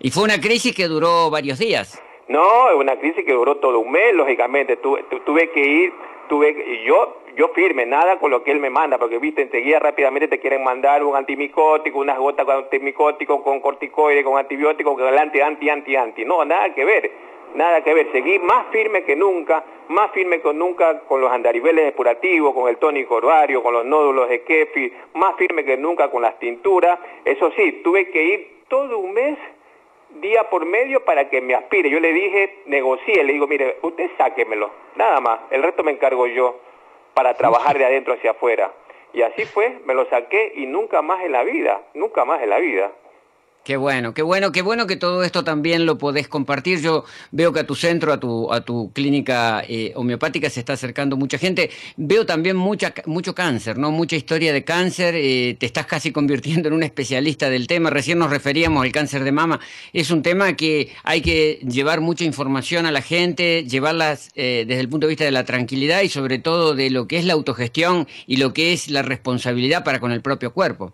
Y 0.01 0.11
fue 0.11 0.25
una 0.25 0.41
crisis 0.41 0.75
que 0.75 0.89
duró 0.89 1.31
varios 1.31 1.59
días. 1.59 2.03
No, 2.29 2.71
es 2.71 2.77
una 2.77 2.99
crisis 2.99 3.25
que 3.25 3.33
duró 3.33 3.57
todo 3.57 3.79
un 3.79 3.93
mes, 3.93 4.15
lógicamente. 4.15 4.77
Tuve, 4.77 5.05
tuve 5.27 5.51
que 5.51 5.61
ir, 5.61 5.93
tuve 6.29 6.83
yo 6.87 7.21
yo 7.37 7.49
firme, 7.49 7.85
nada 7.85 8.19
con 8.19 8.31
lo 8.31 8.43
que 8.43 8.53
él 8.53 8.61
me 8.61 8.71
manda, 8.71 8.99
porque 8.99 9.19
viste, 9.19 9.43
enseguida 9.43 9.79
rápidamente 9.81 10.29
te 10.29 10.39
quieren 10.39 10.63
mandar 10.63 11.03
un 11.03 11.17
antimicótico, 11.17 11.99
unas 11.99 12.19
gotas 12.19 12.47
con 12.47 12.57
antimicótico, 12.57 13.43
con 13.43 13.61
corticoide, 13.61 14.23
con 14.23 14.39
antibiótico, 14.39 14.95
con 14.95 15.19
anti, 15.19 15.41
anti, 15.41 15.69
anti, 15.69 15.97
anti. 15.97 16.25
No, 16.25 16.45
nada 16.45 16.73
que 16.75 16.85
ver, 16.85 17.11
nada 17.55 17.83
que 17.83 17.95
ver. 17.95 18.11
Seguí 18.13 18.39
más 18.39 18.67
firme 18.71 19.05
que 19.05 19.17
nunca, 19.17 19.65
más 19.89 20.11
firme 20.13 20.41
que 20.41 20.53
nunca 20.53 21.01
con 21.01 21.21
los 21.21 21.31
andariveles 21.31 21.85
depurativos, 21.87 22.55
con 22.55 22.69
el 22.69 22.77
tónico 22.77 23.17
ovario, 23.17 23.63
con 23.63 23.73
los 23.73 23.85
nódulos 23.85 24.29
de 24.29 24.43
Kefi, 24.43 24.93
más 25.15 25.37
firme 25.37 25.65
que 25.65 25.77
nunca 25.77 26.11
con 26.11 26.23
las 26.23 26.39
tinturas. 26.39 26.99
Eso 27.25 27.51
sí, 27.53 27.81
tuve 27.83 28.11
que 28.11 28.23
ir 28.23 28.55
todo 28.69 28.99
un 28.99 29.13
mes 29.13 29.39
día 30.21 30.49
por 30.51 30.65
medio 30.65 31.05
para 31.05 31.29
que 31.29 31.41
me 31.41 31.55
aspire. 31.55 31.91
Yo 31.91 32.01
le 32.01 32.13
dije, 32.13 32.63
negocié, 32.67 33.25
le 33.25 33.33
digo, 33.33 33.47
mire, 33.47 33.79
usted 33.83 34.11
sáquemelo, 34.17 34.71
nada 34.97 35.21
más, 35.21 35.41
el 35.51 35.63
resto 35.63 35.83
me 35.83 35.93
encargo 35.93 36.27
yo 36.27 36.61
para 37.15 37.35
trabajar 37.35 37.79
de 37.79 37.85
adentro 37.85 38.15
hacia 38.15 38.33
afuera. 38.33 38.73
Y 39.13 39.23
así 39.23 39.45
fue, 39.45 39.79
me 39.85 39.95
lo 39.95 40.07
saqué 40.07 40.53
y 40.57 40.67
nunca 40.67 41.01
más 41.03 41.23
en 41.23 41.33
la 41.33 41.45
vida, 41.45 41.83
nunca 41.95 42.25
más 42.25 42.43
en 42.43 42.51
la 42.51 42.59
vida. 42.59 42.91
Qué 43.65 43.79
bueno, 43.79 44.13
qué 44.13 44.21
bueno, 44.21 44.53
qué 44.53 44.61
bueno 44.61 44.87
que 44.87 44.97
todo 44.97 45.25
esto 45.25 45.43
también 45.43 45.87
lo 45.87 45.97
podés 45.97 46.29
compartir. 46.29 46.83
Yo 46.83 47.07
veo 47.31 47.51
que 47.55 47.61
a 47.61 47.67
tu 47.67 47.75
centro, 47.75 48.13
a 48.13 48.21
tu, 48.21 48.53
a 48.53 48.61
tu 48.61 48.93
clínica 48.93 49.65
eh, 49.67 49.93
homeopática 49.97 50.51
se 50.51 50.61
está 50.61 50.75
acercando 50.75 51.17
mucha 51.17 51.39
gente. 51.39 51.71
Veo 51.97 52.27
también 52.27 52.57
mucha, 52.57 52.93
mucho 53.07 53.35
cáncer, 53.35 53.79
¿no? 53.79 53.91
Mucha 53.91 54.17
historia 54.17 54.53
de 54.53 54.65
cáncer. 54.65 55.15
Eh, 55.17 55.57
te 55.59 55.65
estás 55.65 55.87
casi 55.87 56.13
convirtiendo 56.13 56.69
en 56.69 56.75
un 56.75 56.83
especialista 56.83 57.49
del 57.49 57.67
tema. 57.67 57.89
Recién 57.89 58.19
nos 58.19 58.29
referíamos 58.29 58.85
al 58.85 58.93
cáncer 58.93 59.25
de 59.25 59.33
mama. 59.33 59.59
Es 59.95 60.11
un 60.11 60.23
tema 60.23 60.53
que 60.57 60.93
hay 61.03 61.23
que 61.23 61.61
llevar 61.67 62.03
mucha 62.03 62.25
información 62.25 62.85
a 62.85 62.93
la 62.93 63.01
gente, 63.01 63.65
llevarlas 63.65 64.29
eh, 64.35 64.67
desde 64.69 64.83
el 64.83 64.91
punto 64.91 65.07
de 65.07 65.13
vista 65.13 65.25
de 65.25 65.31
la 65.31 65.47
tranquilidad 65.47 66.03
y 66.03 66.11
sobre 66.11 66.39
todo 66.39 66.75
de 66.75 66.91
lo 66.91 67.09
que 67.09 67.17
es 67.17 67.25
la 67.25 67.33
autogestión 67.33 68.09
y 68.27 68.37
lo 68.37 68.53
que 68.53 68.75
es 68.75 68.91
la 68.91 69.01
responsabilidad 69.01 69.85
para 69.85 70.01
con 70.01 70.13
el 70.13 70.21
propio 70.21 70.53
cuerpo. 70.53 70.93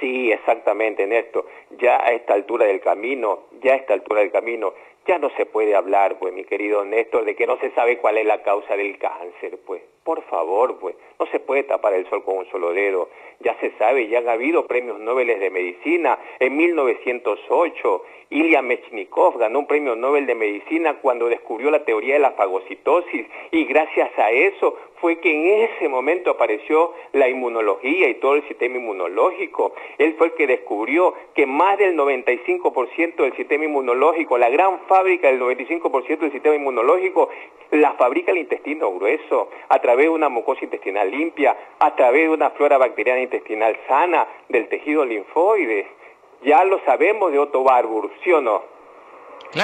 Sí, 0.00 0.30
exactamente, 0.30 1.06
Néstor. 1.06 1.46
Ya 1.78 1.96
a 2.04 2.12
esta 2.12 2.34
altura 2.34 2.66
del 2.66 2.80
camino, 2.80 3.44
ya 3.62 3.72
a 3.72 3.76
esta 3.76 3.94
altura 3.94 4.20
del 4.20 4.30
camino, 4.30 4.74
ya 5.06 5.18
no 5.18 5.30
se 5.30 5.46
puede 5.46 5.74
hablar, 5.74 6.18
pues, 6.18 6.34
mi 6.34 6.44
querido 6.44 6.84
Néstor, 6.84 7.24
de 7.24 7.34
que 7.34 7.46
no 7.46 7.58
se 7.58 7.70
sabe 7.70 7.98
cuál 7.98 8.18
es 8.18 8.26
la 8.26 8.42
causa 8.42 8.76
del 8.76 8.98
cáncer, 8.98 9.58
pues. 9.64 9.82
Por 10.06 10.22
favor, 10.26 10.78
pues, 10.78 10.94
no 11.18 11.26
se 11.26 11.40
puede 11.40 11.64
tapar 11.64 11.92
el 11.92 12.08
sol 12.08 12.22
con 12.22 12.38
un 12.38 12.46
solo 12.52 12.72
dedo. 12.72 13.08
Ya 13.40 13.58
se 13.58 13.72
sabe, 13.72 14.06
ya 14.06 14.18
han 14.18 14.28
habido 14.28 14.64
premios 14.68 15.00
Nobel 15.00 15.26
de 15.26 15.50
Medicina. 15.50 16.16
En 16.38 16.56
1908, 16.56 18.04
Ilya 18.30 18.62
Mechnikov 18.62 19.36
ganó 19.36 19.58
un 19.60 19.66
premio 19.66 19.96
Nobel 19.96 20.26
de 20.26 20.36
Medicina 20.36 20.94
cuando 21.02 21.28
descubrió 21.28 21.70
la 21.70 21.84
teoría 21.84 22.14
de 22.14 22.20
la 22.20 22.32
fagocitosis 22.32 23.26
y 23.50 23.64
gracias 23.64 24.10
a 24.18 24.30
eso 24.30 24.76
fue 25.00 25.18
que 25.20 25.30
en 25.30 25.68
ese 25.70 25.88
momento 25.88 26.30
apareció 26.30 26.92
la 27.12 27.28
inmunología 27.28 28.08
y 28.08 28.14
todo 28.14 28.34
el 28.34 28.46
sistema 28.48 28.76
inmunológico. 28.76 29.74
Él 29.98 30.14
fue 30.18 30.28
el 30.28 30.32
que 30.34 30.46
descubrió 30.46 31.14
que 31.34 31.46
más 31.46 31.78
del 31.78 31.96
95% 31.96 33.16
del 33.16 33.36
sistema 33.36 33.64
inmunológico, 33.64 34.38
la 34.38 34.48
gran 34.50 34.80
fábrica 34.88 35.28
del 35.28 35.40
95% 35.40 36.18
del 36.18 36.32
sistema 36.32 36.56
inmunológico, 36.56 37.28
la 37.70 37.92
fabrica 37.92 38.32
el 38.32 38.38
intestino 38.38 38.92
grueso, 38.92 39.50
a 39.68 39.78
través 39.80 39.95
de 40.04 40.10
una 40.10 40.28
mucosa 40.28 40.64
intestinal 40.64 41.10
limpia, 41.10 41.56
a 41.78 41.94
través 41.96 42.22
de 42.22 42.28
una 42.30 42.50
flora 42.50 42.78
bacteriana 42.78 43.20
intestinal 43.20 43.76
sana, 43.88 44.26
del 44.48 44.68
tejido 44.68 45.04
linfoide. 45.04 45.86
Ya 46.42 46.64
lo 46.64 46.80
sabemos 46.84 47.32
de 47.32 47.38
Otto 47.38 47.60
Warburg, 47.60 48.10
¿sí 48.22 48.32
o 48.32 48.40
no? 48.40 48.62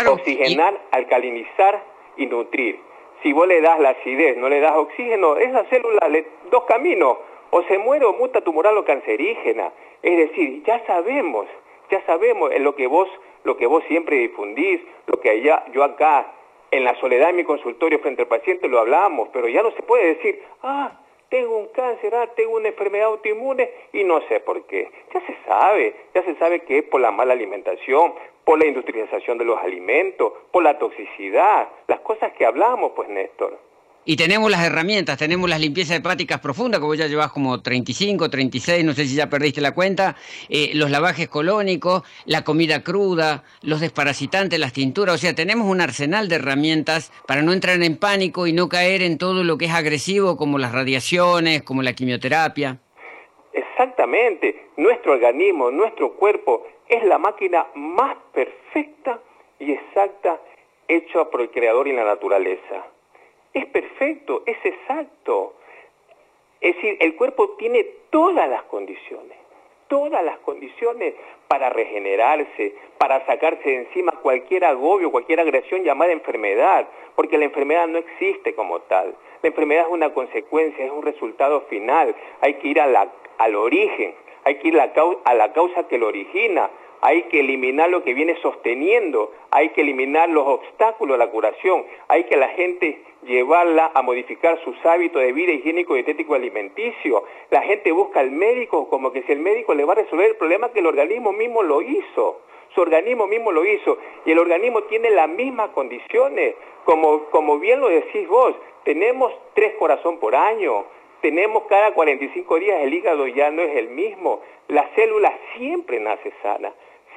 Oxigenar, 0.08 0.80
alcalinizar 0.90 1.82
y 2.16 2.26
nutrir. 2.26 2.80
Si 3.22 3.32
vos 3.32 3.46
le 3.46 3.60
das 3.60 3.78
la 3.78 3.90
acidez, 3.90 4.36
no 4.36 4.48
le 4.48 4.60
das 4.60 4.74
oxígeno, 4.76 5.36
esa 5.36 5.64
célula, 5.64 6.08
le, 6.08 6.26
dos 6.50 6.64
caminos, 6.64 7.18
o 7.50 7.62
se 7.64 7.78
muere 7.78 8.04
o 8.06 8.14
muta 8.14 8.40
tumoral 8.40 8.76
o 8.78 8.84
cancerígena. 8.84 9.72
Es 10.02 10.16
decir, 10.16 10.62
ya 10.64 10.84
sabemos, 10.86 11.46
ya 11.90 12.00
sabemos 12.06 12.50
en 12.52 12.64
lo 12.64 12.74
que 12.74 12.86
vos, 12.86 13.08
lo 13.44 13.56
que 13.56 13.66
vos 13.66 13.84
siempre 13.88 14.16
difundís, 14.16 14.80
lo 15.06 15.20
que 15.20 15.30
allá, 15.30 15.64
yo 15.72 15.84
acá, 15.84 16.26
en 16.72 16.84
la 16.84 16.98
soledad 16.98 17.28
de 17.28 17.34
mi 17.34 17.44
consultorio 17.44 18.00
frente 18.00 18.22
al 18.22 18.28
paciente 18.28 18.66
lo 18.66 18.80
hablamos, 18.80 19.28
pero 19.32 19.46
ya 19.46 19.62
no 19.62 19.70
se 19.72 19.82
puede 19.82 20.14
decir, 20.14 20.42
ah, 20.62 20.98
tengo 21.28 21.56
un 21.58 21.68
cáncer, 21.68 22.14
ah, 22.14 22.26
tengo 22.34 22.56
una 22.56 22.68
enfermedad 22.68 23.08
autoinmune 23.08 23.70
y 23.92 24.02
no 24.04 24.20
sé 24.22 24.40
por 24.40 24.64
qué. 24.66 24.90
Ya 25.14 25.20
se 25.26 25.36
sabe, 25.46 25.94
ya 26.14 26.24
se 26.24 26.34
sabe 26.36 26.60
que 26.60 26.78
es 26.78 26.84
por 26.84 27.00
la 27.00 27.10
mala 27.10 27.34
alimentación, 27.34 28.14
por 28.44 28.58
la 28.58 28.66
industrialización 28.66 29.36
de 29.36 29.44
los 29.44 29.58
alimentos, 29.58 30.32
por 30.50 30.62
la 30.62 30.78
toxicidad, 30.78 31.68
las 31.86 32.00
cosas 32.00 32.32
que 32.32 32.46
hablamos, 32.46 32.92
pues 32.96 33.08
Néstor. 33.08 33.58
Y 34.04 34.16
tenemos 34.16 34.50
las 34.50 34.64
herramientas, 34.64 35.16
tenemos 35.16 35.48
las 35.48 35.60
limpiezas 35.60 35.98
hepáticas 35.98 36.40
profundas, 36.40 36.80
vos 36.80 36.98
ya 36.98 37.06
llevas 37.06 37.30
como 37.30 37.62
35, 37.62 38.30
36, 38.30 38.84
no 38.84 38.94
sé 38.94 39.06
si 39.06 39.14
ya 39.14 39.28
perdiste 39.30 39.60
la 39.60 39.74
cuenta, 39.74 40.16
eh, 40.48 40.72
los 40.74 40.90
lavajes 40.90 41.28
colónicos, 41.28 42.02
la 42.24 42.42
comida 42.42 42.82
cruda, 42.82 43.44
los 43.62 43.80
desparasitantes, 43.80 44.58
las 44.58 44.72
tinturas, 44.72 45.14
o 45.14 45.18
sea, 45.18 45.36
tenemos 45.36 45.68
un 45.68 45.80
arsenal 45.80 46.28
de 46.28 46.34
herramientas 46.34 47.12
para 47.28 47.42
no 47.42 47.52
entrar 47.52 47.80
en 47.80 47.96
pánico 47.96 48.48
y 48.48 48.52
no 48.52 48.68
caer 48.68 49.02
en 49.02 49.18
todo 49.18 49.44
lo 49.44 49.56
que 49.56 49.66
es 49.66 49.72
agresivo, 49.72 50.36
como 50.36 50.58
las 50.58 50.72
radiaciones, 50.72 51.62
como 51.62 51.82
la 51.82 51.92
quimioterapia. 51.92 52.78
Exactamente, 53.52 54.66
nuestro 54.78 55.12
organismo, 55.12 55.70
nuestro 55.70 56.14
cuerpo 56.14 56.66
es 56.88 57.04
la 57.04 57.18
máquina 57.18 57.68
más 57.76 58.16
perfecta 58.34 59.20
y 59.60 59.70
exacta 59.70 60.40
hecha 60.88 61.30
por 61.30 61.40
el 61.40 61.50
Creador 61.50 61.86
y 61.86 61.92
la 61.92 62.04
naturaleza 62.04 62.91
es 63.52 63.66
perfecto, 63.66 64.42
es 64.46 64.56
exacto. 64.64 65.54
Es 66.60 66.76
decir, 66.76 66.96
el 67.00 67.16
cuerpo 67.16 67.50
tiene 67.58 67.84
todas 68.10 68.48
las 68.48 68.62
condiciones, 68.64 69.36
todas 69.88 70.24
las 70.24 70.38
condiciones 70.38 71.14
para 71.48 71.70
regenerarse, 71.70 72.74
para 72.98 73.26
sacarse 73.26 73.68
de 73.68 73.76
encima 73.78 74.12
cualquier 74.12 74.64
agobio, 74.64 75.10
cualquier 75.10 75.40
agresión 75.40 75.82
llamada 75.82 76.12
enfermedad, 76.12 76.86
porque 77.16 77.36
la 77.36 77.44
enfermedad 77.44 77.88
no 77.88 77.98
existe 77.98 78.54
como 78.54 78.80
tal. 78.82 79.14
La 79.42 79.48
enfermedad 79.48 79.86
es 79.86 79.92
una 79.92 80.14
consecuencia, 80.14 80.84
es 80.84 80.90
un 80.90 81.02
resultado 81.02 81.62
final. 81.62 82.14
Hay 82.40 82.54
que 82.54 82.68
ir 82.68 82.80
al 82.80 83.56
origen, 83.56 84.14
hay 84.44 84.54
que 84.56 84.68
ir 84.68 84.80
a 84.80 85.34
la 85.34 85.52
causa 85.52 85.88
que 85.88 85.98
lo 85.98 86.06
origina, 86.06 86.70
hay 87.02 87.24
que 87.24 87.40
eliminar 87.40 87.90
lo 87.90 88.04
que 88.04 88.14
viene 88.14 88.36
sosteniendo, 88.40 89.32
hay 89.50 89.70
que 89.70 89.80
eliminar 89.80 90.28
los 90.28 90.46
obstáculos 90.46 91.16
a 91.16 91.18
la 91.18 91.30
curación, 91.30 91.84
hay 92.06 92.24
que 92.24 92.36
la 92.36 92.48
gente 92.50 93.02
llevarla 93.24 93.90
a 93.92 94.02
modificar 94.02 94.62
sus 94.62 94.76
hábitos 94.86 95.20
de 95.20 95.32
vida 95.32 95.52
higiénico, 95.52 95.94
dietético, 95.94 96.34
alimenticio. 96.34 97.24
La 97.50 97.62
gente 97.62 97.90
busca 97.90 98.20
al 98.20 98.30
médico 98.30 98.88
como 98.88 99.12
que 99.12 99.22
si 99.22 99.32
el 99.32 99.40
médico 99.40 99.74
le 99.74 99.84
va 99.84 99.94
a 99.94 99.96
resolver 99.96 100.28
el 100.28 100.36
problema 100.36 100.70
que 100.70 100.78
el 100.78 100.86
organismo 100.86 101.32
mismo 101.32 101.64
lo 101.64 101.82
hizo. 101.82 102.42
Su 102.72 102.80
organismo 102.80 103.26
mismo 103.26 103.50
lo 103.50 103.64
hizo 103.64 103.98
y 104.24 104.30
el 104.30 104.38
organismo 104.38 104.84
tiene 104.84 105.10
las 105.10 105.28
mismas 105.28 105.70
condiciones. 105.70 106.54
Como, 106.84 107.24
como 107.30 107.58
bien 107.58 107.80
lo 107.80 107.88
decís 107.88 108.28
vos, 108.28 108.54
tenemos 108.84 109.32
tres 109.54 109.74
corazón 109.74 110.18
por 110.18 110.36
año, 110.36 110.84
tenemos 111.20 111.64
cada 111.64 111.94
45 111.94 112.58
días 112.60 112.80
el 112.80 112.94
hígado 112.94 113.26
ya 113.26 113.50
no 113.50 113.62
es 113.62 113.76
el 113.76 113.88
mismo, 113.88 114.40
la 114.68 114.88
célula 114.94 115.36
siempre 115.56 115.98
nace 115.98 116.32
sana 116.42 116.72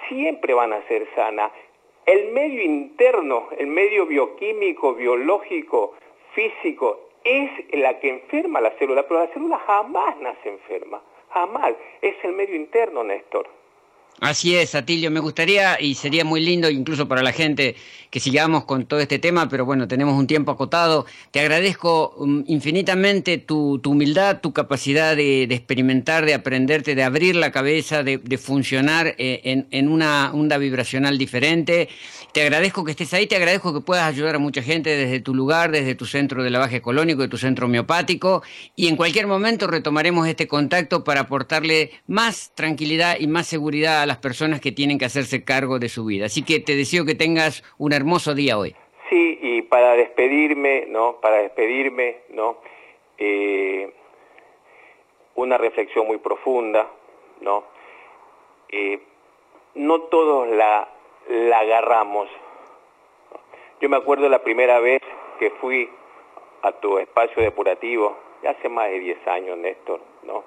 siempre 0.07 0.53
van 0.53 0.73
a 0.73 0.81
ser 0.87 1.07
sanas. 1.15 1.51
El 2.05 2.31
medio 2.31 2.61
interno, 2.61 3.47
el 3.57 3.67
medio 3.67 4.05
bioquímico, 4.05 4.93
biológico, 4.93 5.95
físico, 6.33 7.09
es 7.23 7.49
la 7.73 7.99
que 7.99 8.09
enferma 8.09 8.61
la 8.61 8.71
célula, 8.71 9.03
pero 9.07 9.21
la 9.21 9.27
célula 9.27 9.57
jamás 9.59 10.15
nace 10.17 10.49
enferma, 10.49 11.01
jamás. 11.31 11.73
Es 12.01 12.15
el 12.23 12.33
medio 12.33 12.55
interno, 12.55 13.03
Néstor. 13.03 13.47
Así 14.21 14.55
es, 14.55 14.75
Atilio. 14.75 15.11
Me 15.11 15.19
gustaría, 15.19 15.79
y 15.79 15.95
sería 15.95 16.23
muy 16.23 16.39
lindo 16.39 16.69
incluso 16.69 17.07
para 17.07 17.21
la 17.21 17.33
gente, 17.33 17.75
que 18.15 18.21
sigamos 18.21 18.63
con 18.63 18.85
todo 18.85 19.01
este 19.01 19.19
tema, 19.19 19.49
pero 19.49 19.65
bueno, 19.65 19.89
tenemos 19.89 20.17
un 20.17 20.25
tiempo 20.25 20.49
acotado. 20.49 21.05
Te 21.31 21.41
agradezco 21.41 22.15
um, 22.17 22.45
infinitamente 22.47 23.37
tu, 23.37 23.81
humildad, 23.85 24.39
tu 24.39 24.53
capacidad 24.53 25.17
de, 25.17 25.43
experimentar, 25.43 26.25
de 26.25 26.33
aprenderte, 26.33 26.95
de 26.95 27.03
abrir 27.03 27.35
la 27.35 27.51
cabeza, 27.51 28.03
de, 28.03 28.37
funcionar 28.37 29.15
eh, 29.17 29.41
en, 29.43 29.67
en, 29.71 29.89
una 29.89 30.31
onda 30.33 30.57
vibracional 30.57 31.17
diferente. 31.17 31.89
Te 32.31 32.41
agradezco 32.41 32.85
que 32.85 32.91
estés 32.91 33.13
ahí, 33.13 33.27
te 33.27 33.35
agradezco 33.35 33.73
que 33.73 33.81
puedas 33.81 34.05
ayudar 34.05 34.35
a 34.35 34.39
mucha 34.39 34.61
gente 34.61 34.95
desde 34.95 35.19
tu 35.19 35.35
lugar, 35.35 35.71
desde 35.71 35.93
tu 35.95 36.05
centro 36.05 36.41
de 36.41 36.49
lavaje 36.49 36.81
colónico, 36.81 37.21
de 37.21 37.27
tu 37.27 37.37
centro 37.37 37.65
homeopático, 37.65 38.43
y 38.77 38.87
en 38.87 38.95
cualquier 38.95 39.27
momento 39.27 39.67
retomaremos 39.67 40.25
este 40.27 40.47
contacto 40.47 41.03
para 41.03 41.21
aportarle 41.21 41.91
más 42.07 42.51
tranquilidad 42.55 43.17
y 43.19 43.27
más 43.27 43.47
seguridad 43.47 44.04
las 44.05 44.17
personas 44.17 44.61
que 44.61 44.71
tienen 44.71 44.97
que 44.97 45.05
hacerse 45.05 45.43
cargo 45.43 45.79
de 45.79 45.89
su 45.89 46.05
vida. 46.05 46.25
Así 46.25 46.43
que 46.43 46.59
te 46.59 46.75
deseo 46.75 47.05
que 47.05 47.15
tengas 47.15 47.63
un 47.77 47.93
hermoso 47.93 48.33
día 48.33 48.57
hoy. 48.57 48.75
Sí, 49.09 49.39
y 49.41 49.61
para 49.61 49.93
despedirme, 49.93 50.85
¿no? 50.87 51.17
Para 51.21 51.37
despedirme, 51.37 52.17
¿no? 52.29 52.57
Eh, 53.17 53.91
una 55.35 55.57
reflexión 55.57 56.07
muy 56.07 56.17
profunda, 56.17 56.87
¿no? 57.41 57.63
Eh, 58.69 58.99
no 59.75 60.01
todos 60.01 60.47
la, 60.49 60.89
la 61.29 61.59
agarramos. 61.59 62.29
Yo 63.81 63.89
me 63.89 63.97
acuerdo 63.97 64.29
la 64.29 64.43
primera 64.43 64.79
vez 64.79 65.01
que 65.39 65.51
fui 65.51 65.89
a 66.61 66.71
tu 66.71 66.97
espacio 66.97 67.43
depurativo, 67.43 68.17
hace 68.47 68.69
más 68.69 68.89
de 68.89 68.99
10 68.99 69.27
años, 69.27 69.57
Néstor, 69.57 69.99
¿no? 70.23 70.43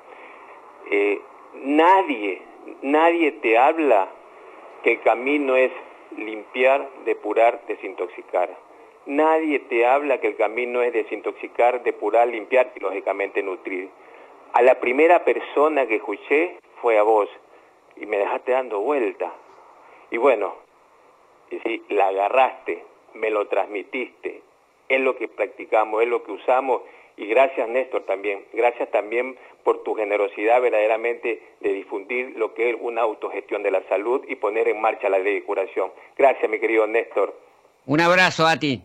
Eh, 0.90 1.20
nadie, 1.54 2.42
nadie 2.82 3.32
te 3.32 3.58
habla 3.58 4.08
que 4.82 4.92
el 4.92 5.00
camino 5.02 5.56
es 5.56 5.72
limpiar, 6.16 6.88
depurar, 7.04 7.60
desintoxicar. 7.66 8.48
Nadie 9.06 9.60
te 9.60 9.86
habla 9.86 10.18
que 10.20 10.28
el 10.28 10.36
camino 10.36 10.82
es 10.82 10.92
desintoxicar, 10.92 11.82
depurar, 11.82 12.28
limpiar 12.28 12.72
y 12.74 12.80
lógicamente 12.80 13.42
nutrir. 13.42 13.88
A 14.52 14.62
la 14.62 14.80
primera 14.80 15.24
persona 15.24 15.86
que 15.86 15.96
escuché 15.96 16.56
fue 16.80 16.98
a 16.98 17.02
vos 17.02 17.28
y 17.96 18.06
me 18.06 18.18
dejaste 18.18 18.52
dando 18.52 18.80
vuelta. 18.80 19.32
Y 20.10 20.16
bueno, 20.18 20.54
si 21.50 21.82
la 21.88 22.08
agarraste, 22.08 22.84
me 23.14 23.30
lo 23.30 23.46
transmitiste, 23.48 24.42
es 24.88 25.00
lo 25.00 25.16
que 25.16 25.28
practicamos, 25.28 26.02
es 26.02 26.08
lo 26.08 26.22
que 26.22 26.32
usamos 26.32 26.82
y 27.18 27.26
gracias 27.26 27.68
Néstor 27.68 28.04
también, 28.04 28.44
gracias 28.52 28.90
también 28.90 29.36
por 29.64 29.82
tu 29.82 29.94
generosidad 29.94 30.60
verdaderamente 30.62 31.42
de 31.60 31.72
difundir 31.72 32.34
lo 32.36 32.54
que 32.54 32.70
es 32.70 32.76
una 32.80 33.02
autogestión 33.02 33.62
de 33.62 33.70
la 33.70 33.82
salud 33.88 34.24
y 34.28 34.36
poner 34.36 34.68
en 34.68 34.80
marcha 34.80 35.08
la 35.08 35.18
ley 35.18 35.34
de 35.34 35.44
curación. 35.44 35.90
Gracias 36.16 36.48
mi 36.50 36.58
querido 36.58 36.86
Néstor. 36.86 37.34
Un 37.86 38.00
abrazo 38.00 38.46
a 38.46 38.56
ti. 38.58 38.82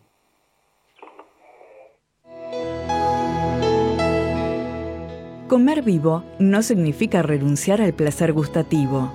Comer 5.47 5.83
vivo 5.83 6.23
no 6.39 6.63
significa 6.63 7.21
renunciar 7.21 7.81
al 7.81 7.93
placer 7.93 8.33
gustativo. 8.33 9.11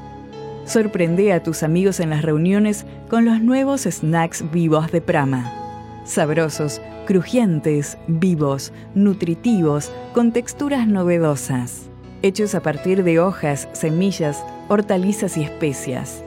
Sorprende 0.64 1.32
a 1.32 1.42
tus 1.42 1.62
amigos 1.62 1.98
en 1.98 2.10
las 2.10 2.22
reuniones 2.22 2.86
con 3.10 3.24
los 3.24 3.40
nuevos 3.40 3.82
snacks 3.82 4.50
vivos 4.52 4.92
de 4.92 5.00
Prama 5.00 5.58
sabrosos, 6.08 6.80
crujientes, 7.08 7.96
vivos, 8.06 8.70
nutritivos, 8.94 9.90
con 10.12 10.30
texturas 10.30 10.86
novedosas, 10.86 11.88
hechos 12.20 12.54
a 12.54 12.60
partir 12.60 13.02
de 13.02 13.18
hojas, 13.18 13.66
semillas, 13.72 14.44
hortalizas 14.68 15.38
y 15.38 15.42
especias, 15.42 16.22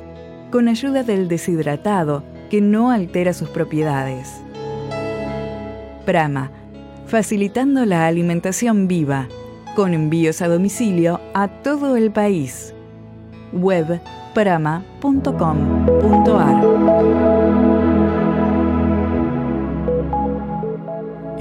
con 0.49 0.67
ayuda 0.67 1.03
del 1.03 1.27
deshidratado 1.27 2.23
que 2.49 2.61
no 2.61 2.89
altera 2.89 3.34
sus 3.34 3.49
propiedades. 3.49 4.41
Prama, 6.03 6.49
facilitando 7.05 7.86
la 7.86 8.07
alimentación 8.07 8.88
viva, 8.88 9.27
con 9.75 9.93
envíos 9.93 10.41
a 10.41 10.47
domicilio 10.47 11.21
a 11.36 11.47
todo 11.61 11.95
el 11.95 12.09
país. 12.09 12.73
Web 13.53 14.01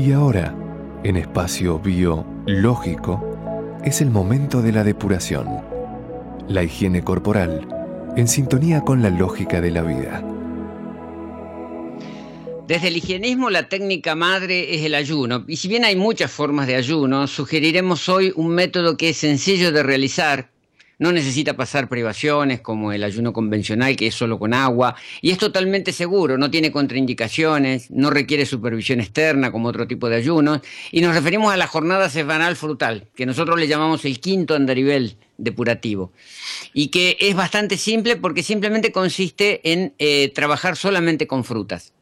Y 0.00 0.12
ahora, 0.12 0.54
en 1.04 1.18
espacio 1.18 1.78
biológico, 1.78 3.22
es 3.84 4.00
el 4.00 4.08
momento 4.08 4.62
de 4.62 4.72
la 4.72 4.82
depuración, 4.82 5.46
la 6.48 6.62
higiene 6.62 7.04
corporal, 7.04 7.68
en 8.16 8.26
sintonía 8.26 8.80
con 8.80 9.02
la 9.02 9.10
lógica 9.10 9.60
de 9.60 9.70
la 9.70 9.82
vida. 9.82 10.24
Desde 12.66 12.88
el 12.88 12.96
higienismo 12.96 13.50
la 13.50 13.68
técnica 13.68 14.14
madre 14.14 14.74
es 14.74 14.86
el 14.86 14.94
ayuno, 14.94 15.44
y 15.46 15.56
si 15.56 15.68
bien 15.68 15.84
hay 15.84 15.96
muchas 15.96 16.30
formas 16.30 16.66
de 16.66 16.76
ayuno, 16.76 17.26
sugeriremos 17.26 18.08
hoy 18.08 18.32
un 18.36 18.48
método 18.48 18.96
que 18.96 19.10
es 19.10 19.18
sencillo 19.18 19.70
de 19.70 19.82
realizar, 19.82 20.50
no 21.00 21.12
necesita 21.12 21.56
pasar 21.56 21.88
privaciones 21.88 22.60
como 22.60 22.92
el 22.92 23.02
ayuno 23.02 23.32
convencional 23.32 23.96
que 23.96 24.06
es 24.06 24.14
solo 24.14 24.38
con 24.38 24.52
agua 24.52 24.94
y 25.22 25.30
es 25.30 25.38
totalmente 25.38 25.92
seguro, 25.92 26.36
no 26.36 26.50
tiene 26.50 26.70
contraindicaciones, 26.70 27.90
no 27.90 28.10
requiere 28.10 28.44
supervisión 28.44 29.00
externa 29.00 29.50
como 29.50 29.68
otro 29.68 29.88
tipo 29.88 30.10
de 30.10 30.16
ayunos 30.16 30.60
y 30.92 31.00
nos 31.00 31.14
referimos 31.14 31.52
a 31.52 31.56
la 31.56 31.66
jornada 31.66 32.10
semanal 32.10 32.54
frutal, 32.54 33.08
que 33.16 33.24
nosotros 33.24 33.58
le 33.58 33.66
llamamos 33.66 34.04
el 34.04 34.20
quinto 34.20 34.54
andarivel 34.54 35.16
depurativo 35.38 36.12
y 36.74 36.88
que 36.88 37.16
es 37.18 37.34
bastante 37.34 37.78
simple 37.78 38.16
porque 38.16 38.42
simplemente 38.42 38.92
consiste 38.92 39.72
en 39.72 39.94
eh, 39.98 40.30
trabajar 40.34 40.76
solamente 40.76 41.26
con 41.26 41.44
frutas. 41.44 41.94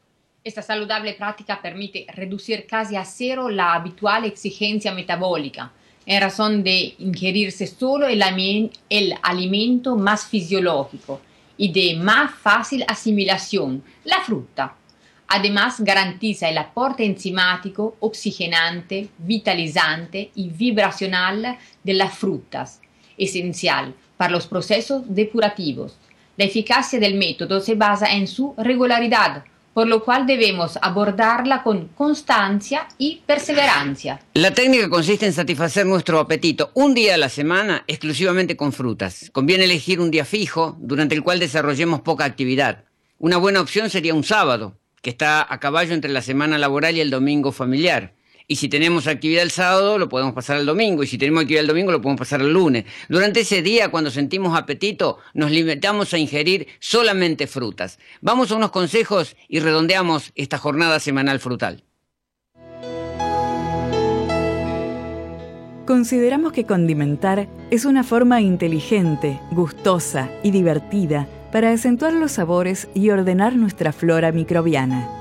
Esta 0.43 0.61
saludable 0.61 1.13
práctica 1.13 1.61
permite 1.61 2.05
reducir 2.13 2.65
casi 2.67 2.97
a 2.97 3.05
cero 3.05 3.49
la 3.49 3.75
habitual 3.75 4.25
exigencia 4.25 4.93
metabólica 4.93 5.71
en 6.09 6.21
razón 6.21 6.63
de 6.63 6.95
ingerirse 6.97 7.67
solo 7.67 8.07
el, 8.07 8.23
el 8.89 9.13
alimento 9.21 9.95
más 9.95 10.25
fisiológico 10.25 11.21
y 11.55 11.71
de 11.71 12.01
más 12.01 12.33
fácil 12.33 12.83
asimilación, 12.87 13.83
la 14.05 14.19
fruta. 14.21 14.73
Además, 15.27 15.79
garantiza 15.81 16.49
el 16.49 16.57
aporte 16.57 17.05
enzimático, 17.05 17.95
oxigenante, 17.99 19.09
vitalizante 19.19 20.31
y 20.33 20.49
vibracional 20.49 21.59
de 21.83 21.93
las 21.93 22.17
frutas, 22.17 22.81
esencial 23.15 23.93
para 24.17 24.31
los 24.31 24.47
procesos 24.47 25.03
depurativos. 25.05 25.95
La 26.37 26.45
eficacia 26.45 26.99
del 26.99 27.19
método 27.19 27.61
se 27.61 27.75
basa 27.75 28.11
en 28.11 28.25
su 28.25 28.55
regularidad, 28.57 29.43
por 29.79 29.87
lo 29.87 30.03
cual 30.03 30.27
debemos 30.27 30.77
abordarla 30.81 31.63
con 31.63 31.87
constancia 31.95 32.85
y 32.97 33.21
perseverancia. 33.25 34.19
La 34.33 34.53
técnica 34.53 34.89
consiste 34.89 35.25
en 35.25 35.31
satisfacer 35.31 35.85
nuestro 35.85 36.19
apetito 36.19 36.71
un 36.73 36.93
día 36.93 37.13
a 37.13 37.17
la 37.17 37.29
semana 37.29 37.85
exclusivamente 37.87 38.57
con 38.57 38.73
frutas. 38.73 39.29
Conviene 39.31 39.63
elegir 39.63 40.01
un 40.01 40.11
día 40.11 40.25
fijo 40.25 40.75
durante 40.81 41.15
el 41.15 41.23
cual 41.23 41.39
desarrollemos 41.39 42.01
poca 42.01 42.25
actividad. 42.25 42.83
Una 43.19 43.37
buena 43.37 43.61
opción 43.61 43.89
sería 43.89 44.13
un 44.13 44.25
sábado, 44.25 44.77
que 45.01 45.11
está 45.11 45.47
a 45.49 45.59
caballo 45.61 45.93
entre 45.93 46.11
la 46.11 46.21
semana 46.21 46.57
laboral 46.57 46.97
y 46.97 46.99
el 46.99 47.09
domingo 47.09 47.53
familiar. 47.53 48.15
Y 48.51 48.55
si 48.55 48.67
tenemos 48.67 49.05
actividad 49.05 49.43
el 49.43 49.51
sábado, 49.51 49.99
lo 49.99 50.09
podemos 50.09 50.33
pasar 50.33 50.57
al 50.57 50.65
domingo. 50.65 51.03
Y 51.03 51.07
si 51.07 51.19
tenemos 51.19 51.43
actividad 51.43 51.61
el 51.61 51.67
domingo, 51.67 51.91
lo 51.91 52.01
podemos 52.01 52.17
pasar 52.17 52.41
al 52.41 52.51
lunes. 52.51 52.83
Durante 53.07 53.41
ese 53.41 53.61
día, 53.61 53.89
cuando 53.91 54.09
sentimos 54.09 54.57
apetito, 54.57 55.19
nos 55.35 55.51
limitamos 55.51 56.15
a 56.15 56.17
ingerir 56.17 56.67
solamente 56.79 57.45
frutas. 57.45 57.99
Vamos 58.21 58.49
a 58.49 58.55
unos 58.55 58.71
consejos 58.71 59.35
y 59.47 59.59
redondeamos 59.59 60.31
esta 60.33 60.57
jornada 60.57 60.99
semanal 60.99 61.39
frutal. 61.39 61.83
Consideramos 65.85 66.51
que 66.51 66.65
condimentar 66.65 67.47
es 67.69 67.85
una 67.85 68.03
forma 68.03 68.41
inteligente, 68.41 69.39
gustosa 69.51 70.31
y 70.41 70.49
divertida 70.49 71.27
para 71.51 71.71
acentuar 71.71 72.13
los 72.13 72.31
sabores 72.31 72.87
y 72.95 73.11
ordenar 73.11 73.55
nuestra 73.55 73.93
flora 73.93 74.31
microbiana. 74.31 75.18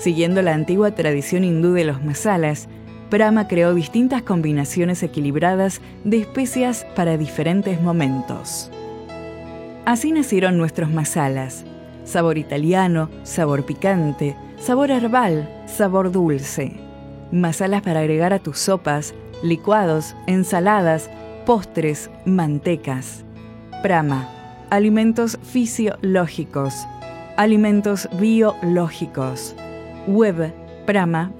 Siguiendo 0.00 0.40
la 0.40 0.54
antigua 0.54 0.92
tradición 0.92 1.44
hindú 1.44 1.74
de 1.74 1.84
los 1.84 2.02
masalas, 2.02 2.68
Brahma 3.10 3.48
creó 3.48 3.74
distintas 3.74 4.22
combinaciones 4.22 5.02
equilibradas 5.02 5.82
de 6.04 6.16
especias 6.20 6.86
para 6.96 7.18
diferentes 7.18 7.82
momentos. 7.82 8.70
Así 9.84 10.10
nacieron 10.10 10.56
nuestros 10.56 10.90
masalas, 10.90 11.66
sabor 12.04 12.38
italiano, 12.38 13.10
sabor 13.24 13.66
picante, 13.66 14.36
sabor 14.58 14.90
herbal, 14.90 15.46
sabor 15.66 16.10
dulce. 16.10 16.80
Masalas 17.30 17.82
para 17.82 18.00
agregar 18.00 18.32
a 18.32 18.38
tus 18.38 18.58
sopas, 18.58 19.12
licuados, 19.42 20.16
ensaladas, 20.26 21.10
postres, 21.44 22.10
mantecas. 22.24 23.22
Prama, 23.82 24.30
alimentos 24.70 25.38
fisiológicos, 25.42 26.86
alimentos 27.36 28.08
biológicos. 28.18 29.54
Web 30.10 30.52
prama.com.ar 30.86 31.30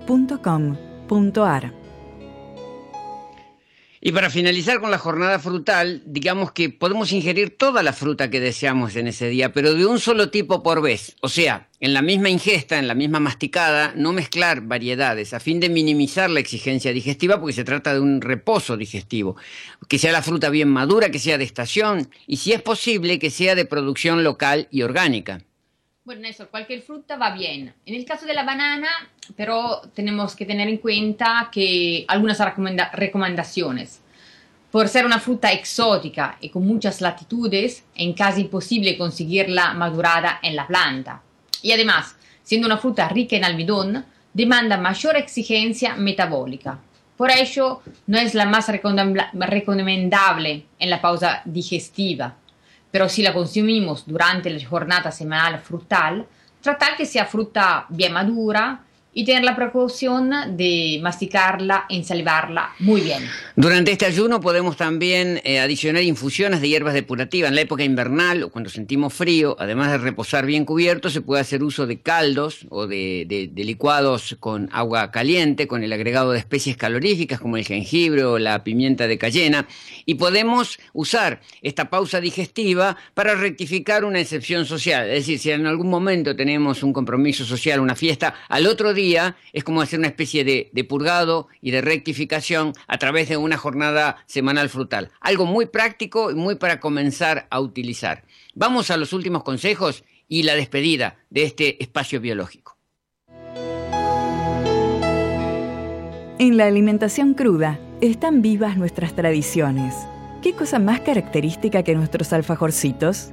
Y 4.01 4.12
para 4.12 4.31
finalizar 4.31 4.81
con 4.81 4.93
la 4.93 4.99
jornada 4.99 5.41
frutal, 5.41 6.05
digamos 6.07 6.53
que 6.53 6.71
podemos 6.71 7.11
ingerir 7.11 7.59
toda 7.59 7.83
la 7.83 7.93
fruta 7.93 8.31
que 8.31 8.39
deseamos 8.39 8.95
en 8.95 9.09
ese 9.09 9.29
día, 9.29 9.53
pero 9.53 9.75
de 9.75 9.87
un 9.87 9.99
solo 9.99 10.31
tipo 10.31 10.62
por 10.62 10.83
vez. 10.83 11.16
O 11.21 11.29
sea, 11.29 11.68
en 11.81 11.93
la 11.95 12.01
misma 12.01 12.31
ingesta, 12.31 12.79
en 12.79 12.87
la 12.87 12.95
misma 12.95 13.18
masticada, 13.18 13.93
no 13.97 14.12
mezclar 14.12 14.61
variedades 14.61 15.35
a 15.35 15.41
fin 15.41 15.59
de 15.59 15.68
minimizar 15.68 16.31
la 16.31 16.39
exigencia 16.39 16.93
digestiva 16.93 17.41
porque 17.41 17.55
se 17.55 17.64
trata 17.64 17.93
de 17.93 17.99
un 17.99 18.21
reposo 18.21 18.77
digestivo. 18.77 19.35
Que 19.89 19.99
sea 19.99 20.12
la 20.12 20.23
fruta 20.23 20.49
bien 20.49 20.68
madura, 20.68 21.11
que 21.11 21.18
sea 21.18 21.39
de 21.39 21.45
estación 21.45 22.09
y 22.29 22.37
si 22.37 22.53
es 22.53 22.62
posible 22.62 23.18
que 23.18 23.31
sea 23.31 23.57
de 23.57 23.64
producción 23.64 24.23
local 24.23 24.68
y 24.71 24.83
orgánica. 24.83 25.43
Bueno, 26.03 26.23
Néstor, 26.23 26.49
cualquier 26.49 26.81
fruta 26.81 27.17
va 27.17 27.31
bien. 27.33 27.75
En 27.85 27.95
el 27.95 28.07
caso 28.07 28.25
de 28.25 28.33
la 28.33 28.43
banana, 28.43 28.89
pero 29.37 29.83
tenemos 29.93 30.35
que 30.35 30.47
tener 30.47 30.67
en 30.67 30.79
cuenta 30.79 31.51
que 31.53 32.07
algunas 32.09 32.39
recomenda 32.39 32.91
recomendaciones. 32.95 34.01
Por 34.71 34.89
ser 34.89 35.05
una 35.05 35.19
fruta 35.21 35.53
exótica 35.53 36.39
y 36.41 36.49
con 36.49 36.67
muchas 36.67 37.03
latitudes, 37.03 37.85
es 37.95 38.17
casi 38.17 38.41
imposible 38.41 38.97
conseguirla 38.97 39.75
madurada 39.75 40.41
en 40.43 40.57
la 40.57 40.67
planta. 40.67 41.21
Y 41.61 41.73
además, 41.73 42.17
siendo 42.43 42.67
una 42.67 42.79
fruta 42.79 43.07
rica 43.09 43.37
en 43.37 43.45
almidón, 43.45 44.07
demanda 44.33 44.79
mayor 44.79 45.17
exigencia 45.17 45.97
metabólica. 45.97 46.79
Por 47.15 47.31
ello, 47.31 47.83
no 48.07 48.19
es 48.19 48.35
la 48.35 48.47
más 48.47 48.71
recomendable 48.71 50.65
en 50.79 50.89
la 50.89 51.03
pausa 51.03 51.43
digestiva 51.45 52.39
pero 52.91 53.09
si 53.09 53.22
la 53.22 53.32
consumimos 53.32 54.05
durante 54.07 54.51
la 54.51 54.66
jornada 54.66 55.11
semanal 55.11 55.61
frutal, 55.61 56.26
tratar 56.61 56.97
que 56.97 57.07
sea 57.07 57.24
fruta 57.24 57.86
bien 57.88 58.12
madura, 58.12 58.80
y 59.13 59.25
tener 59.25 59.43
la 59.43 59.57
precaución 59.57 60.31
de 60.57 61.01
masticarla, 61.03 61.87
ensalivarla 61.89 62.75
muy 62.79 63.01
bien. 63.01 63.25
Durante 63.57 63.91
este 63.91 64.07
ayuno 64.07 64.41
podemos 64.41 64.77
también 64.77 65.41
eh, 65.43 65.59
adicionar 65.59 66.03
infusiones 66.03 66.61
de 66.61 66.69
hierbas 66.69 66.95
depurativas. 66.95 67.49
En 67.49 67.57
la 67.57 67.63
época 67.63 67.83
invernal 67.83 68.45
o 68.45 68.51
cuando 68.51 68.71
sentimos 68.71 69.13
frío, 69.13 69.57
además 69.59 69.91
de 69.91 69.99
reposar 69.99 70.47
bien 70.47 70.65
cubierto, 70.65 71.11
se 71.11 71.23
puede 71.23 71.41
hacer 71.41 71.65
uso 71.65 71.89
de 71.89 72.01
caldos 72.01 72.67
o 72.69 72.87
de, 72.87 73.51
licuados 73.57 74.37
con 74.39 74.69
agua 74.73 75.11
caliente, 75.11 75.67
con 75.67 75.83
el 75.83 75.93
agregado 75.93 76.31
de 76.31 76.39
especies 76.39 76.77
caloríficas 76.77 77.41
como 77.41 77.57
el 77.57 77.65
jengibre 77.65 78.25
o 78.25 78.39
la 78.39 78.63
pimienta 78.63 79.09
de 79.09 79.19
cayena. 79.19 79.67
Y 80.07 80.15
podemos 80.15 80.79
usar 80.93 81.41
esta 81.63 81.91
pausa 81.91 82.21
digestiva 82.21 82.97
para 83.15 83.35
rectificar 83.35 84.05
una 84.05 84.21
excepción 84.21 84.67
social. 84.67 85.09
Es 85.09 85.27
decir, 85.27 85.39
si 85.41 85.51
en 85.51 85.67
algún 85.67 85.91
momento 85.91 86.37
tenemos 86.37 86.85
un 86.85 86.93
compromiso 86.93 87.45
social, 87.45 87.81
una 87.81 87.97
fiesta, 87.97 88.35
al 88.49 88.67
otro 88.67 88.95
día 88.95 89.00
es 89.53 89.65
como 89.65 89.81
hacer 89.81 89.99
una 89.99 90.09
especie 90.09 90.45
de, 90.45 90.85
purgado 90.85 91.49
y 91.61 91.71
de 91.71 91.81
rectificación 91.81 92.73
a 92.87 92.99
través 92.99 93.29
de 93.29 93.37
una 93.37 93.57
jornada 93.57 94.25
semanal 94.27 94.69
frutal. 94.69 95.11
Algo 95.21 95.47
muy 95.47 95.67
práctico 95.67 96.31
y 96.31 96.35
muy 96.35 96.57
para 96.57 96.81
comenzar 96.81 97.47
a 97.51 97.61
utilizar. 97.61 98.25
Vamos 98.55 98.91
a 98.91 98.97
los 98.97 99.13
últimos 99.13 99.43
consejos 99.43 100.05
y 100.29 100.43
la 100.43 100.55
despedida 100.55 101.17
de 101.31 101.45
este 101.45 101.83
espacio 101.83 102.21
biológico. 102.21 102.77
En 106.39 106.57
la 106.57 106.67
alimentación 106.67 107.35
cruda 107.35 107.79
están 108.01 108.41
vivas 108.41 108.77
nuestras 108.79 109.15
tradiciones. 109.15 109.95
¿Qué 110.43 110.55
cosa 110.55 110.79
más 110.79 111.01
característica 111.01 111.83
que 111.83 111.95
nuestros 111.95 112.33
alfajorcitos? 112.33 113.31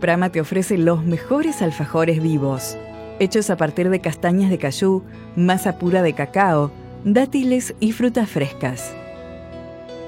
Prama 0.00 0.30
te 0.30 0.40
ofrece 0.40 0.78
los 0.78 1.04
mejores 1.04 1.60
alfajores 1.60 2.22
vivos 2.22 2.78
hechos 3.18 3.50
a 3.50 3.56
partir 3.56 3.90
de 3.90 4.00
castañas 4.00 4.50
de 4.50 4.58
cayú, 4.58 5.02
masa 5.36 5.78
pura 5.78 6.02
de 6.02 6.12
cacao, 6.12 6.70
dátiles 7.04 7.74
y 7.80 7.92
frutas 7.92 8.28
frescas. 8.28 8.92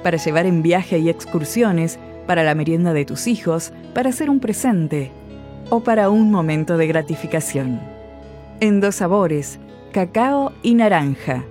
Para 0.02 0.16
llevar 0.18 0.46
en 0.46 0.62
viaje 0.62 0.98
y 0.98 1.09
excursiones, 1.09 1.98
para 2.26 2.42
la 2.42 2.54
merienda 2.54 2.92
de 2.92 3.04
tus 3.04 3.26
hijos, 3.26 3.72
para 3.94 4.11
hacer 4.11 4.30
un 4.30 4.40
presente 4.40 5.11
o 5.70 5.80
para 5.80 6.11
un 6.11 6.30
momento 6.30 6.76
de 6.76 6.86
gratificación. 6.86 7.80
En 8.61 8.80
dos 8.80 8.96
sabores, 8.96 9.59
cacao 9.92 10.52
y 10.62 10.74
naranja. 10.74 11.44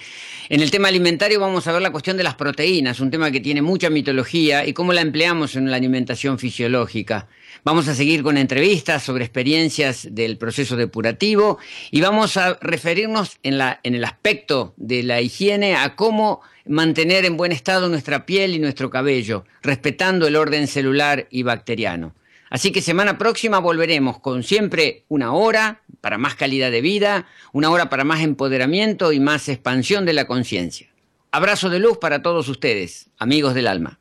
En 0.50 0.60
el 0.60 0.72
tema 0.72 0.88
alimentario 0.88 1.40
vamos 1.40 1.68
a 1.68 1.72
ver 1.72 1.84
la 1.84 1.92
cuestión 1.92 2.18
de 2.18 2.24
las 2.24 2.34
proteínas, 2.34 3.00
un 3.00 3.12
tema 3.12 3.30
que 3.30 3.40
tiene 3.40 3.62
mucha 3.62 3.92
mitología 3.92 4.66
y 4.66 4.74
cómo 4.74 4.92
la 4.92 5.02
empleamos 5.02 5.56
en 5.56 5.70
la 5.70 5.78
alimentación 5.78 6.40
fisiológica. 6.40 7.28
Vamos 7.64 7.88
a 7.88 7.94
seguir 7.94 8.24
con 8.24 8.38
entrevistas 8.38 9.04
sobre 9.04 9.24
experiencias 9.24 10.08
del 10.10 10.40
proceso 10.40 10.76
depurativo 10.76 11.60
y 11.92 12.02
vamos 12.02 12.36
a 12.36 12.58
referirnos 12.60 13.38
en, 13.44 13.60
en 13.84 13.94
el 13.94 14.06
aspecto 14.06 14.74
de 14.78 15.04
la 15.04 15.22
higiene 15.22 15.76
a 15.76 15.96
cómo 15.96 16.42
mantener 16.66 17.26
en 17.26 17.38
buen 17.38 17.52
estado 17.52 17.88
nuestra 17.88 18.26
piel 18.26 18.56
y 18.56 18.60
nuestro 18.60 18.90
cabello, 18.90 19.46
respetando 19.62 20.26
el 20.26 20.36
orden 20.36 20.66
celular 20.66 21.28
y 21.30 21.44
bacteriano. 21.44 22.16
Así 22.50 22.72
que 22.72 22.82
semana 22.82 23.18
próxima 23.18 23.60
volveremos 23.60 24.20
con 24.20 24.44
siempre 24.44 25.06
una 25.08 25.34
hora 25.34 25.82
para 26.02 26.18
más 26.18 26.36
calidad 26.36 26.72
de 26.72 26.82
vida, 26.82 27.28
una 27.54 27.70
hora 27.70 27.90
para 27.90 28.04
más 28.04 28.22
empoderamiento 28.22 29.12
y 29.12 29.20
más 29.20 29.50
expansión 29.50 30.06
de 30.06 30.14
la 30.14 30.28
conciencia. 30.28 30.90
Abrazo 31.32 31.70
de 31.70 31.80
luz 31.80 31.98
para 32.00 32.22
todos 32.22 32.50
ustedes, 32.50 33.10
amigos 33.18 33.54
del 33.54 33.68
alma. 33.68 34.00